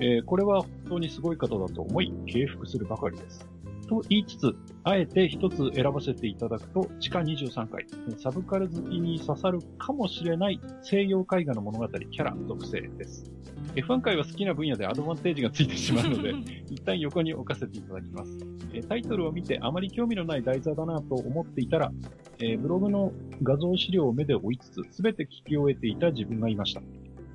[0.00, 3.53] えーこれは本当にすごい方だと思い、敬服するばかりです。
[3.86, 7.86] と言いつつ、あえて一つ選ばせていただくと、地下23回、
[8.18, 13.30] サブカル好きに刺さるかもしれない西洋絵画の物語キャラ属性です。
[13.74, 16.34] F1 回は好きな分野でアドバンテージがついてしまうので、
[16.70, 18.38] 一旦横に置かせていただきます。
[18.72, 21.92] えータイトルを見てあまり興味のない題材だなと思っていたら、
[22.38, 23.12] えーブログの
[23.42, 26.82] 画像資料を目で追いつつ、すべて聞き終えていた自分がいました。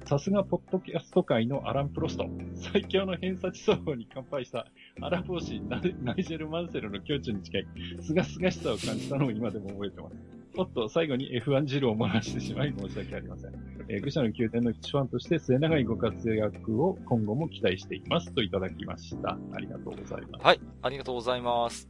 [0.05, 2.25] さすがポッドキャスト界のアラン・プロスト。
[2.55, 4.65] 最強の偏差値奏法に乾杯した
[5.01, 7.67] アラボーシナナイジェル・マンセルの境地に近い、
[8.01, 10.15] すがすがしさを感じたのを今でも覚えてます。
[10.57, 13.51] おっと、最後に F1 汁を漏らしてしまい申し訳ありません。
[13.87, 19.37] えー愚者の宮殿の一ファンとして末永いご活躍を今後も期待していますといただきました。
[19.53, 20.45] ありがとうございます。
[20.45, 20.59] はい。
[20.81, 21.87] ありがとうございます。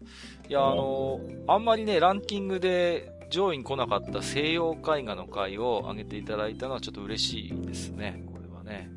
[0.47, 8.23] いや、あのあんまりね、ランキングで上位に来なかった西洋絵画の回を上げていただいたのはちょっと嬉しいですね。
[8.27, 8.89] これはね。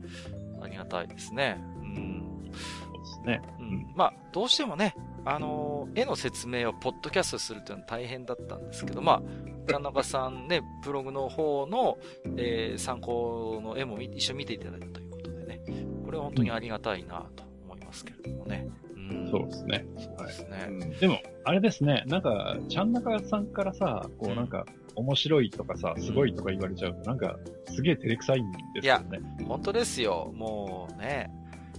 [0.63, 1.63] ありがたいですね。
[1.83, 2.51] うん。
[2.51, 3.43] そうですね。
[3.59, 3.93] うん。
[3.95, 4.95] まあ、どうしてもね、
[5.25, 9.23] あの絵の説明をポッドキャストするっていうのは大変だったんですけど、まあ、
[9.71, 11.99] 田中さんね、ブログの方の、
[12.37, 15.61] えー参考の絵も見一緒に見ていただいたということでね、
[16.05, 18.69] これは本当にありがたいなと思いますけれどもね。
[19.13, 19.31] うん。
[19.31, 19.85] そうですね。
[19.99, 20.67] そうですね。
[20.69, 27.37] うんでも、あれですね、なんか、ちゃん中さんからさ、こうなんか、面白いとかさ、すごいとか言われちゃうと、なんか、
[27.71, 29.21] すげえ照れくさいんですよね。
[29.47, 30.33] 本当ですよ。
[30.35, 31.31] もうね、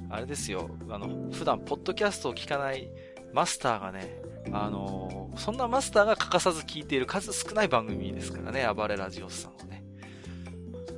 [0.09, 0.69] あれですよ。
[0.89, 2.89] あの、普段、ポッドキャストを聞かない
[3.33, 9.83] マスターがね、あのそんなマスターが欠かさず聞いている数少ない番組ですからね、暴れラジオスさんはね。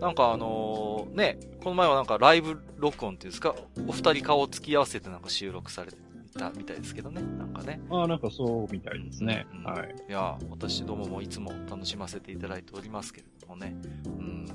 [0.01, 3.55] なんかあのね、この前はなんかライブ録音っていうんですか、
[3.87, 5.97] お二人顔を突き合わせてなんか収録されて
[6.35, 7.81] たみたいですけどね、なんかね。
[7.89, 9.47] ああ、なんかそうみたいですね。
[9.53, 9.95] うんはい。
[10.09, 13.75] いや、私どももいつも楽しませていただいておりますけれどもね。
[14.05, 14.45] うん。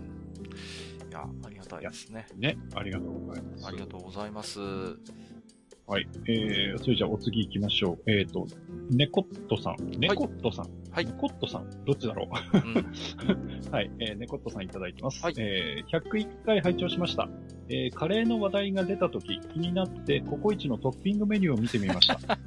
[1.09, 2.27] いや、ありがたいですね。
[2.37, 3.67] ね、ありがとうございます。
[3.67, 4.61] ありがとうございます。
[4.61, 6.07] はい。
[6.29, 8.11] えー、それじゃあお次行きましょう。
[8.11, 8.47] えっ、ー、と、
[8.91, 9.77] ネコットさん。
[9.99, 10.65] ネコットさん。
[10.67, 11.71] はいネコットさん。
[11.85, 12.57] どっちだろう？
[12.59, 12.61] ん。
[12.79, 12.85] う
[13.71, 13.91] はい。
[13.99, 15.23] えー、ネコットさんいただいてます。
[15.25, 17.29] はいえー、101回拝聴しました。
[17.69, 22.19] えー、カレーの話題が出たとき、気になって、ココイチのトッピングメニューを見てみました。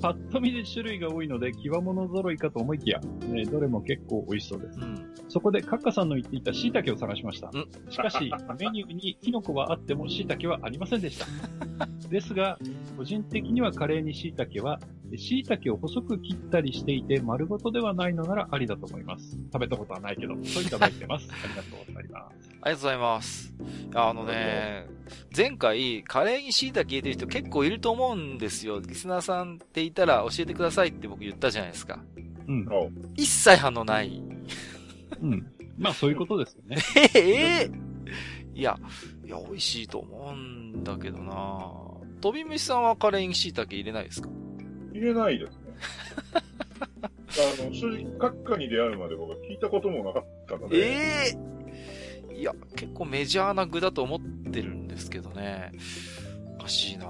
[0.00, 4.78] パッと見で種類が多いので、極物揃いかと思いきや、えーどれも結構美味しそうです。
[4.78, 5.10] うん。
[5.28, 7.52] そこで、カッカさんの言っていた椎茸を探しましたん。
[7.90, 11.26] しかし、メニューにキノコはあっても椎茸はありませんでした。
[12.08, 12.58] ですが、
[12.96, 14.80] 個人的にはカレーに椎茸は、
[15.18, 19.36] 椎茸を細く切ったりしていて丸ごとではないのならありだと思います。
[19.52, 21.28] 食べたことはないけど、そういただいてます。
[21.32, 22.36] ありがとうございます。
[22.62, 23.54] ありがとうございます。
[23.92, 24.86] いやあのね、
[25.36, 28.80] 前回、カレーに椎茸入れてる人結構いると思うんですよ。
[28.80, 31.98] リスナーさんっていたら教えてくださいって僕言ったじゃないですか。
[32.46, 32.66] うん。
[33.16, 34.22] 一切反応ない。
[35.22, 35.46] うん。
[35.78, 36.76] まあ、そういうことですよね。
[37.14, 37.20] え
[37.64, 37.70] え
[38.54, 38.78] いや、
[39.24, 41.72] いや、美味しいと思うんだけどな
[42.20, 44.28] 飛び虫さんはカレーに椎茸入れないですか？
[44.92, 45.56] 入れないですね。
[46.34, 50.76] あの、正直、閣下に出会うまで僕は聞いたこともなかったので。
[50.78, 51.36] え
[52.30, 55.72] えいや、結構メジャーな具だと思ってるんですけどね。
[56.58, 57.06] おかしいな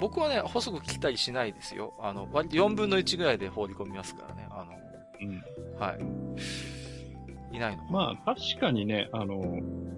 [0.00, 1.94] 僕はね、細く切ったりしないですよ。
[2.00, 4.46] あの、割と4分の1ぐらいで放り込みますからね。
[4.50, 4.66] あ
[5.20, 5.34] うん。
[5.34, 5.42] の、
[5.80, 5.94] は
[7.52, 7.56] い。
[7.56, 9.42] いないのまあ、確かにね、あの、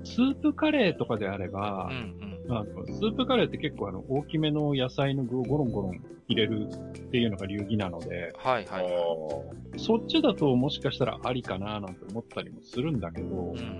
[0.05, 8.51] スープカレーとかであればう、んあのスープカレーって結構あの、大きめの野菜の具をゴロンゴロン入れるっていうのが流儀なので、うん。
[8.51, 8.87] はいあはい。
[8.87, 13.79] ーそっちだともしかしたらありかななんて思ったりもするんだけどう、ん。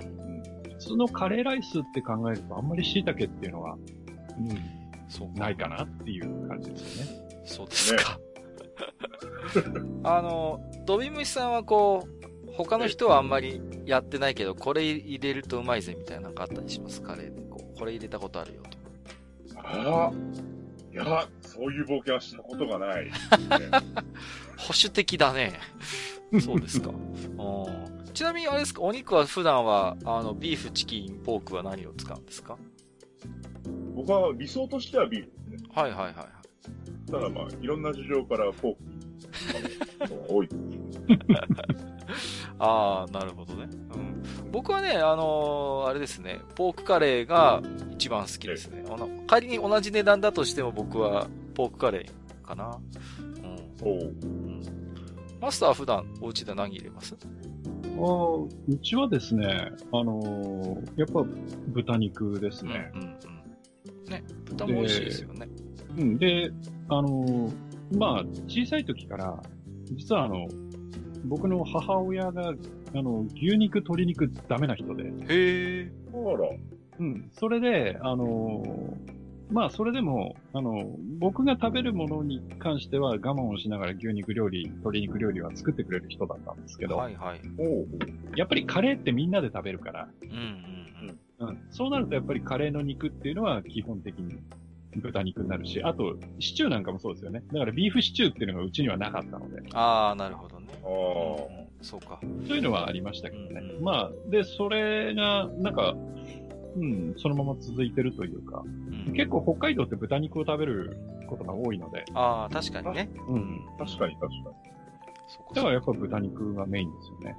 [0.79, 3.79] 普通のカレーライスって考えるとあんまり椎茸っていうのは、う
[5.09, 7.29] そうん、ないかなっていう感じですよね。
[7.45, 8.21] そうですか。
[10.05, 17.03] あの、ドビムシさんはこう、他の人はあんまりやってないけど、これ入れるとうまいぜみたいななんかあったりします？
[17.03, 17.41] カレーで。
[17.51, 18.63] こう、これ入れたことあるよ
[19.49, 19.63] とか。
[19.65, 20.13] ああ。
[20.93, 23.11] いや、そういう冒険はしたことがない。
[24.59, 25.61] 保守的だね。
[26.41, 26.91] そうですか。
[26.91, 26.99] うん
[28.15, 32.57] ちなみにあれですか、お肉は普段は、あの、ビーフ、チキン、ポークは何を使うんですか？
[33.95, 35.71] 僕は理想としてはビールですね。
[35.73, 36.27] はいはいはいはい。
[37.13, 38.77] ただまあ、いろんな事情からフォー
[40.09, 40.49] ク多い。
[42.59, 43.69] ああ、なるほどね。
[43.95, 44.23] うん。
[44.51, 47.63] 僕はね、あのーあれですね、ポークカレーが
[47.93, 48.85] 一番好きですね。
[48.91, 52.79] あの仮に同じ値段だとしても僕はポークカレーかな。
[53.21, 53.89] うん。
[53.89, 54.63] おううん。
[55.41, 57.17] マスターは普段お家で何入れます？
[57.17, 59.47] あーうちはですね、
[59.93, 61.25] あのーやっぱ
[61.69, 62.91] 豚肉ですね。
[62.95, 63.11] うんうんう
[64.09, 64.11] ん。
[64.11, 65.49] ね、豚も美味しいですよね。
[65.97, 66.51] うん、で、
[66.89, 67.53] あのー
[67.99, 69.43] まあ、小さい時から、
[69.93, 70.47] 実はあの、
[71.25, 72.55] 僕の母親が、
[72.95, 75.93] あの、牛肉、鶏肉ダメな人で、へえ。
[76.13, 76.49] あら。
[77.01, 79.19] うん、それで、あのー
[79.51, 87.41] まあ、それでも、あの、僕が食べるものに関しては我慢をしながら牛肉料理、鶏肉料理は作ってくれる人だったんですけど、はいはい。
[88.37, 90.29] やっぱりカレーってみんなで食べるから、うん
[91.41, 94.39] うんうん、そうなるとやっぱりカレーの肉っていうのは基本的に
[94.97, 97.43] 豚肉になるし、あと、シチューなんかもそうですよね。
[97.53, 99.77] だからビーフシチューっていうのがうちにはなかったので、うん。
[99.77, 100.69] ああ、なるほどね。
[100.83, 101.63] ああ。
[101.63, 102.19] うんそうか。
[102.47, 103.61] そういうのはありましたけどね。
[103.63, 105.95] うんうんまあ、で、それが、なんか、
[106.77, 110.95] うん、そのまま続いてるというか、うん結構北海道って豚肉を食べる
[111.29, 113.09] ことが多いので、ああ、確かにね。
[113.27, 113.67] うん。
[113.79, 114.45] 確かに確かに。
[115.27, 117.35] そだからやっぱ豚肉がメインですよね。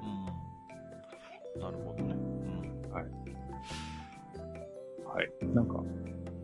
[1.54, 1.60] うん。
[1.60, 2.14] なるほどね。
[2.14, 2.20] うん。
[2.92, 3.02] は
[5.22, 5.30] い。
[5.54, 5.80] なんか、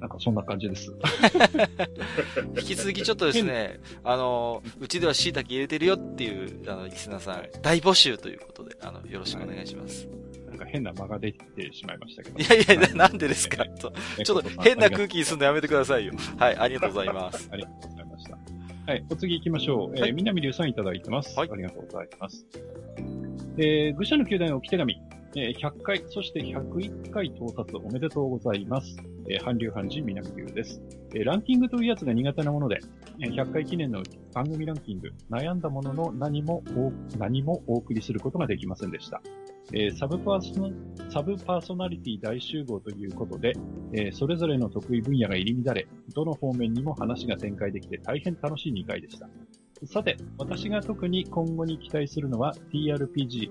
[0.01, 0.93] なんかそんな感じです。
[2.59, 10.07] 引き続きちょっとですね、 あの、うちでは椎茸入れてるよっていう、あの、リスナーさん、大募集ということで、あの、よろしくお願いします。
[10.49, 12.39] なんか変な間ができてしまいましたけど。
[12.39, 13.93] いやいや、ななんでですかねと
[14.25, 16.15] ちょっと変な空気にすんのやめてくださいよ。
[16.37, 17.49] はい、ありがとうございます。
[17.53, 18.39] ありがとうございました。
[18.87, 19.93] はい、お次行きましょう。
[19.97, 21.37] えーはい南龍さんいただいてます。
[21.39, 22.47] はいありがとうございます。
[23.59, 25.01] えー、愚者の宮殿置き手紙、
[25.39, 28.97] えー100回、そして101回到達おめでとうございます。
[29.29, 30.81] えー、韓流韓人南龍です。
[31.15, 32.79] えーランキングというやつが苦手なもので、
[33.21, 34.03] えー100回記念の
[34.33, 36.65] 番組ランキング、悩んだものの何も、
[37.19, 39.21] 何もお送りすることができませんでした。
[39.75, 43.53] えーサブパーソナ、サブパーソナリティ大集合ということで、
[43.93, 49.29] えーそれぞれの得意分野が入り乱れ、どの方面にも話が展開できて大変楽しい2回でした。
[49.85, 53.51] さて、私が特に今後に期待するのは TRPG&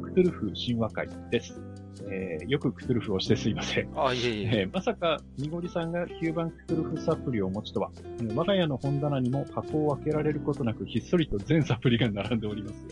[0.00, 1.60] クトゥルフ神話会です。
[2.08, 3.88] えーよくクトゥルフをしてすいません。
[3.96, 4.50] あ、いえいえ。
[4.62, 12.86] えーまさか、みごりさんが9番クトゥルフサプリをお持ちとは、えー我が家の本棚にも箱を開けられることなく、ひっそりと全サプリが並んでおります。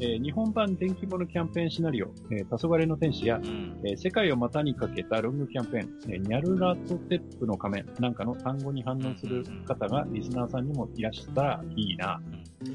[0.00, 3.80] えー日本版電気物キャンペーンシナリオ、えー、黄昏の天使や、うん。
[3.84, 12.20] えー世界を股にかけたロングキャンペーン、えーニャルラトテップの仮面なんかの単語に反応する方がリスナーさんにもいらしたらいいな。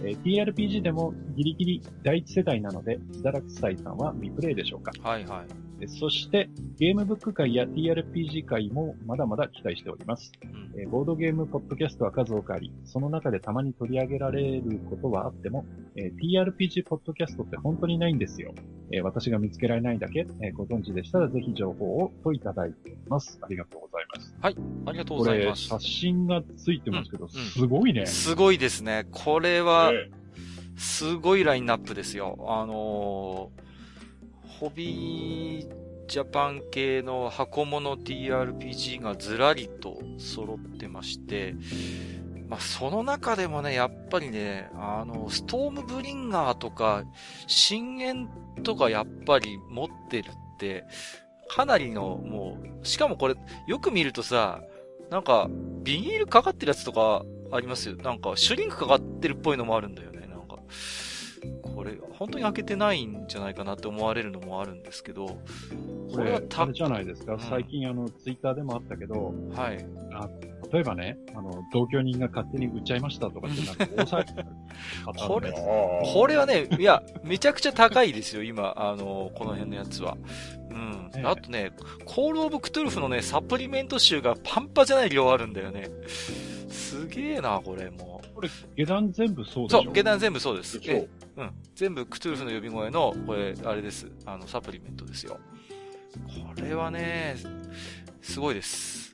[0.03, 4.91] えー TRPG でもギリギリ第一世代なので、自堕落斎さんは未プレイでしょうか？
[5.01, 5.45] はいはい。
[5.79, 10.31] えーそして、ゲームブック界や TRPG 界もまだまだ期待しております。
[10.43, 10.71] うん。
[10.81, 18.53] えーボードゲームポッドキャストは数多くあり、その中でたまに取り上げられることはあっても、えー TRPG ポッドキャストって本当にないんですよ。
[18.91, 23.39] えー私が見つけられないだけ、えーご存知でしたらぜひ情報をといただいています。
[23.41, 24.35] ありがとうございます。
[24.41, 25.63] ありがとうございます。
[25.63, 28.05] 写真がついてますけど、んすごいね。
[28.05, 29.05] すごいですね。
[29.11, 30.09] これは、え
[30.79, 32.37] すごいラインナップですよ。
[32.47, 33.66] あのー
[34.59, 35.67] ホビー
[36.07, 41.53] ジャパン系の箱物 TRPG がずらりと揃ってまして、
[42.47, 47.03] まあ、その中でもね、やっぱりね、あの、ストームブリンガーとか、
[47.45, 48.27] 深淵
[48.63, 50.85] とかやっぱり持ってるって、
[51.49, 53.35] かなりの、もう、しかもこれ、
[53.67, 54.61] よく見るとさ、
[55.11, 55.49] なんか、
[55.83, 57.95] ビニールかかってるやつとかありますよ。
[57.97, 60.27] なんか、シュリンクかかってるっぽいのもあるんだよね。
[60.27, 60.57] なんか、
[61.75, 65.37] これ、本当に開けてないんじゃないかなって思われるのもあるんですけど、こ
[66.13, 67.35] これはたれあれじゃないですか？
[67.35, 69.85] ん最近あの、ツイッターでもあったけど、はい。
[70.71, 74.49] 例えばね、あの、同居人が勝手に売っちゃいましたとかってなんか大騒ぎになる
[75.27, 75.51] これ。
[75.51, 80.17] これはね、いや、めちゃくちゃ高いですよ、今、あの、この辺のやつは。
[80.69, 81.09] うん。
[81.15, 81.71] ええあとね、
[82.05, 85.89] コールオブクトゥルフのね、サプリメント集が半端じゃない量あるんだよね。
[86.69, 89.67] すげえな、これもこれ、下段全部そうう。
[89.67, 89.83] でしょ？
[89.83, 90.79] そう、下段全部そうです。
[90.85, 91.07] え
[91.37, 91.51] うん。
[91.75, 94.07] 全部クトゥルフの呼び声の、これ、あれです。
[94.25, 95.39] あの、サプリメントですよ。
[96.55, 97.35] これはね、
[98.21, 99.06] すごいです。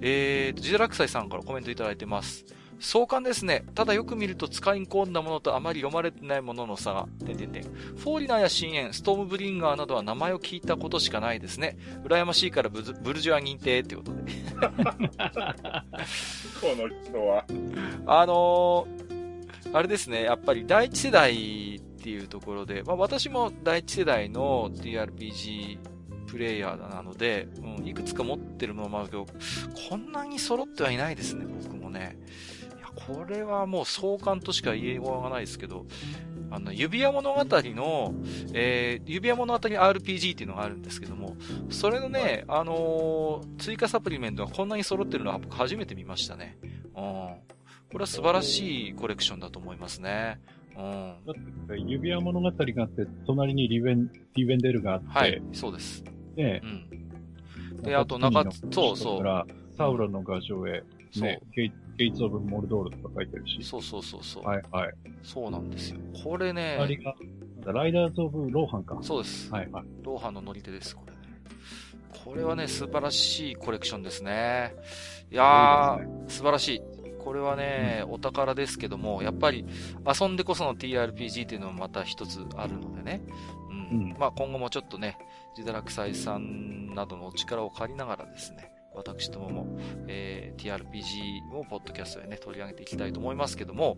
[0.00, 2.44] えーと、ジデラクサイさんからコメントいただいてます。
[2.82, 3.64] 壮観ですね。
[3.76, 7.62] ただよく見ると使い込んだものとあまり読まれてないものの差が、点々点。
[7.62, 11.78] フォーリナーや深淵、ストームブリンガーなどは名前を聞いたことしかないですね。
[12.04, 14.20] 羨ましいからブルジュア認定ってことで。
[14.20, 14.26] こ
[16.76, 17.44] の人は。
[18.06, 25.78] あのー、あれですね、やっぱり第一世代っていうところで、まあ私も第一世代の TRPG
[26.32, 29.26] プレイヤーなので、うん、いくつか持ってるものもあるけど、
[29.90, 32.16] こんなに揃ってはいないですね、僕もね。
[32.78, 35.84] いや、これはもう壮観としか言いようがないですけど、
[36.50, 38.14] あの、指輪物語の、
[38.54, 41.36] えー、指輪物語 RPG っていうのがあるんですけども、
[41.68, 46.56] それのね、あのー追加サプリメントがこんなに揃ってるのは僕初めて見ましたね。
[46.62, 46.92] うん。
[46.94, 50.40] これは素晴らしいコレクションだと思いますね。
[50.76, 51.14] うん。
[51.26, 56.02] だって、指輪物語があって、隣にリベン、リベンデルがあって、はい、そうです。
[56.36, 56.66] ねう
[57.78, 57.82] ん。
[57.82, 59.46] であと中そうそう
[59.76, 63.62] サウロンの画像へ、そうね、ゲイゲイツ・オブ・モルドールとか書いてるし。
[63.62, 64.44] そうそうそうそう。
[64.44, 64.94] はいはい。
[65.22, 66.00] そうなんですよ。
[66.24, 68.98] これあれね、が、なんだライダーズ・オブ・ローハンか。
[69.02, 69.50] そうです。
[69.52, 69.84] はいはい。
[70.02, 71.18] ローハンの乗り手です、これね。
[72.24, 74.74] これはね、素晴らしいコレクションですね。
[75.30, 76.82] いやー、素晴らしい。
[77.18, 79.64] これはね、お宝ですけども、やっぱり
[80.20, 83.22] 遊んでこその TRPG っていうのもまた一つあるのでね。
[83.70, 83.76] うん。
[83.76, 85.18] うんまあ今後もちょっとね、
[85.54, 93.96] ジダラクサイさんなどのお力を借りながらですね、私どもも、えー TRPG をポッドキャストでね、取り上げていきたいと思いますけども、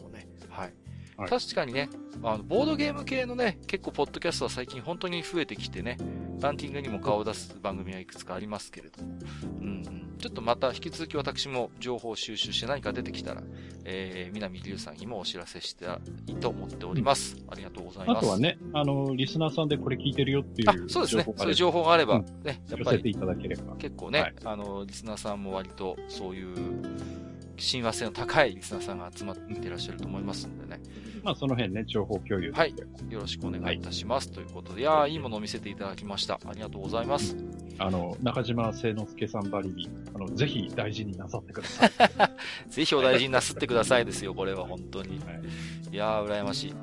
[1.17, 1.29] はい。
[1.29, 1.89] はい確かにね、
[2.23, 5.97] あの、ボードゲーム系のね、結構ポッドキャストは最近本当に増えてきてね、
[6.41, 9.13] ランキングにも顔を出す番組はいくつかありますけれども、
[9.61, 13.43] うんうん、ちょっとまた引き続き私も情報収集して何か出てきたら、
[13.85, 17.37] えー、南龍さんにもお知らせしたいと思っております。
[17.49, 18.17] ありがとうございます。
[18.17, 21.23] あとはね、あの、リスナーさんでこれ聞いてるよっていうあ、そうですね。
[21.37, 23.75] そういう情報があれば、ね、やっぱり寄せていただければ。
[23.77, 26.55] 結構ね、はいあの、リスナーさんも割とそういう
[27.57, 30.81] 親和性の高いリスナーさんが集まっていらっしゃると思いますんでね、
[31.23, 32.75] まあ、その辺ね、情報共有はい
[33.09, 34.31] よろしくお願いいたします。
[34.31, 36.39] ということで、いやー、いいものを見せていただきました。
[36.45, 37.35] ありがとうございます。
[37.77, 41.91] あの、中島聖之助さんばりに、あの、ぜひ大事になさってください。
[42.69, 45.19] ぜひお大事になすってくださいですよ、これは本当に。
[45.19, 45.41] はい
[45.91, 46.73] いやー、羨ましい。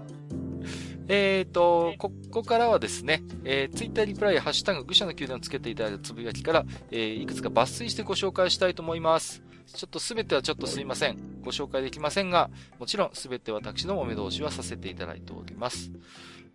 [1.09, 9.43] えっ、ー、と、ここからはですね、えー、ツイッターリプライ、ハッシュタグ、愚者の宮殿をつけていただいたつぶやきから、えー、いくつか抜粋してご紹介したいと思います。
[9.67, 11.19] ちょっとすべてはちょっとすいません。
[11.43, 15.91] ご紹介できませんが、もちろんすべて私のお目通しはさせていただいております。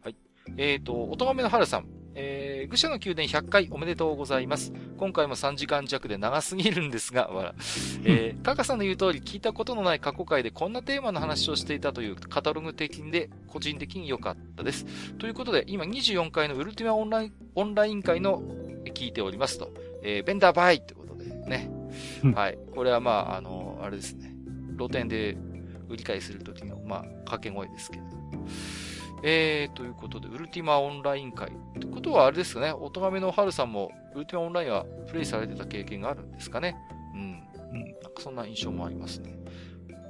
[0.03, 0.15] はい。
[0.57, 1.87] えっ、ー、と、おとがめの春さん。
[2.19, 4.73] えー、愚者の宮殿100回おめでとうございます。
[4.97, 7.55] 今回も3時間弱で長すぎるんですが、わら。
[8.03, 14.85] えー、 カカさんの言う通り聞いたことのない過去回でこんなテーマの話をしていたというカタログ的で、個人的に良かったです。
[15.19, 18.41] ということで、今24回のウルティマオンライン、オンライン会の
[18.95, 19.71] 聞いておりますと。
[20.01, 21.76] えー、ベンダーバイってことでね。
[22.33, 22.57] はい。
[22.73, 24.33] これはまあ、あの、あれですね。
[24.77, 25.37] 露店で
[25.89, 28.09] 売り買いするときの、まあ、掛け声ですけれど。
[29.23, 31.49] えー、ということで、ウルティマオンライン会。
[31.49, 36.75] ってことはあれですかね、おとがめの春さんも、ウルティマオンラインはプレイされてた経験があるんですかね。
[37.15, 37.21] うん。
[37.21, 37.83] うん。
[37.83, 39.35] なんかそんな印象もありますね。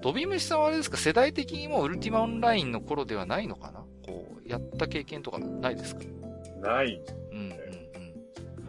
[0.01, 3.79] ドビムシさんはあれですか、世代的にもウルティマオンラインの頃ではないのかな？
[4.05, 6.01] こう、やった経験とかないですか？
[6.61, 7.01] ない。
[7.31, 7.51] うんうん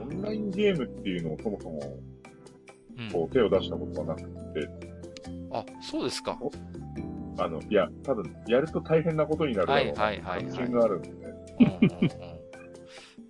[0.02, 0.14] うん。
[0.14, 1.98] オンラインゲームっていうのをそもそも、
[3.12, 4.28] こう、手を出したことはなくて。
[5.50, 6.38] あ、そうですか。
[7.38, 10.70] あの、いや、多分、やると大変なことになるだろうはいはいはい、はい。
[10.70, 11.10] があるんで、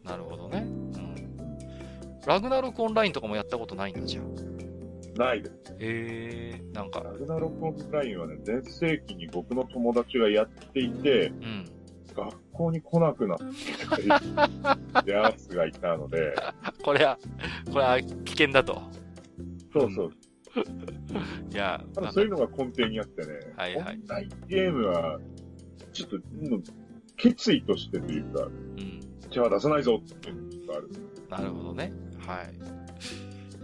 [0.04, 0.64] なるほどね。
[0.64, 1.14] うん。
[2.26, 4.34] ラグナロクオンラインとかもやったことないんだじゃん。
[5.16, 5.72] ないです。
[5.72, 7.00] へえー、なんか。
[7.00, 11.64] ラグナロクオンラインはね、全盛期に僕の友達がやっていて、うん。
[12.14, 13.38] 学校に来なくなっ
[15.04, 16.34] て やつがいたので。
[16.82, 17.18] これは、
[17.70, 18.82] これは危険だと。
[19.72, 20.12] そうそう。
[21.52, 23.98] いや、そういうのが根底にあってね、はいはい。
[24.00, 25.20] オンラインゲームは、
[25.92, 26.18] ちょっと、
[27.16, 29.00] 決意としてというか、うん。
[29.30, 30.88] 手は出さないぞっていうのがある。
[31.28, 31.92] なるほどね。
[32.18, 32.54] はい。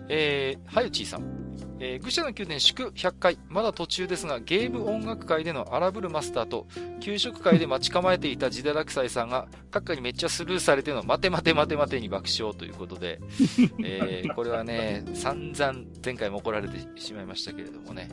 [0.09, 1.54] えー、はゆちーさん。
[1.87, 6.67] えー、愚者の宮殿祝100回、まだ途中ですが、ゲーム音楽会での荒ぶるマスターと、
[7.01, 13.21] 給食会で待ち構えていたジデラクサイさんが、閣下にめっちゃスルーされての、待て待て待て待てに爆笑ということで、
[13.85, 18.09] えー、これはね、散々前回も怒られてしまいましたけれどもね。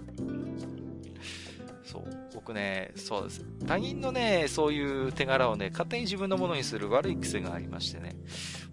[1.85, 2.03] そう。
[2.33, 3.45] 僕ね、そうです。
[3.65, 8.15] 他人のね、そういう手柄をね、勝手に自分のものにする悪い癖がありましてね、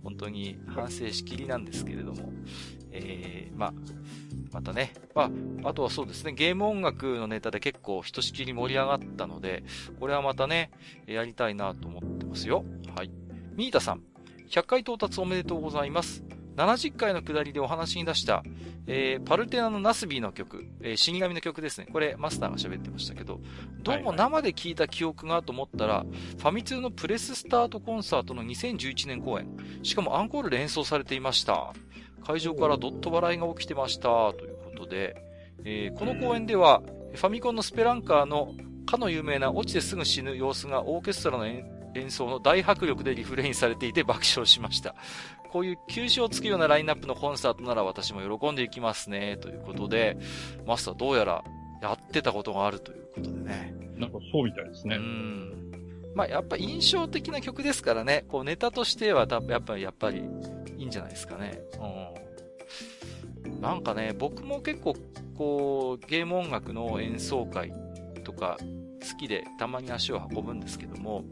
[0.02, 2.32] 本当に反省しきりなんですけれども、
[3.04, 3.72] えー、まあ、
[4.52, 4.92] またね。
[5.14, 5.30] ま
[5.64, 9.64] あ、あとはそうですね、ゲーム音楽のネタで結構ひとしきり盛り上がったので、
[10.00, 10.70] これはまたね、
[11.06, 12.64] やりたいなと思ってますよ。
[12.96, 13.10] はい。
[13.54, 14.02] ミータさん、
[14.50, 16.24] 100回到達おめでとうございます。
[16.56, 18.42] 70回の下りでお話に出した、
[18.88, 21.86] えー、パルテナのナスビーの曲、えー、死神の曲ですね。
[21.92, 23.40] これ、マスターが喋ってましたけど、
[23.84, 29.46] どうも生で聞いた記憶がと思ったら、はいはい、ファミ通のプレススタートコンサートの2011年公演、
[29.84, 31.72] しかもアンコールで演奏されていました。
[32.24, 35.16] 会場からドット笑いが起きてました、ということで、
[35.64, 36.82] えー、この公演では、
[37.14, 38.54] ファミコンのスペランカーの
[38.86, 41.64] かの有名な落ちてすぐ死ぬ様子がオーケストラの演
[42.10, 44.94] 奏の大迫力でリフレインされていて爆笑しました。
[45.50, 50.16] こういう休止をつくようなラインナップのコンサートなら私も喜んでいきますね、ということで、
[50.66, 51.44] マスターどうやら
[51.82, 53.74] やってたことがあるということでね。
[53.96, 54.96] なんかそうみたいですね。
[54.96, 56.12] うん。
[56.14, 60.22] まあやっぱ印象的な曲ですからね、こうネタとしてはやっぱり、やっぱり
[60.88, 61.60] んじゃないですかね。
[63.44, 63.60] うん。
[63.60, 64.94] なんかね、僕も結構、
[65.36, 67.72] こう、ゲーム音楽の演奏会
[68.24, 71.24] とか好きでたまに足を運ぶんですけども、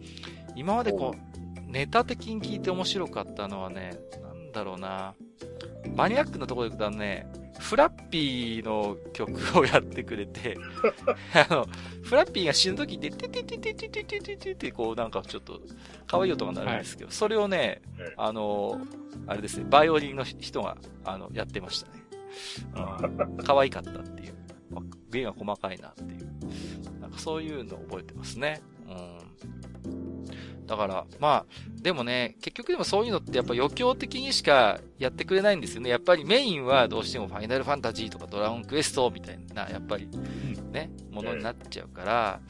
[0.55, 3.91] 今までこう、ネタ的に聞いて面白かったのはね、
[4.57, 5.15] だろうな。
[5.95, 7.27] マニアックなところで言うとね、
[7.59, 10.57] フラッピーの曲をやってくれて、
[11.51, 11.67] あの、
[12.03, 15.61] フラッピーが死ぬ時に、てててててててててててこうなんかちょっと、
[16.07, 17.83] 可愛い音が鳴るんですけど、それをね、
[18.17, 18.81] あの、
[19.27, 22.03] あれですね、バイオリンの人が、あの、やってましたね。
[23.45, 24.35] 可愛かったっていう。
[25.11, 27.01] 芸が細かいなっていう。
[27.01, 28.61] なんかそういうのを覚えてますね。
[28.89, 29.27] うん。
[30.67, 31.47] だから、まあ、
[31.81, 35.91] でもね、結局でもそういうのってやっぱ余興的にしかやってくれないんですよね。
[35.91, 40.09] やっぱりメインはどうしてもファイナルファンタジーとかドラゴンクエストみたいな、やっぱり、
[40.73, 42.41] ね、ものになっちゃうから、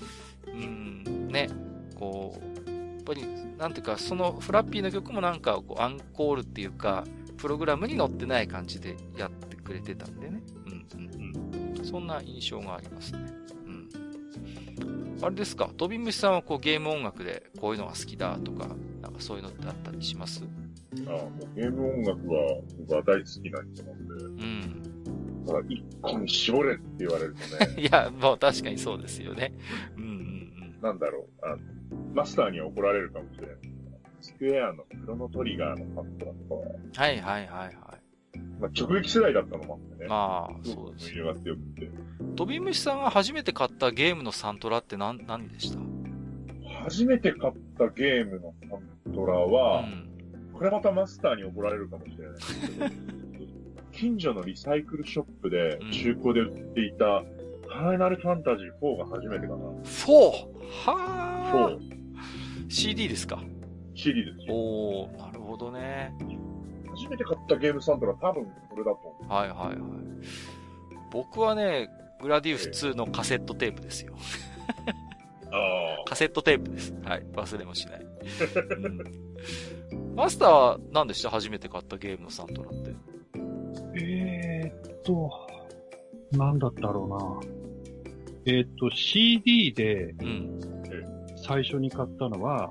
[0.46, 1.48] うん、ね、
[1.94, 3.26] こう、やっぱり、
[3.58, 7.04] なんていうか、そのフラッピーの曲もなんかこうアンコールっていうか、
[7.36, 10.42] プログラムに載ってない感じでやってくれてたんでね。
[10.66, 11.84] うんうんうん。
[11.84, 13.35] そんな印象がありますね。
[15.22, 18.68] あれですか、飛び虫さんはこうゲーム音楽でこういうのが好きだとか、
[19.02, 20.42] なんかそういうのってあったりします？
[21.06, 21.14] ああ、
[21.54, 24.14] ゲーム音楽は僕は大好きな人なんで。
[24.24, 24.82] うん。
[25.46, 27.80] ただ、一個に絞れって言われるとね。
[27.82, 29.52] いや、もう確かにそうですよね。
[29.96, 30.76] うんうんうん。
[30.82, 31.58] なんだろう、あの、
[32.14, 33.56] マスターには怒られるかもしれない。
[34.20, 36.32] スクエアのクロノトリガーのパッドと
[36.96, 37.74] かはいはいはいはい。
[38.60, 40.08] まあ、直撃世代だったのもあってね。
[40.08, 41.22] まあ、そうです、ね。
[41.22, 41.90] 盛りよくて。
[42.36, 45.78] 飛び虫さんが初めて買ったゲームのサントラって何、何でした？
[46.84, 48.76] 初めて買ったゲームのサ
[49.10, 50.08] ントラうは、ん。
[50.52, 52.86] これまたマスターに怒られるかもしれないですけど、
[53.92, 59.56] 近所のリサイクルショップでうん中古で売っていた、ファイナルファンタジー4が初めてかな。
[59.56, 60.12] 4!
[60.86, 62.66] はー。
[62.68, 63.42] 4、CD ですか
[63.94, 64.54] ？CD ですよ。
[64.54, 66.14] おー、なるほどね。
[66.96, 69.32] 初めて買ったゲームサントラ多分これだと思う。
[69.32, 69.76] はいはいはい。
[71.10, 71.88] 僕はね、
[72.20, 74.14] グラディウス2のカセットテープですよ。
[75.52, 76.92] あカセットテープです。
[77.04, 77.22] はい。
[77.34, 78.00] 忘れもしない。
[78.82, 79.26] うん
[80.16, 81.28] マスターは何でした？
[81.30, 82.94] 初めて買ったゲームのサントラって。
[84.00, 85.30] えーっと、
[86.32, 87.52] なんだったろうな。
[88.46, 90.60] えーっと、CD でうん。
[91.36, 92.70] 最初に買ったのは、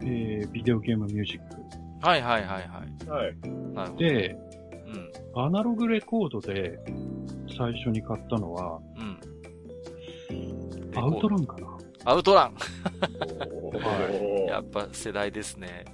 [0.00, 0.08] うん。
[0.08, 1.56] えー、ビデオゲームミュージック。
[2.04, 2.68] はいはいはいはい。
[3.08, 3.12] あ。
[3.12, 3.36] はい。
[3.72, 4.04] なるほど。
[4.04, 4.36] で、
[5.34, 5.42] うん。
[5.42, 6.78] アナログレコードで
[7.56, 9.18] 最初に買ったのは、うん。
[10.96, 11.78] アウトランかな。
[12.04, 12.54] アウトラン。
[13.74, 15.86] は やっぱ世代ですね。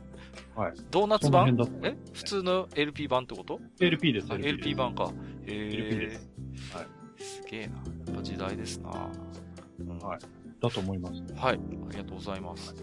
[0.56, 0.72] はい。
[0.90, 1.56] ドーナツ版？
[1.56, 1.96] 辺だったえ？
[2.12, 5.12] 普通の LP 版ってこと？LP です、あ LP 版か。
[5.46, 6.28] へ LP でえす。
[6.74, 7.22] はい。
[7.22, 7.74] すげえな。
[7.76, 7.80] や
[8.12, 8.90] っぱ時代ですな。
[9.78, 10.18] うんはい
[10.60, 11.22] だと思います。
[11.36, 11.54] はい。
[11.54, 11.58] あ
[11.92, 12.74] りがとうございます。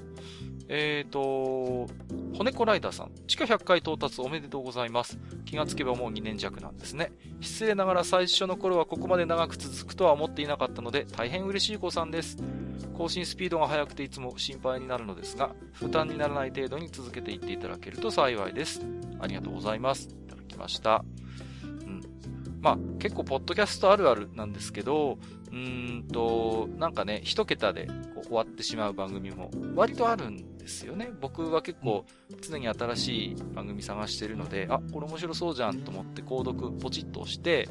[0.69, 1.87] えーと、
[2.37, 5.17] 骨子ライダーさん、地下100回到達おめでとうございます。
[5.45, 7.11] 気がつけばもう2年弱なんですね。
[7.39, 12.37] 失礼ながら最初の頃はここまで長く続くとは思っていなかったので、大変嬉しい子さんです。
[12.97, 18.81] 更新スピードが速くていつも心配になるのですが、負担にならない程度に続けていっていただけると幸いです。
[19.19, 20.09] ありがとうございます。
[20.09, 21.05] いただきました。
[21.63, 22.01] うん。
[22.59, 25.19] まあ、結構、ポッドキャストあるあるなんですけど、
[25.51, 31.09] うーんと、なんかね、一桁でこう終わってしまう番組も割とあるんですよね。
[31.21, 32.05] 僕は結構
[32.41, 37.69] 常に新しい番組探してるので、あ、これ面白そうじゃんと思って購読ポチッと押して、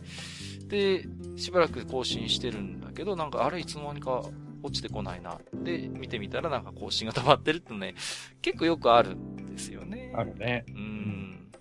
[0.68, 4.22] で、しばらく更新してるんだけど、なんかあれいつの間にか
[4.62, 5.38] 落ちてこないな。
[5.52, 7.94] で、見てみたらなんか更新が溜まってるってね、
[8.42, 10.12] 結構よくあるんですよね。
[10.14, 10.64] あるね。
[10.68, 11.52] うーん。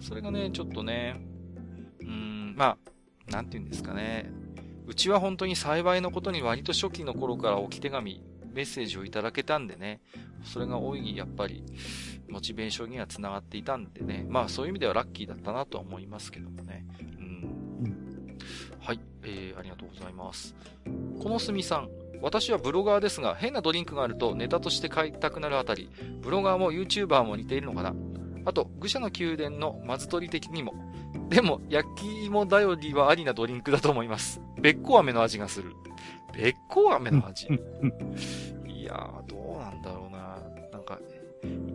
[0.00, 1.16] それがね、ちょっとね、
[2.00, 2.76] うーん、ま
[3.28, 4.30] あ、なんて言うんですかね。
[4.86, 8.22] うちは本当に幸いのことに割と初期の頃から置き手紙、
[8.52, 10.00] メッセージをいただけたんでね、
[10.44, 11.64] それが大いにやっぱり、
[12.28, 16.86] モチベーションには繋がっていたんでね、まあそういう意味ではラッキーだったなとは思いますけどもね。
[17.00, 18.38] うん。
[18.80, 20.54] はい、えー、ありがとうございます。
[21.20, 21.88] このすみさん、
[22.22, 25.90] 私はブロガーですが、変なドリンクがあるとネタとして買いたくなるあたり、
[26.20, 27.94] ブロガーも YouTuber も似ているのかな
[28.44, 30.72] あと、愚者の宮殿のマズ取り的にも。
[31.28, 34.40] でも、焼き芋頼りはありなドリンクだと思います。
[34.60, 35.72] べっこ飴の味がする。
[36.32, 37.46] べっこ飴の味？
[37.46, 40.38] いやー、どうなんだろうな。
[40.72, 41.00] なんか、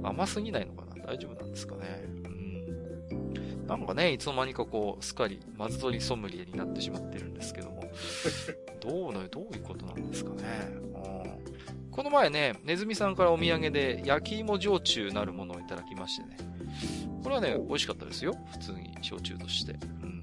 [0.03, 1.06] 甘すぎないのかな？
[1.06, 2.03] 大丈夫なんですかね？
[2.06, 3.68] うん。
[3.68, 7.84] なんかね、いつの間にかこう、すっかり、マズ取りソムリエになってしまってるんですけども。
[8.80, 10.44] どうの、どういうことなんですかね？
[10.72, 11.91] うん。
[11.91, 16.38] この前ね、ネズミさんからお土産で、焼き芋焼酎なるものをいただきましてね。
[17.23, 18.35] これはね、美味しかったですよ。
[18.52, 19.73] 普通に焼酎として。
[19.73, 20.22] うん。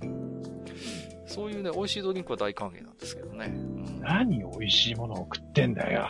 [1.26, 3.46] そういうね、美味しいドリンクは大歓迎なんですけどね。
[3.46, 6.08] うん、何美味しいものを食ってんだよ。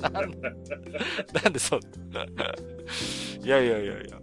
[0.00, 0.12] な ん
[1.42, 1.80] なんでそう。
[3.44, 4.18] いやいやいやいや。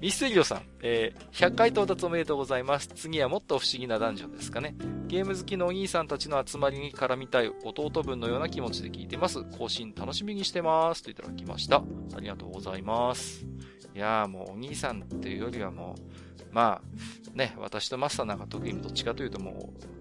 [0.00, 2.88] ミステリオさん、えー、100回到達おめでとうございます。
[2.88, 4.74] 次はもっと不思議なダンジョンですかね。
[5.06, 9.42] ゲーム好きのお兄さんたちの集まりに絡みたい弟分のような気持ちで聞いてます。
[9.44, 11.02] 更新楽しみにしてます。
[11.02, 11.82] といただきました。
[12.14, 13.46] ありがとうございます。
[13.94, 19.94] いやーもうお兄さんっていうよりはもう、まあ、ね、私とマスターなんか特にどっちかというともう、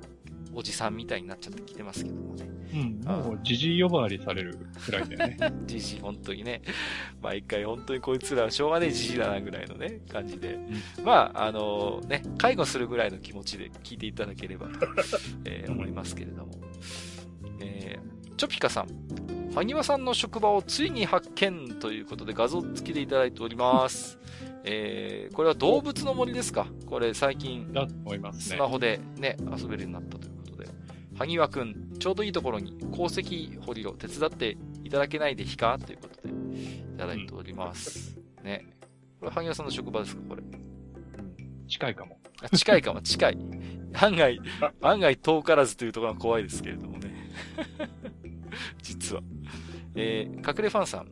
[0.55, 2.47] おじさんみたいになっちゃってきてますけどもね。
[2.73, 3.01] うん。
[3.01, 5.53] もう、じじい呼ばわりされるくらいだよね。
[5.65, 6.61] じじい、本当にね。
[7.21, 10.59] 毎回本当にこいつらはしょうがねえじじいだなぐらいのね、感じで。
[11.03, 14.87] まあ、あのね、介護するぐらいの気持ちで聞いていただければと、
[15.45, 16.51] えー思いますけれども。
[17.59, 18.87] えー、チョピカさん。
[19.53, 24.17] 萩和さんの職場をついに発見ということで画像付きでいただいております。
[24.65, 26.65] えー、これは動物の森ですか？
[26.87, 28.67] これ最近だと思いますねスマ。
[28.67, 30.69] ホでね、遊べるようになったということで。
[31.15, 35.77] 萩和くん、ちょうどいいところに鉱石掘りを手伝っていただけないでひか？
[35.77, 38.17] ということで、いただいております。
[38.43, 38.65] ね。
[39.19, 40.21] これ萩和さんの職場ですか？
[40.29, 40.41] これ。
[41.67, 42.17] 近いかも。
[42.41, 43.37] あ近いかも、近い。
[44.01, 44.39] 案外、
[44.81, 47.13] 案外遠からずというところが怖いですけれどもね。
[48.81, 49.21] 実は。
[49.95, 51.07] えー、隠れファンさん。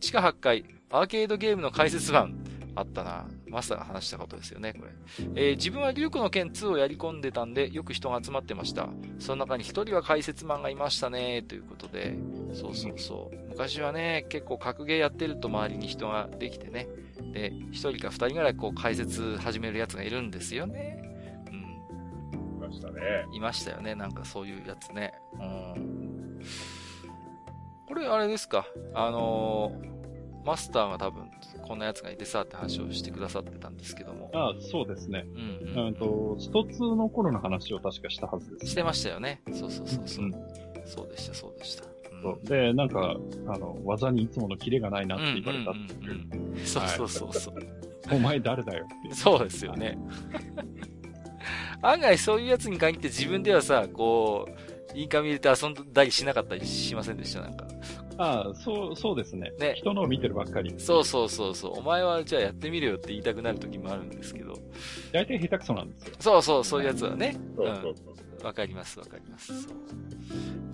[0.00, 2.44] 地下8階、アーケードゲームの解説版。
[2.74, 3.26] あったな。
[3.48, 4.92] マスターが話したことですよね、これ。
[5.34, 8.88] えー自分はリュウクの剣2をやり込んでたんで、よく人が集まってました。
[9.18, 12.16] その中に一人は解説マンがいましたね、ということで。
[12.54, 13.48] そうそうそう。
[13.48, 16.88] 昔はね、結構格ゲーやってると周りに人ができてね。
[17.32, 21.02] で、一人か二人ぐらいこう解説始めるやつがいるんですよね。
[21.48, 22.56] うん。
[22.56, 23.26] いましたね。
[23.32, 23.94] いましたよね。
[23.94, 25.12] なんかそういうやつね。
[25.34, 25.42] う
[25.78, 26.40] ん。
[27.90, 31.28] これあれですかあのー、マスターが多分、
[31.66, 34.30] こんなやつがいてさって話をしてくださってたんですけども。
[34.32, 35.26] あそうですね。
[35.34, 35.86] うん、うん。
[35.88, 38.66] うんと、スト2の頃の話を確かしたはずです。
[38.68, 39.42] してましたよね。
[39.52, 40.24] そうそうそうそう。
[40.26, 40.34] うん
[40.86, 41.84] そうでした、そうでした。
[41.84, 43.16] うんで、なんか、
[43.48, 46.12] あの、技にいつものキレがないなって言われたっていう。
[46.12, 47.54] うんうんうんうんそうそうそうそう。
[48.14, 49.14] お前誰だよっていう。
[49.16, 49.98] そうですよね。
[51.82, 57.40] 案外そういうやつに限って自分ではさ、こう、インカム入れて遊んだりしなかったりしませんでした？
[57.40, 57.66] なんか。
[58.18, 59.52] ああ、そう、そうですね。
[59.58, 60.74] ね人のを見てるばっかり。
[60.78, 61.78] そうそうそうそう。
[61.78, 64.54] お前はじゃあやってみるよって言いたくなる時もあるんですけど。
[65.12, 66.14] 大体下手くそなんですよ。
[66.18, 67.36] そうそう、そういうやつはね。
[67.56, 68.04] そうそうそ
[68.42, 68.44] う。
[68.44, 69.62] わかります、わかります。
[69.62, 69.72] そう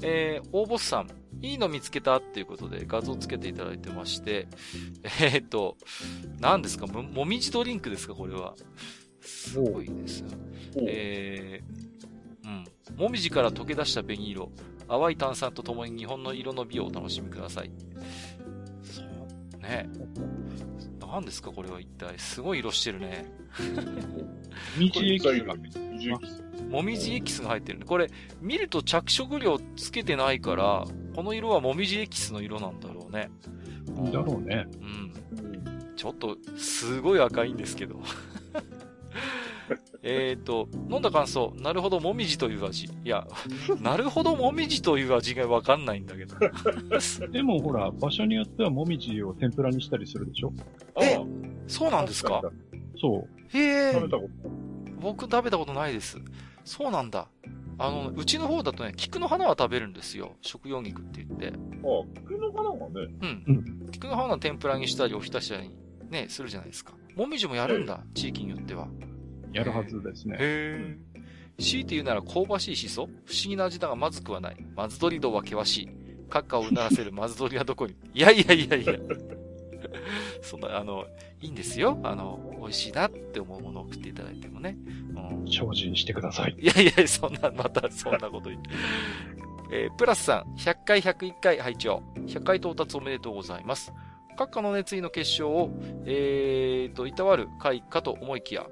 [0.03, 1.09] えー、大ボスさん、
[1.43, 2.17] いいの見つけた？
[2.19, 4.47] っていうことで画像つけていただいてまして、
[5.03, 5.77] えー、っと、
[6.41, 6.87] 何ですか？
[6.87, 8.15] も、もみじドリンクですか？
[8.15, 8.55] これは。
[9.21, 10.29] すごいですよ。
[10.87, 12.65] えー、うん。
[12.95, 14.51] もみじから溶け出した紅色、
[14.89, 17.71] 淡い炭酸とともに日本の色の美をお楽しみください。
[18.83, 19.89] そう、ね。
[21.01, 22.19] 何ですかこれは一体。
[22.19, 23.27] すごい色してるね。
[24.79, 27.85] 道駅これが二重キスもみじエキスが入ってるね。
[27.87, 28.11] これ、
[28.41, 30.85] 見ると着色料つけてないから、
[31.15, 33.31] この色はもみじエキスの色なんだろうね。
[34.13, 34.67] だろうね。
[34.81, 35.49] うん。
[35.51, 37.99] うんちょっと、すごい赤いんですけど。
[40.03, 42.87] えっと、飲んだ感想、なるほど、もみじという味。
[42.87, 43.27] いや、
[43.81, 46.37] なるほど、もみじという味がわかんないんだけど。
[47.33, 50.53] でもほら、場所によってはもみじを天ぷらにしたりするでしょ？
[51.01, 51.25] えあ
[51.67, 52.41] そうなんですか？
[53.01, 53.57] そう。
[53.57, 54.51] へえ食べたこと
[55.01, 56.19] 僕食べたことないです。
[56.65, 57.29] そうなんだ。
[57.79, 60.37] あの、うちの方だとね、菊の花は食べるんですよ。
[60.41, 61.49] 食用菊って言って。
[61.49, 61.53] あ、
[62.23, 63.45] 菊の花がね、うん。
[63.47, 63.53] う
[63.87, 65.71] ん菊の花の天ぷらにしたり、おひたしに
[66.11, 66.95] ね、するじゃないですか。
[67.15, 68.03] もみじもやるんだ。
[68.15, 68.89] 地域によっては。
[69.57, 70.37] やるはずですね。
[70.39, 70.97] へえ。
[71.59, 74.57] 強いて言うなら香ばしいしそ不思議な味だがまずくはない。
[74.75, 75.89] まず鳥道は険しい。
[76.29, 77.95] 閣下をうならせるまず鳥はどこに？
[78.15, 78.95] いやいやいやいや。
[80.43, 81.07] そんな、あの、
[81.41, 81.99] いいんですよ。
[82.03, 84.77] あの、美味しいなって思うものを送っていただいてもね。
[85.15, 85.47] うん。
[85.47, 86.57] 精進してください。
[86.61, 88.71] いやいや、そんな、またそんなこと言って。
[89.73, 93.93] えープラスさん、100回101回拝聴100回到達おめでとうございます。
[94.37, 95.71] 閣下の熱意の結晶を、
[96.05, 98.67] えーと、いたわる会かと思いきや、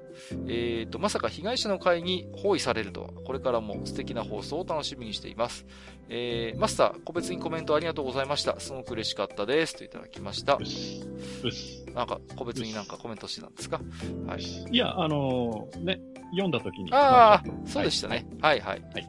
[0.47, 5.65] えーと、まさか被害者の会に包囲されるとは、これからも素敵な放送を楽しみにしています。
[6.07, 8.59] えー、マスター、個別にコメントありがとうございました。
[8.59, 9.75] すごく嬉しかったです。
[9.75, 10.59] といただきました
[11.93, 13.81] なんか、個別になんかコメントしてたんですか？
[14.27, 14.41] はい。
[14.71, 15.99] いや、あのーね、
[16.31, 16.93] 読んだ時に。
[16.93, 18.25] ああま、そうでしたね。
[18.39, 19.07] はい、はい、はい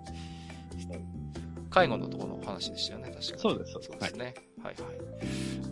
[1.69, 4.25] 介護のところのお話でしたよね、確かそうですそうですそうですね。
[4.25, 4.35] はい、
[4.67, 4.77] はい、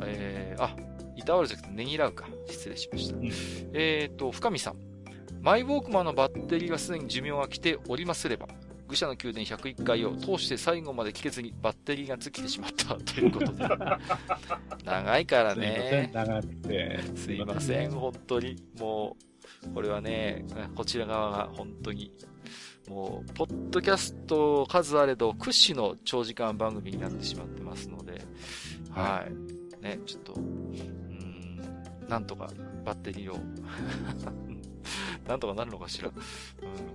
[0.07, 0.77] えー、あ、
[1.17, 2.27] いたわるじゃなくてねぎらうか。
[2.49, 3.17] 失礼しました。
[3.17, 3.25] うん
[3.73, 4.77] えーと、深見さん。
[5.41, 8.49] マイウォークマンのバッテリーがすでに寿命が来ておりますれば、
[8.89, 13.69] 愚者の宮殿101回を通して最後まで聞けずにバッテリーが尽きてしまった ということで。
[14.85, 16.11] 長いからね。
[16.15, 17.01] 長くて。
[17.17, 18.57] すいません、本当に。
[18.79, 19.17] も
[19.67, 20.45] う、これはね、
[20.75, 22.11] こちら側が本当に、
[22.89, 28.21] もう、ポッドキャスト数あれど屈指の長時間番組になってしまってますので、
[28.91, 29.83] はい。
[29.83, 31.61] ね、ちょっと、うーん、
[32.09, 32.49] なんとか
[32.85, 33.39] バッテリーを、
[35.27, 36.09] なんとかなるのかしら。
[36.09, 36.15] うん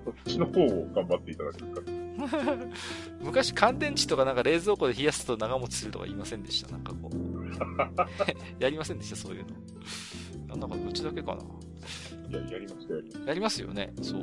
[0.06, 1.82] こっちの方を頑張っていただけるか。
[3.22, 6.72] 昔乾電池とかなんか冷蔵庫で冷やすと長持ちするとか言いませんでした？
[6.72, 7.18] なんかこう。
[8.64, 9.16] やりませんでした？
[9.16, 9.50] そういうの。
[10.48, 11.42] なんだかうちだけかな？
[12.30, 13.94] いや、やりました、やりましやりますよね。
[14.02, 14.22] そう。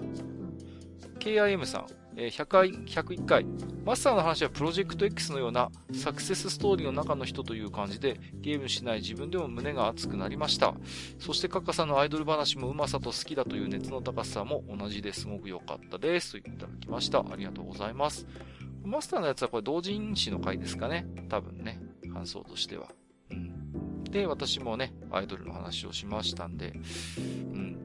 [1.18, 1.86] KIM さん、
[2.16, 3.46] えー100回、101回。
[3.84, 10.74] マスターの話はプロジェクト X のようなサクセスストーリーの中の人という感じで、ゲームしない自分でも胸が熱くなりました。
[11.18, 16.32] そしてカッカさんのアイドル話もうまさと好きだという熱の高さも同じですごく良かったです。
[16.32, 17.20] といただきました。
[17.20, 18.26] ありがとうございます。
[18.84, 21.06] マスターのやつはこれ同人誌の回ですかね。
[21.28, 21.80] 多分ね。
[22.12, 22.88] 感想としては。
[23.30, 24.04] うん。
[24.04, 26.72] で、私もね、アイドルの話をしましたんで、
[27.18, 27.20] う
[27.58, 27.78] ん。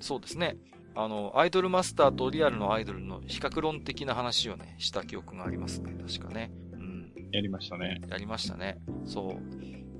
[0.00, 0.56] そうですね。
[1.00, 5.94] あの、アイドルマスターとリアルのアイドルの比較論的な話をね、した記憶がありますね。
[6.04, 6.50] 確かね。
[6.72, 7.12] うん。
[7.30, 8.00] やりましたね。
[8.08, 8.78] やりましたね。
[9.06, 9.36] そう。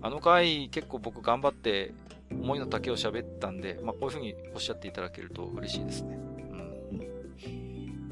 [0.03, 1.95] あの回、結構僕頑張って、
[2.33, 6.17] 思いの丈を喋ったんで、まあ、こういう風におっしゃっていただけると嬉しいですね。
[6.17, 7.09] うん。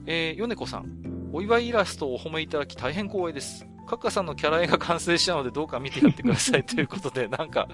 [0.06, 1.30] えー、ヨネコさん。
[1.32, 3.66] お祝いイラストをお褒めいただき大変光栄です。
[3.86, 7.68] カッカさんのキャラ絵が完成したのでどうか見てやってくださいということで、 なんか、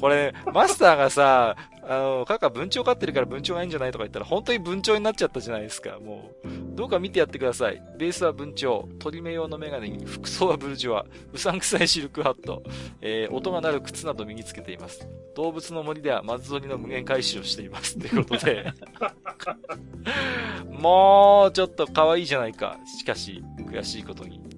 [0.00, 1.56] これ、マスターがさ、
[1.86, 6.48] あの、カッカ文鳥飼ってるから文鳥がいいんじゃないとか言ったら、本当に文鳥になっちゃったじゃないですか、もう。
[6.76, 7.82] どうか見てやってください。
[7.98, 12.62] ベースは文鳥、鳥目用のメガネに、服装はブルジョア、うさんくさいシルクハット、
[13.00, 15.06] えー、音が鳴る靴など身につけています。
[15.36, 17.98] 動物の森では松鳥の無限回収をしています。
[17.98, 18.72] ということで。
[20.70, 22.78] もう、ちょっと可愛いじゃないか。
[22.98, 24.53] しかし、悔しいことに。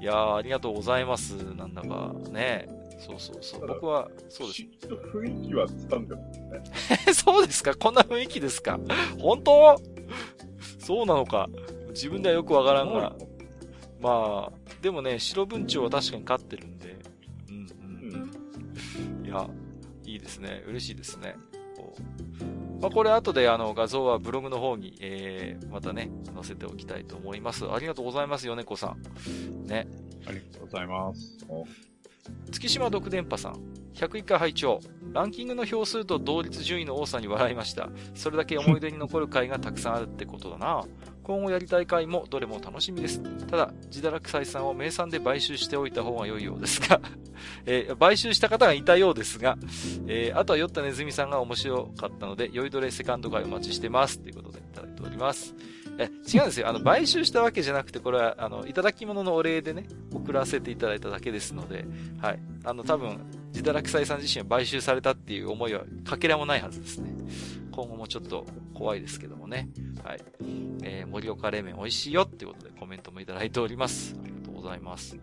[0.00, 1.32] いやー、ありがとうございます。
[1.54, 2.68] なんだか、ね。
[2.98, 3.66] そうそうそう。
[3.66, 4.62] 僕は、そうです
[5.12, 6.62] 雰囲気は掴んでますね。
[7.08, 7.74] え、 そうですか？
[7.74, 8.78] こんな雰囲気ですか？
[9.18, 9.80] 本当？
[10.78, 11.48] そうなのか？
[11.90, 13.14] 自分ではよくわからんが。
[14.00, 14.52] まあ、
[14.82, 16.96] でもね、白文鳥は確かに勝ってるんで。
[17.48, 19.26] うんうんうん。
[19.26, 19.48] いや、
[20.04, 20.62] いいですね。
[20.66, 21.34] 嬉しいですね。
[21.76, 22.02] こう
[22.80, 27.64] まあ、これ後であの画像はブログの方に、えー、またね、載せておきたいと思います。
[27.70, 29.66] ありがとうございます米子さん。
[29.66, 29.86] ね。
[30.26, 31.38] ありがとうございます。
[32.50, 33.76] 月島独電波さん。
[33.94, 34.80] 101回拝聴
[35.12, 37.88] ランキングの票数と同率順位の多さに笑いました。
[38.14, 40.84] それだけ思い出に残る回がたくさんあるってことだな。
[41.22, 43.20] 今後やりたい回もどれも楽しみです。
[43.46, 47.00] ただ、自堕落採算を名産で買収しておいた方が良いようですが、
[47.64, 49.56] えー買収した方がいたようですが、
[50.06, 54.18] えーあとは酔ったネズミさんが面白かったので、酔いどれセカンド回お待ちしてます。
[54.18, 55.54] ということでいただいております。
[55.98, 56.68] え、違うんですよ。
[56.68, 61.86] あの、買収したわけじゃなくて、これは、あの、いただき物のお礼でね、送らせていただいただけですので、
[62.20, 62.38] はい。
[62.64, 63.18] あの、多分、
[63.54, 67.14] 自堕落斎さん自身は買収されたっていう思いはかけらもないはずですね。
[67.72, 68.44] 今後もちょっと
[68.74, 69.68] 怖いですけどもね。
[70.04, 70.20] はい。
[70.82, 74.14] えー、盛岡冷麺美味しいよっていうことでコメントもいただいております。
[74.22, 75.16] ありがとうございます。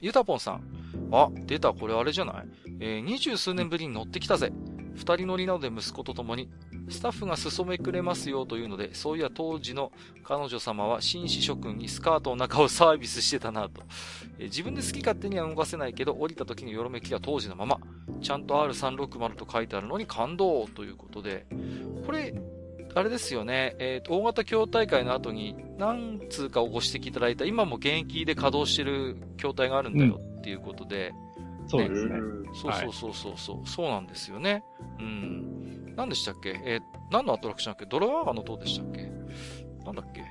[0.00, 0.62] ゆたぽんさん。
[1.10, 2.46] あ、出た、これあれじゃない？
[2.80, 4.52] えー、二十数年ぶりに乗ってきたぜ。
[4.94, 6.50] 二人乗りなので息子と共に、
[6.88, 9.92] スタッフが裾めくれますよというので、そういや当時の
[10.22, 13.82] 彼女様は紳士諸君にスカートの中をサービスしてたなと。
[14.38, 17.78] えー自分で好き勝手には動かせないけど、降りた時のよろめきは当時のまま。
[18.20, 21.46] ちゃんと R360 と書いてあるのに感動ということで、
[22.06, 22.34] これ、
[22.94, 31.12] あれですよね、えーと、大型競大会の後に何通かをご指摘いただいた、今も現役で稼働してる筐体があるんだよっていうことで、
[31.66, 32.16] そうですね。
[32.54, 34.62] そうそうそうそうそう、そうなんですよね。
[35.00, 35.53] うん。
[35.96, 36.60] 何でしたっけ？
[36.64, 36.80] えー
[37.10, 37.86] 何のアトラクションだっけ？
[37.86, 39.02] ドロワーガの塔でしたっけ？
[39.84, 40.22] なんだっけ？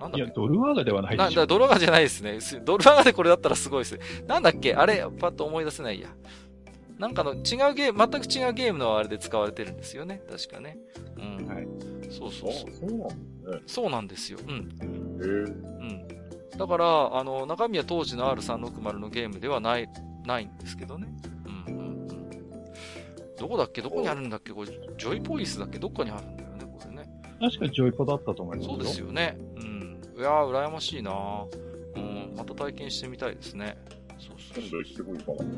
[0.00, 2.40] なんだいや、っけドルワーガではないなでしょだドロワーガじゃないですね。
[2.40, 4.00] すドロワーガでこれだったらすごいですね。
[4.26, 4.74] なんだっけ？
[4.74, 6.08] あれ、パッと思い出せないや。
[6.98, 7.40] なんかの違う
[7.74, 10.22] ゲーム、全く違うゲームのあれで使われてるんですよね。
[10.30, 10.78] 確かね。
[11.16, 11.46] うん。
[11.46, 11.66] はい
[12.10, 12.70] そうあ、そうそう。
[12.72, 13.08] そうなん
[13.44, 13.62] だね。
[13.66, 14.38] そうなんですよ。
[14.46, 14.54] うん。
[14.54, 14.60] へ
[15.24, 15.26] え。
[15.26, 15.34] う
[15.84, 16.08] ん。
[16.56, 19.88] だから、あの、中身は当時の R360 のゲームではない、
[20.24, 21.08] ないんですけどね。
[23.38, 23.82] どこだっけ？
[23.82, 24.52] どこにあるんだっけ？
[24.52, 25.78] これ、ジョイポリスだっけ？
[25.78, 27.08] どっかにあるんだよね、これね。
[27.40, 29.36] 確かジョイポだったと思いますそうですよね。
[29.56, 30.00] うん。
[30.16, 31.12] いやー、羨ましいな
[31.96, 32.34] うん。
[32.36, 33.76] また体験してみたいですね。
[34.18, 35.50] そうそう今度行ってこいかな。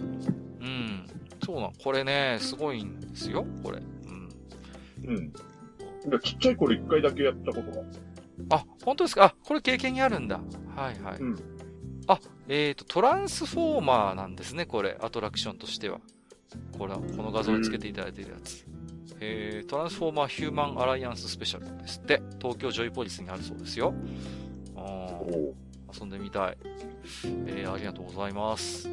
[0.60, 1.06] うん。
[1.44, 1.72] そうなん。
[1.82, 3.78] これね、すごいんですよ、これ。
[3.78, 4.28] うん。
[5.06, 5.32] うん。
[5.32, 7.82] でちっちゃい頃一回だけやったことが
[8.50, 9.24] あ本当ですか？
[9.24, 10.40] あ、これ経験にあるんだ。
[10.74, 11.18] はいはい。
[11.18, 11.36] うん。
[12.06, 12.18] あ、
[12.48, 16.00] えっ、と、トランスフォーマーなんですね、これ、アトラクションとしては。
[16.76, 18.66] これ、この画像につけていただいているやつ。
[19.20, 23.92] えー、トランスフォーマーヒューマンアライアンススペシャルですって、東京ジョイポリスにあるそうですよ。
[24.76, 25.20] あ
[25.98, 26.56] 遊んでみたい。
[27.46, 28.88] えー、ありがとうございます。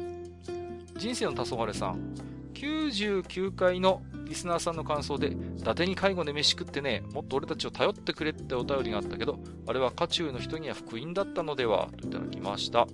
[0.96, 2.14] 人生の黄昏さん。
[2.54, 12.82] 99回のリスナーさんの感想で、伊達に介護で飯食ってね、もっと俺たちを頼ってくれってお便りがあったけど、あれは家中の人には福音だったのではといただきました。
[12.82, 12.86] あ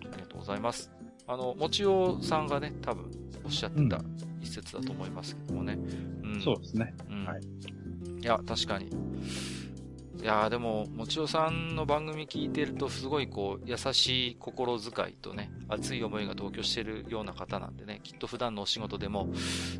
[0.00, 0.95] りがとうございます。
[1.26, 3.10] あの、もちおさんがね、多分
[3.44, 4.00] おっしゃってた
[4.40, 5.78] 一節だと思いますけどもね。
[6.22, 6.40] うん。
[6.40, 6.94] そうですね。
[7.10, 7.24] うん。
[7.24, 7.40] はい
[8.22, 8.86] いや、確かに。
[8.86, 19.28] いやーでも、もちおさんの番組聞いてると、すごいこう、優しい心遣いとね、熱い思いが同居してるような方なんでね、きっと普段のお仕事でも、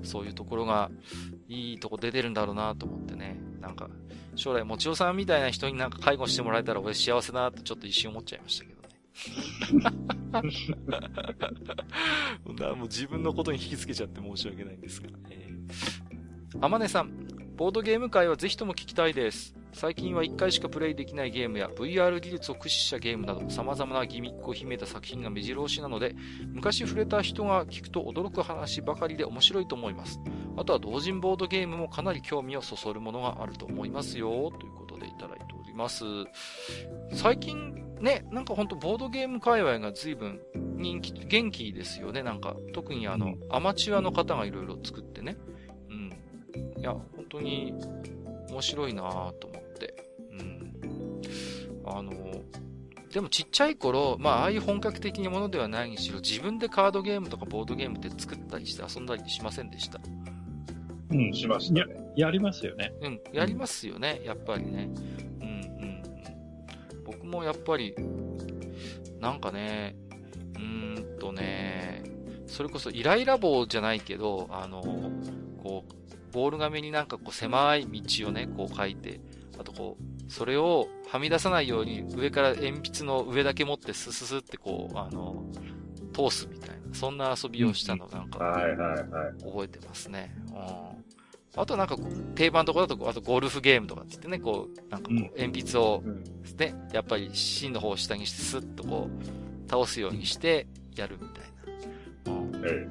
[0.05, 0.91] そういうところが、
[1.49, 3.89] いいとこ出てるんだろうなと思ってね、なんか、
[4.37, 8.76] 将来、もちおさんみたいな人になんか介護してもらえたら俺幸せだなってちょっと一瞬思っちゃいましたけどね。
[12.57, 15.09] だもう自分のことに引きつけちゃって申し訳ないんですが。
[15.31, 17.13] えー、あまねさん、
[17.57, 19.57] ボードゲーム界はぜひとも聞きたいです。
[19.73, 26.17] 最近は1回しかプレイできないゲームや VR 技術を駆使したゲームなど様々なギミックを秘めた作品が目白押しなので、
[26.53, 30.19] 昔触れた人が聞くと驚く話ばかりで面白いと思います。
[30.57, 36.05] あとは同人ボードゲームもかなり興味をそそるものがあると思いますよ、ということでいただいております。
[37.13, 42.57] 最近ね、なんかほんとボードゲーム界隈が随分人気、元気ですよね、なんか。
[42.75, 45.37] 特にあの、アマチュアの方がいろいろ作ってね。
[45.89, 46.81] うん。
[46.81, 47.73] いや、本当に
[48.51, 49.95] 面白いなぁと思って。
[50.31, 51.21] うん。
[51.87, 52.13] あの、
[53.13, 59.99] でもちっちゃい頃、まあ、ああいう本格的なものではないにしろ、自分でカードゲームとかボードゲームって作ったりして遊んだりしませんでした？
[61.11, 61.33] うん。
[61.33, 61.95] しましたやね。
[62.15, 62.93] やりますよね。
[63.01, 64.91] うん、やりますよね、やっぱりね。
[67.07, 67.95] 僕もやっぱり、
[69.21, 69.97] なんかね、
[70.57, 72.03] うーんとね、
[72.47, 74.83] それこそイライラ棒じゃないけど、あの、
[75.63, 79.21] こう、ボール紙になんかこう狭い道をね、こう書いて、
[79.59, 85.45] あとこう、それをはみ出さないように上から鉛筆の上だけ持ってスススってこう、あの、
[86.13, 88.39] 通すみたいな、そんな遊びをしたのなんか。
[89.45, 90.35] 覚えてますね。
[90.49, 91.06] うん。
[91.57, 91.97] あとなんか
[92.35, 96.25] 定番のところだと、あとゴルフゲームとかって言ってね、こう、なんかこう、鉛筆をうん。
[96.59, 102.41] ね、やっぱり芯の方を下にしてスッとこう、倒すようにしてやるみたいな。
[102.41, 102.65] うん。
[102.65, 102.89] え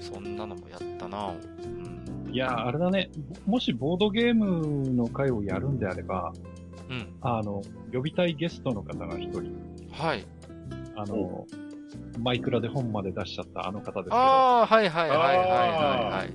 [0.00, 2.32] そんなのもやったなうん。
[2.32, 3.10] いや、あれだね。
[3.46, 6.32] もしボードゲームの会をやるんであれば、
[6.90, 7.06] うん。
[7.20, 7.62] あの、
[7.92, 9.52] 呼びたいゲストの方が一人、
[9.92, 10.26] はい。
[10.96, 11.46] あの、
[12.18, 16.32] マイクラで本まで出しちゃったあの方ですけど、ああ、はいはいはいはいはいはい。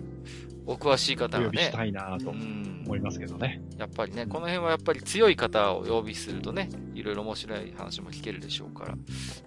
[0.70, 1.46] お詳しい方がね。
[1.46, 3.60] お呼びしたいなとうん思いますけどね。
[3.78, 8.96] やっぱりね、この辺はやっぱり強い方をお呼びするとね、いろいろ面白い話も聞けるでしょうから、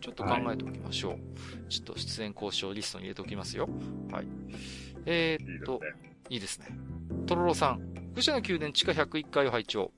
[0.00, 1.68] ちょっと考えておきましょう。
[1.68, 3.68] ちょっと出演交渉リストに入れておきますよ。
[4.10, 4.26] はい。
[5.06, 5.78] えーっと、ね。
[6.28, 6.66] いいですね。
[7.26, 9.92] トロロさん、愚者の宮殿地下101階を拝聴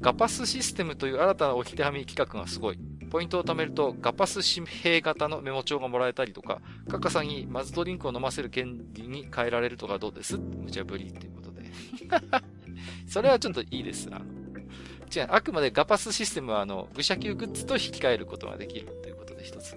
[0.00, 2.78] ガパスシステムという新たなおきてはみ企画がすごい。
[3.10, 10.38] ポイントを貯めると、ガパス紙幣型のメモ帳がもらえたりとか、カッカさんにマズドリンクを飲ませる権利に変えられるとかどうです？
[10.38, 11.70] 無茶ぶりっていうことで。
[13.06, 14.08] それはちょっといいです。
[14.12, 14.24] あの、
[15.14, 19.76] 違う、あくまでガパスシステムはあの、愚者級グッズと引き換えることができるということで一つ、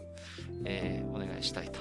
[0.64, 1.80] えー、お願いしたいと。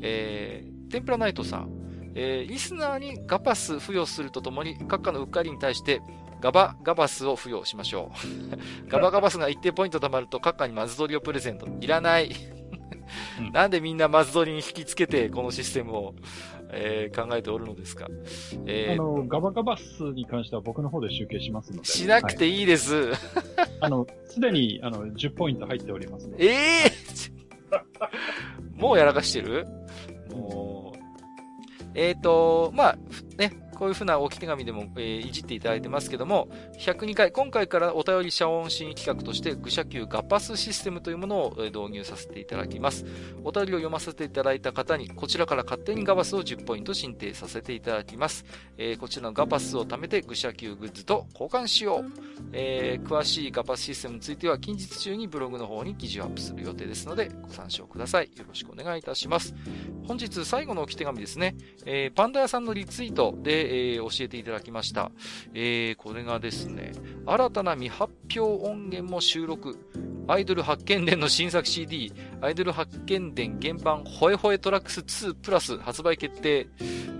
[0.00, 1.70] えー、天ぷらナイトさん、
[2.14, 6.00] えーリスナーにガパス付与するとともに、閣下のうっかりに対して、
[6.40, 8.12] ガバガバスを付与しましょ
[8.86, 8.88] う。
[8.88, 11.66] ガバガバスが一定ポイント貯まると、閣下にマズドリをプレゼント。
[11.80, 12.30] いらない。
[13.38, 16.14] うんなんでみんなマズドリに引きつけて、このシステムを、
[16.70, 18.08] えー考えておるのですか。
[18.66, 21.84] えーあの、ガバガバスに関しては僕の方で集計しますので。
[21.84, 22.94] しなくていいです。
[22.94, 23.16] はい
[23.80, 26.46] あの、すでに、あの、10ポイント入っておりますので。
[26.46, 26.50] え
[26.86, 27.06] え
[28.74, 29.66] もうやらかしてる？
[30.30, 30.98] もう。
[31.94, 36.48] えっ、と、まあ、ふね、こういうふうな置き手紙でも、えーいじっていただいてますけども、
[36.78, 43.04] 102回、今回からお便り謝恩新企画として、愚者級ガパスシステムというものを導入させていただきます。
[43.44, 48.44] お便りを読ませていただいた方に、こちらから勝手にガバスを10ポイント申請させていただきます。
[48.78, 52.12] えーこちらのガパスを貯めて愚者級グッズと交換しよう。
[52.52, 58.30] えー詳しいガパスシステムについては近日中にブログの方に記事をアップする予定ですのでご参照ください。
[58.36, 59.54] よろしくお願いいたします。
[60.06, 61.56] 本日最後の置き手紙ですね。
[61.84, 65.10] えーパンダ屋さんのリツイートで、えー教えていただきました。
[65.54, 66.92] えーこれがですね、
[67.26, 69.78] 新たな未発表音源も収録。
[70.28, 76.66] アイドル発見伝の新作 CD、アイドル発見伝原版ホエホエトラックス2プラス発売決定。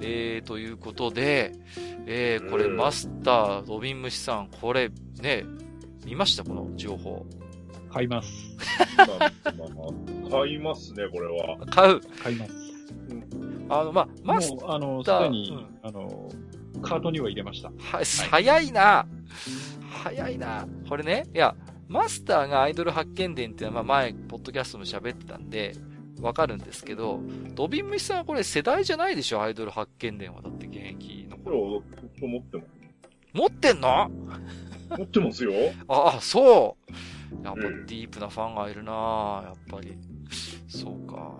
[0.00, 1.52] えーということで、
[2.06, 4.90] えーこれうんマスター、ロビン虫さん、これ
[5.20, 5.44] ね、
[6.04, 6.42] 見ました？
[6.44, 7.24] この情報。
[7.92, 8.30] 買います。
[10.30, 11.56] 買いますね、これは。
[11.66, 12.00] 買う。
[12.22, 12.65] 買います。
[13.68, 16.28] あの、まあ、マスもう、あの、すターでに、あの、
[16.82, 17.68] カートには入れました。
[17.68, 19.06] は、早いな。
[20.04, 20.66] 早いな。
[20.88, 21.54] これね、いや、
[21.88, 25.74] マスターがアイドル発見伝っていうのは、まあ前、ポッドキャストも喋ってたんで、
[26.20, 27.20] わかるんですけど、
[27.54, 29.42] ドビンムシさんはこれ世代じゃないでしょ？
[29.42, 30.40] アイドル発見伝は。
[30.42, 31.56] だって現役のこ頃。
[31.56, 32.66] れをずっと持ってます。
[33.34, 34.10] 持ってんの？
[34.96, 35.52] 持ってますよ。
[35.88, 37.44] あ、あ、そう。
[37.44, 39.98] やっぱうんディープなファンがいるなやっぱり。
[40.68, 41.34] そうか。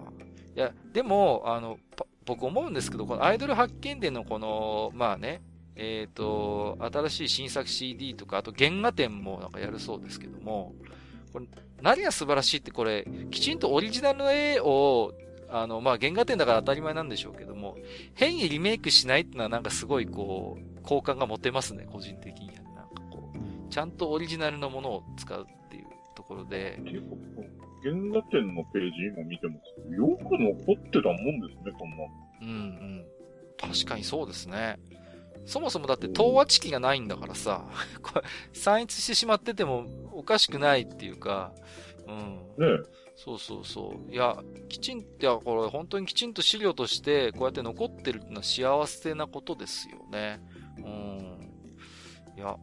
[0.55, 5.43] いや、でも、あの、パ僕思うんですけど、このアイドル発見伝のこの、まあね、
[5.77, 10.75] えっ、と、新しい新作 CD とか、あと原画展もなんかやるそうですけども、
[11.33, 11.47] これ、
[11.83, 15.13] 何が素晴らしいってこれ、きちんとオリジナルの絵を、
[15.49, 17.77] あの、まあ、原画展だから当たり前なんでしょうけども、
[18.15, 22.55] 変にリメイクしないっていうのはなんかすごいこう、好感が持てますね、個人的には。
[22.55, 25.85] なんかこう、ちゃんとオリジナルのものを使うっていう
[26.15, 27.19] ところで、結構、
[27.83, 32.09] 原画展のページ今見てますよく残ってたもんですね、こんなの。
[32.43, 33.07] うんうん。
[33.59, 34.79] 確かにそうですね。
[35.47, 37.65] そもそもだって東和地機がないんだからさ、
[38.03, 38.23] これ、
[38.53, 41.53] 散逸してしまっててもおかしくないっていうか、
[42.07, 42.37] うん。
[42.59, 42.83] ね
[43.15, 44.13] そうそうそう。
[44.13, 44.37] いや、
[44.69, 50.41] きちんと、いや、これ本当にきちんと資料としてこうやって残ってるってのは幸せなことですよね。
[50.79, 51.53] うん。
[52.37, 52.57] いや、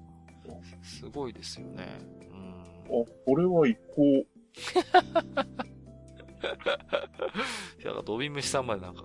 [0.84, 1.88] すごいですよね。
[2.32, 3.02] うん。
[3.02, 4.26] あ、これは一向。
[7.80, 9.04] いや、ドビムシさんまでなんか、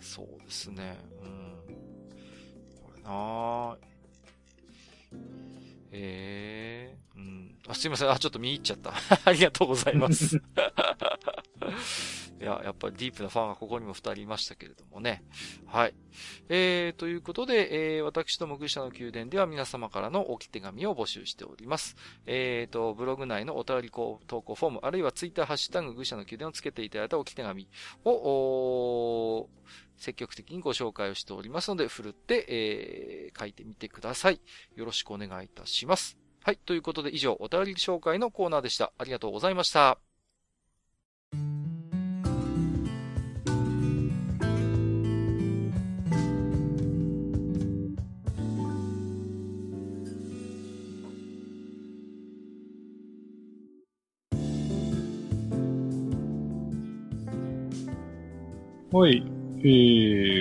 [0.00, 0.98] そうですね。
[1.22, 1.56] うん。
[2.82, 3.76] これなぁ。
[5.92, 7.58] ええうん。
[7.68, 8.10] あ、すいません。
[8.10, 8.92] あ、ちょっと見入っちゃった。
[9.24, 10.40] ありがとうございます。
[12.40, 15.22] いや、やっぱりディープなファンがここにも二人いましたけれどもね。
[15.66, 15.94] はい。
[16.48, 21.96] えー、ということで、えー、私ども愚者の宮殿では皆様からの置き手紙を募集しております。
[22.26, 27.68] えーと、ブログ内のお便り投稿フォーム、あるいはツイッターハッシュタグ愚者の宮殿をつけていただいた置き手紙
[28.04, 29.48] を、
[29.96, 34.40] 積極的にご紹介をしておりますので、ふるって、えー、書いてみてください。
[34.74, 36.18] よろしくお願いいたします。
[36.42, 36.58] はい。
[36.58, 38.92] ということで以上、お便り紹介のコーナーでした。
[38.98, 40.05] ありがとうございました。
[58.96, 59.22] はい。
[59.58, 59.62] え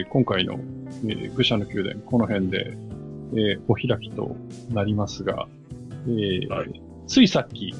[0.06, 2.78] ー、今回の、えー、愚者の宮殿、この辺で、
[3.34, 4.34] えー、お開きと
[4.70, 5.50] なりますが、
[6.08, 7.76] えー、はい、ついさっき、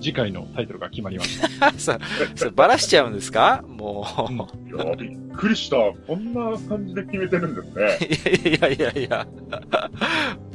[0.00, 1.72] 次回のタイトルが決まりました。
[1.78, 1.92] そ、
[2.36, 3.64] そばらしちゃうんですか？
[3.66, 4.74] もう。
[4.74, 5.76] いや、びっくりした。
[6.06, 8.58] こんな感じで決めてるんですね。
[8.58, 9.26] いやいやいやいや。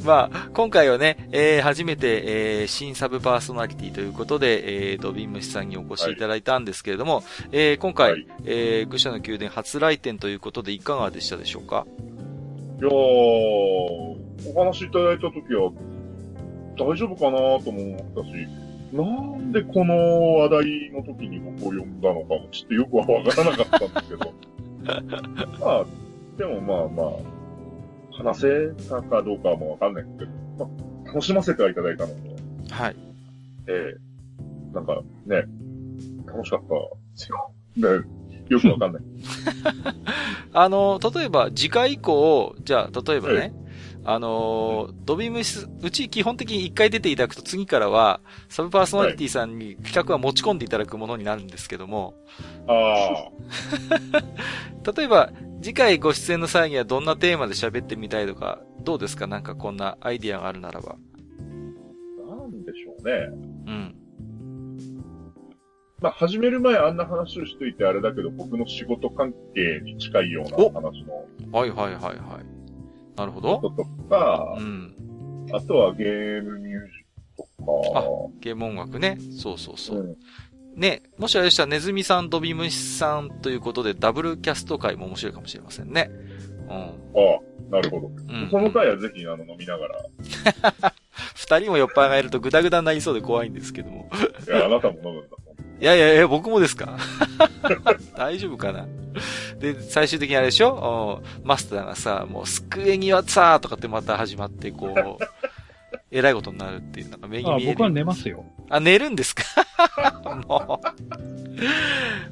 [0.04, 11.86] まあ、今回はね、えー、初めて、えー、新サブパーソナリティということで、えー、ドビンムシさんにお越しいただいたんですけれども、はい、えー、今回、はい、えー、愚者の宮殿初来店ということでいかがでしたでしょうか？
[12.82, 14.18] いやー、お
[14.58, 15.72] 話いただいたときは、
[16.78, 18.48] 大丈夫かなとも思ったし、
[18.94, 24.34] なんでこの話題の時に僕を呼んだのかもちょっとよくはわからなかったんですけど。
[25.60, 25.86] まあ、
[26.38, 27.34] でもまあまあ、
[28.12, 30.70] 話せたかどうかはもうわかんないですけど、ま
[31.06, 32.36] あ、楽しませてはいただいたので。
[32.70, 32.96] はい。
[33.68, 35.44] ええー、なんかね、
[36.28, 36.80] 楽しかったで
[37.16, 37.52] すよ。
[37.76, 38.06] ね、
[38.50, 39.02] よくわかんない。
[40.54, 43.54] あの、例えば次回以降、じゃあ、例えばね、
[44.06, 48.20] あのー、ドビームス、うち基本的に一回出ていただくと次からは、
[48.50, 52.14] サブパーソナリティさんに企画は持ち込んでいただくものになるんですけども。
[52.68, 53.32] ああ。
[54.96, 55.32] 例えば、
[55.62, 59.28] 次回ご出演の際にはどんなテーマで喋ってみたいとか、どうですか？
[59.28, 60.98] なんかこんなアイディアがあるならば。
[62.28, 63.12] なんでしょうね。
[63.68, 63.96] うん。
[66.02, 71.58] まあ、始める前あんな話をしといてあれだけど、僕の仕事関係に近いような話の。
[71.58, 72.53] はいはいはいはい。
[73.16, 73.60] なるほど。
[73.60, 73.72] と
[74.10, 74.96] か、うん。
[75.52, 76.92] あとはゲームミュージ
[77.38, 78.00] ックとか。
[78.00, 78.04] あ、
[78.40, 79.18] ゲーム音楽ね。
[79.40, 80.00] そうそうそう。
[80.00, 80.18] うん
[80.76, 86.10] ね、もしあれでしたら、ネズミさん、ドビムシさんということで、ダブルキャスト会も面白いかもしれませんね。
[86.64, 86.72] うん。
[86.72, 86.82] あ
[87.70, 88.08] あ、なるほど。
[88.08, 90.94] うん、その回はぜひ、あの、飲みながら。
[91.36, 94.10] 二人も酔っ払えるとグダグダになりそうで怖いんですけども。
[94.48, 95.38] いや、あなたも飲むんだ
[95.84, 96.98] いやいやいや、僕もですか？
[98.16, 98.88] 大丈夫かな？
[99.60, 101.22] で、最終的にあれでしょ？
[101.44, 105.24] マスターがさ、もう、スクエニはさーとかってまた始まって、こう、
[106.10, 107.72] えらいことになるっていう、なんか目に見える。
[107.74, 108.46] 僕は寝ますよ。
[108.70, 109.44] あ、寝るんですか？
[110.48, 110.80] も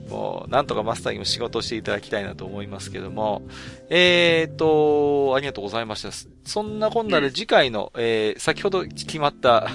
[0.08, 3.42] う、もう、なんとかマスターにも仕事をしていただきたいなと思いますけども。
[3.90, 6.10] えーと、ありがとうございました。
[6.46, 9.68] そんなこんなで次回の、えー、先ほど決まった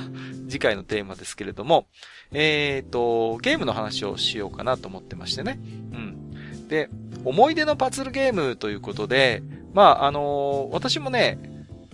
[0.48, 1.86] 次回のテーマですけれども、
[2.32, 5.59] えっ、ー、と、ゲームの話をしようかなと思ってましてね。
[5.93, 6.69] うん。
[6.69, 6.89] で、
[7.24, 9.43] 思い出のパズルゲームということで、
[9.73, 11.39] まあ、あのー、私もね、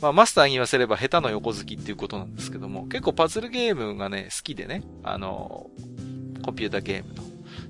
[0.01, 7.23] まあ、マスターに言わせれば下手の横好きっていうことなんですけども、結構パズルゲームがね、好きでね、あのー、コンピュータゲームの。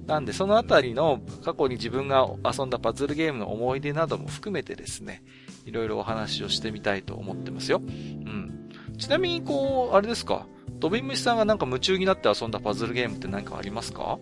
[0.06, 5.22] なんで、そのあたりの過去に自分が遊んだパズルゲームの思い出なども含めてですね、
[5.64, 7.80] いろいろお話をしてみたいと思ってますよ。
[7.84, 8.70] うん。
[8.98, 10.46] ちなみに、こう、あれですか？
[10.82, 14.18] ドビムシさんがなんか夢中になって遊んだパズルゲームって何かありますか？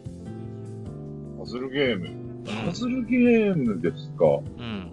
[1.39, 2.11] パズルゲーム
[2.67, 4.27] パズルゲームですか？
[4.27, 4.93] うん。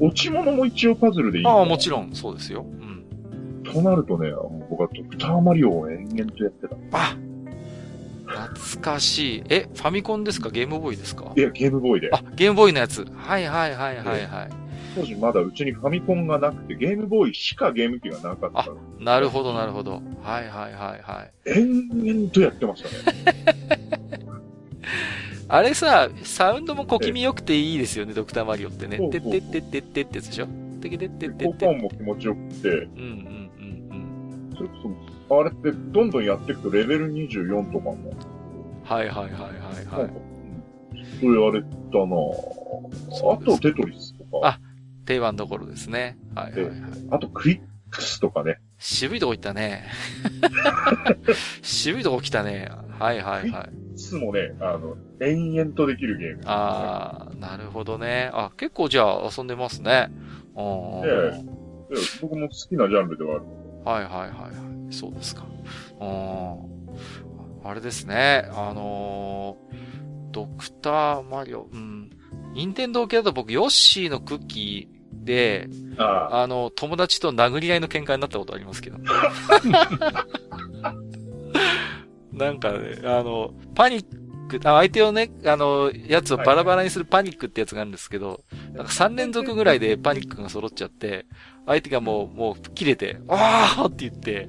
[0.00, 2.66] 落ち物も一応パズルでいいああ、もちろん、そうですよ。
[2.66, 3.62] うん。
[3.62, 4.32] となるとね、
[4.68, 6.76] 僕はドクターマリオを延々とやってた。
[6.90, 7.16] あ
[8.26, 9.44] 懐かしい。
[9.48, 10.50] え、ファミコンですか？
[10.50, 11.32] ゲームボーイですか？
[11.36, 12.10] いや、ゲームボーイで。
[12.12, 13.06] あ、ゲームボーイのやつ。
[13.14, 14.65] はいはいはいはいはい。
[14.96, 18.66] 当時まだうちにファミコンがなくて、ゲームボーイしかゲーム機がなかった。
[18.98, 20.00] なるほど、なるほど。
[20.22, 21.32] はいはいはいはい。
[21.46, 23.16] 延々とやってましたね。
[25.48, 28.98] あれさ、サウンドも小気味良くていいですよね、ドクターマリオってね。
[29.10, 30.46] てってってってってってやつでしょ？
[30.80, 31.66] てけてってってって。
[31.66, 32.68] も気持ちよくて。
[32.68, 34.56] うんうんうんうん。
[34.56, 34.74] それこ
[35.28, 38.12] そ、あれってどんどんやっていくとレベル24とかも。
[38.84, 40.10] はいはいはいはいはい。
[41.20, 44.48] そう言われたなあとテトリスとか。
[44.48, 44.60] あ、
[45.06, 46.18] 定番どころですね。
[46.34, 46.72] はいはいはい。
[47.10, 47.60] あとクリッ
[47.90, 48.58] クスとかね。
[48.78, 49.84] 渋いとこ行ったね。
[51.62, 52.68] 渋いとこ来たね。
[52.98, 53.94] はいはいはい。
[53.94, 58.30] いつもね、あの、延々とできるゲーム、ね、ああ、なるほどね。
[58.34, 60.10] あ、結構じゃあ遊んでますね。
[60.56, 61.44] ええ
[62.20, 63.44] 僕も好きなジャンルではある。
[63.84, 64.48] はいはいはいは
[64.90, 64.94] い。
[64.94, 65.46] そうですか。
[66.00, 66.56] あ
[67.64, 68.48] あれですね。
[68.52, 69.96] あのー
[70.36, 72.10] ドクターマリオ、うん。
[72.52, 75.68] 任天堂系だと僕、ヨッシーのクッキーで、
[75.98, 78.98] ああの、友達と殴り合いの喧嘩になったことありますけど。
[82.32, 84.04] なんかね、あの、パニッ
[84.48, 88.44] ク、あ相手をね、あの、やつをバラバラにするパニックってやつがあるんですけど、
[88.74, 91.26] なんか3連続ぐらいでパニックが揃っちゃって、
[91.66, 94.48] 相手がもう、もう、切れて、あーって言って、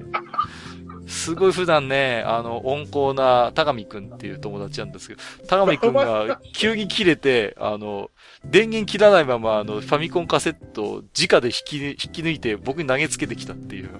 [1.08, 8.10] すごい普段ね、あの、温厚な田上くんっていう友達なんですけど、田上くんが急に切れて、あの、
[8.44, 13.90] 電源切らないまま、あの、ファミコンカセットを直で引き、引き抜いて僕に投げつけてきたっていう。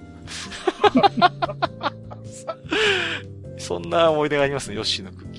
[3.57, 5.38] そんな思い出がありますね、ヨッシーのクッキ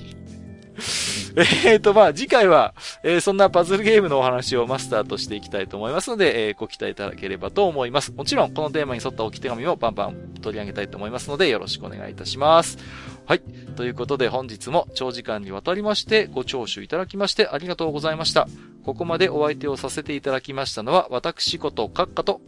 [1.65, 8.11] えっと、まあ、次回は、えー、そんなパズルゲームのお話をマスターとしていきたいと思いますので、えー、ご期待いただければと思います。
[8.11, 12.77] もちろん、このテーマに沿った置き手紙もバンバン取り上げたいと思いますので、よろしくお願いいたします。
[13.25, 13.41] はい。
[13.75, 18.47] ということで、本日も長時間にわたりまして、ご聴取いただきましてありがとうございました。
[18.83, 22.41] ここまでお相手をさせていただきましたのは、私こと、閣下と、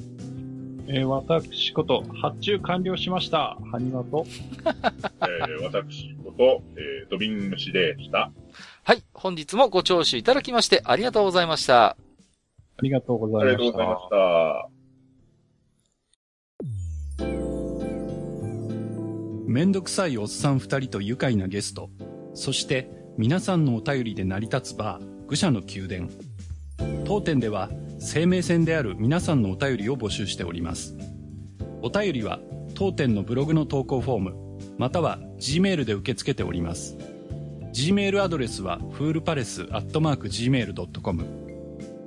[0.96, 3.58] えー、私こと、発注完了しました。
[3.72, 4.28] ハニワと。
[5.26, 8.32] えー、私こと、えー、ドビン虫でした。
[8.84, 9.02] はい。
[9.12, 11.86] 本日もご聴取いただきましてありがとうございました。
[11.86, 11.98] あ
[12.84, 13.58] りがとうございました。
[13.58, 14.10] ありがとうございまし
[14.68, 14.70] た。
[19.48, 21.90] めんどくさいおっさん二人と愉快なゲスト、
[22.36, 22.88] そして
[23.18, 26.08] 皆さんのお便りで成り立つバー、愚者の宮殿。
[27.04, 27.72] 当店では
[28.06, 30.98] 生命線である皆さんのお便りを募集しております。
[31.82, 32.42] お便りは
[32.76, 34.36] 当店のブログの投稿フォーム、
[34.78, 36.98] または Gmail で受け付けております。
[37.74, 41.24] Gmail アドレスはフールパレスアットマーク Gmail.com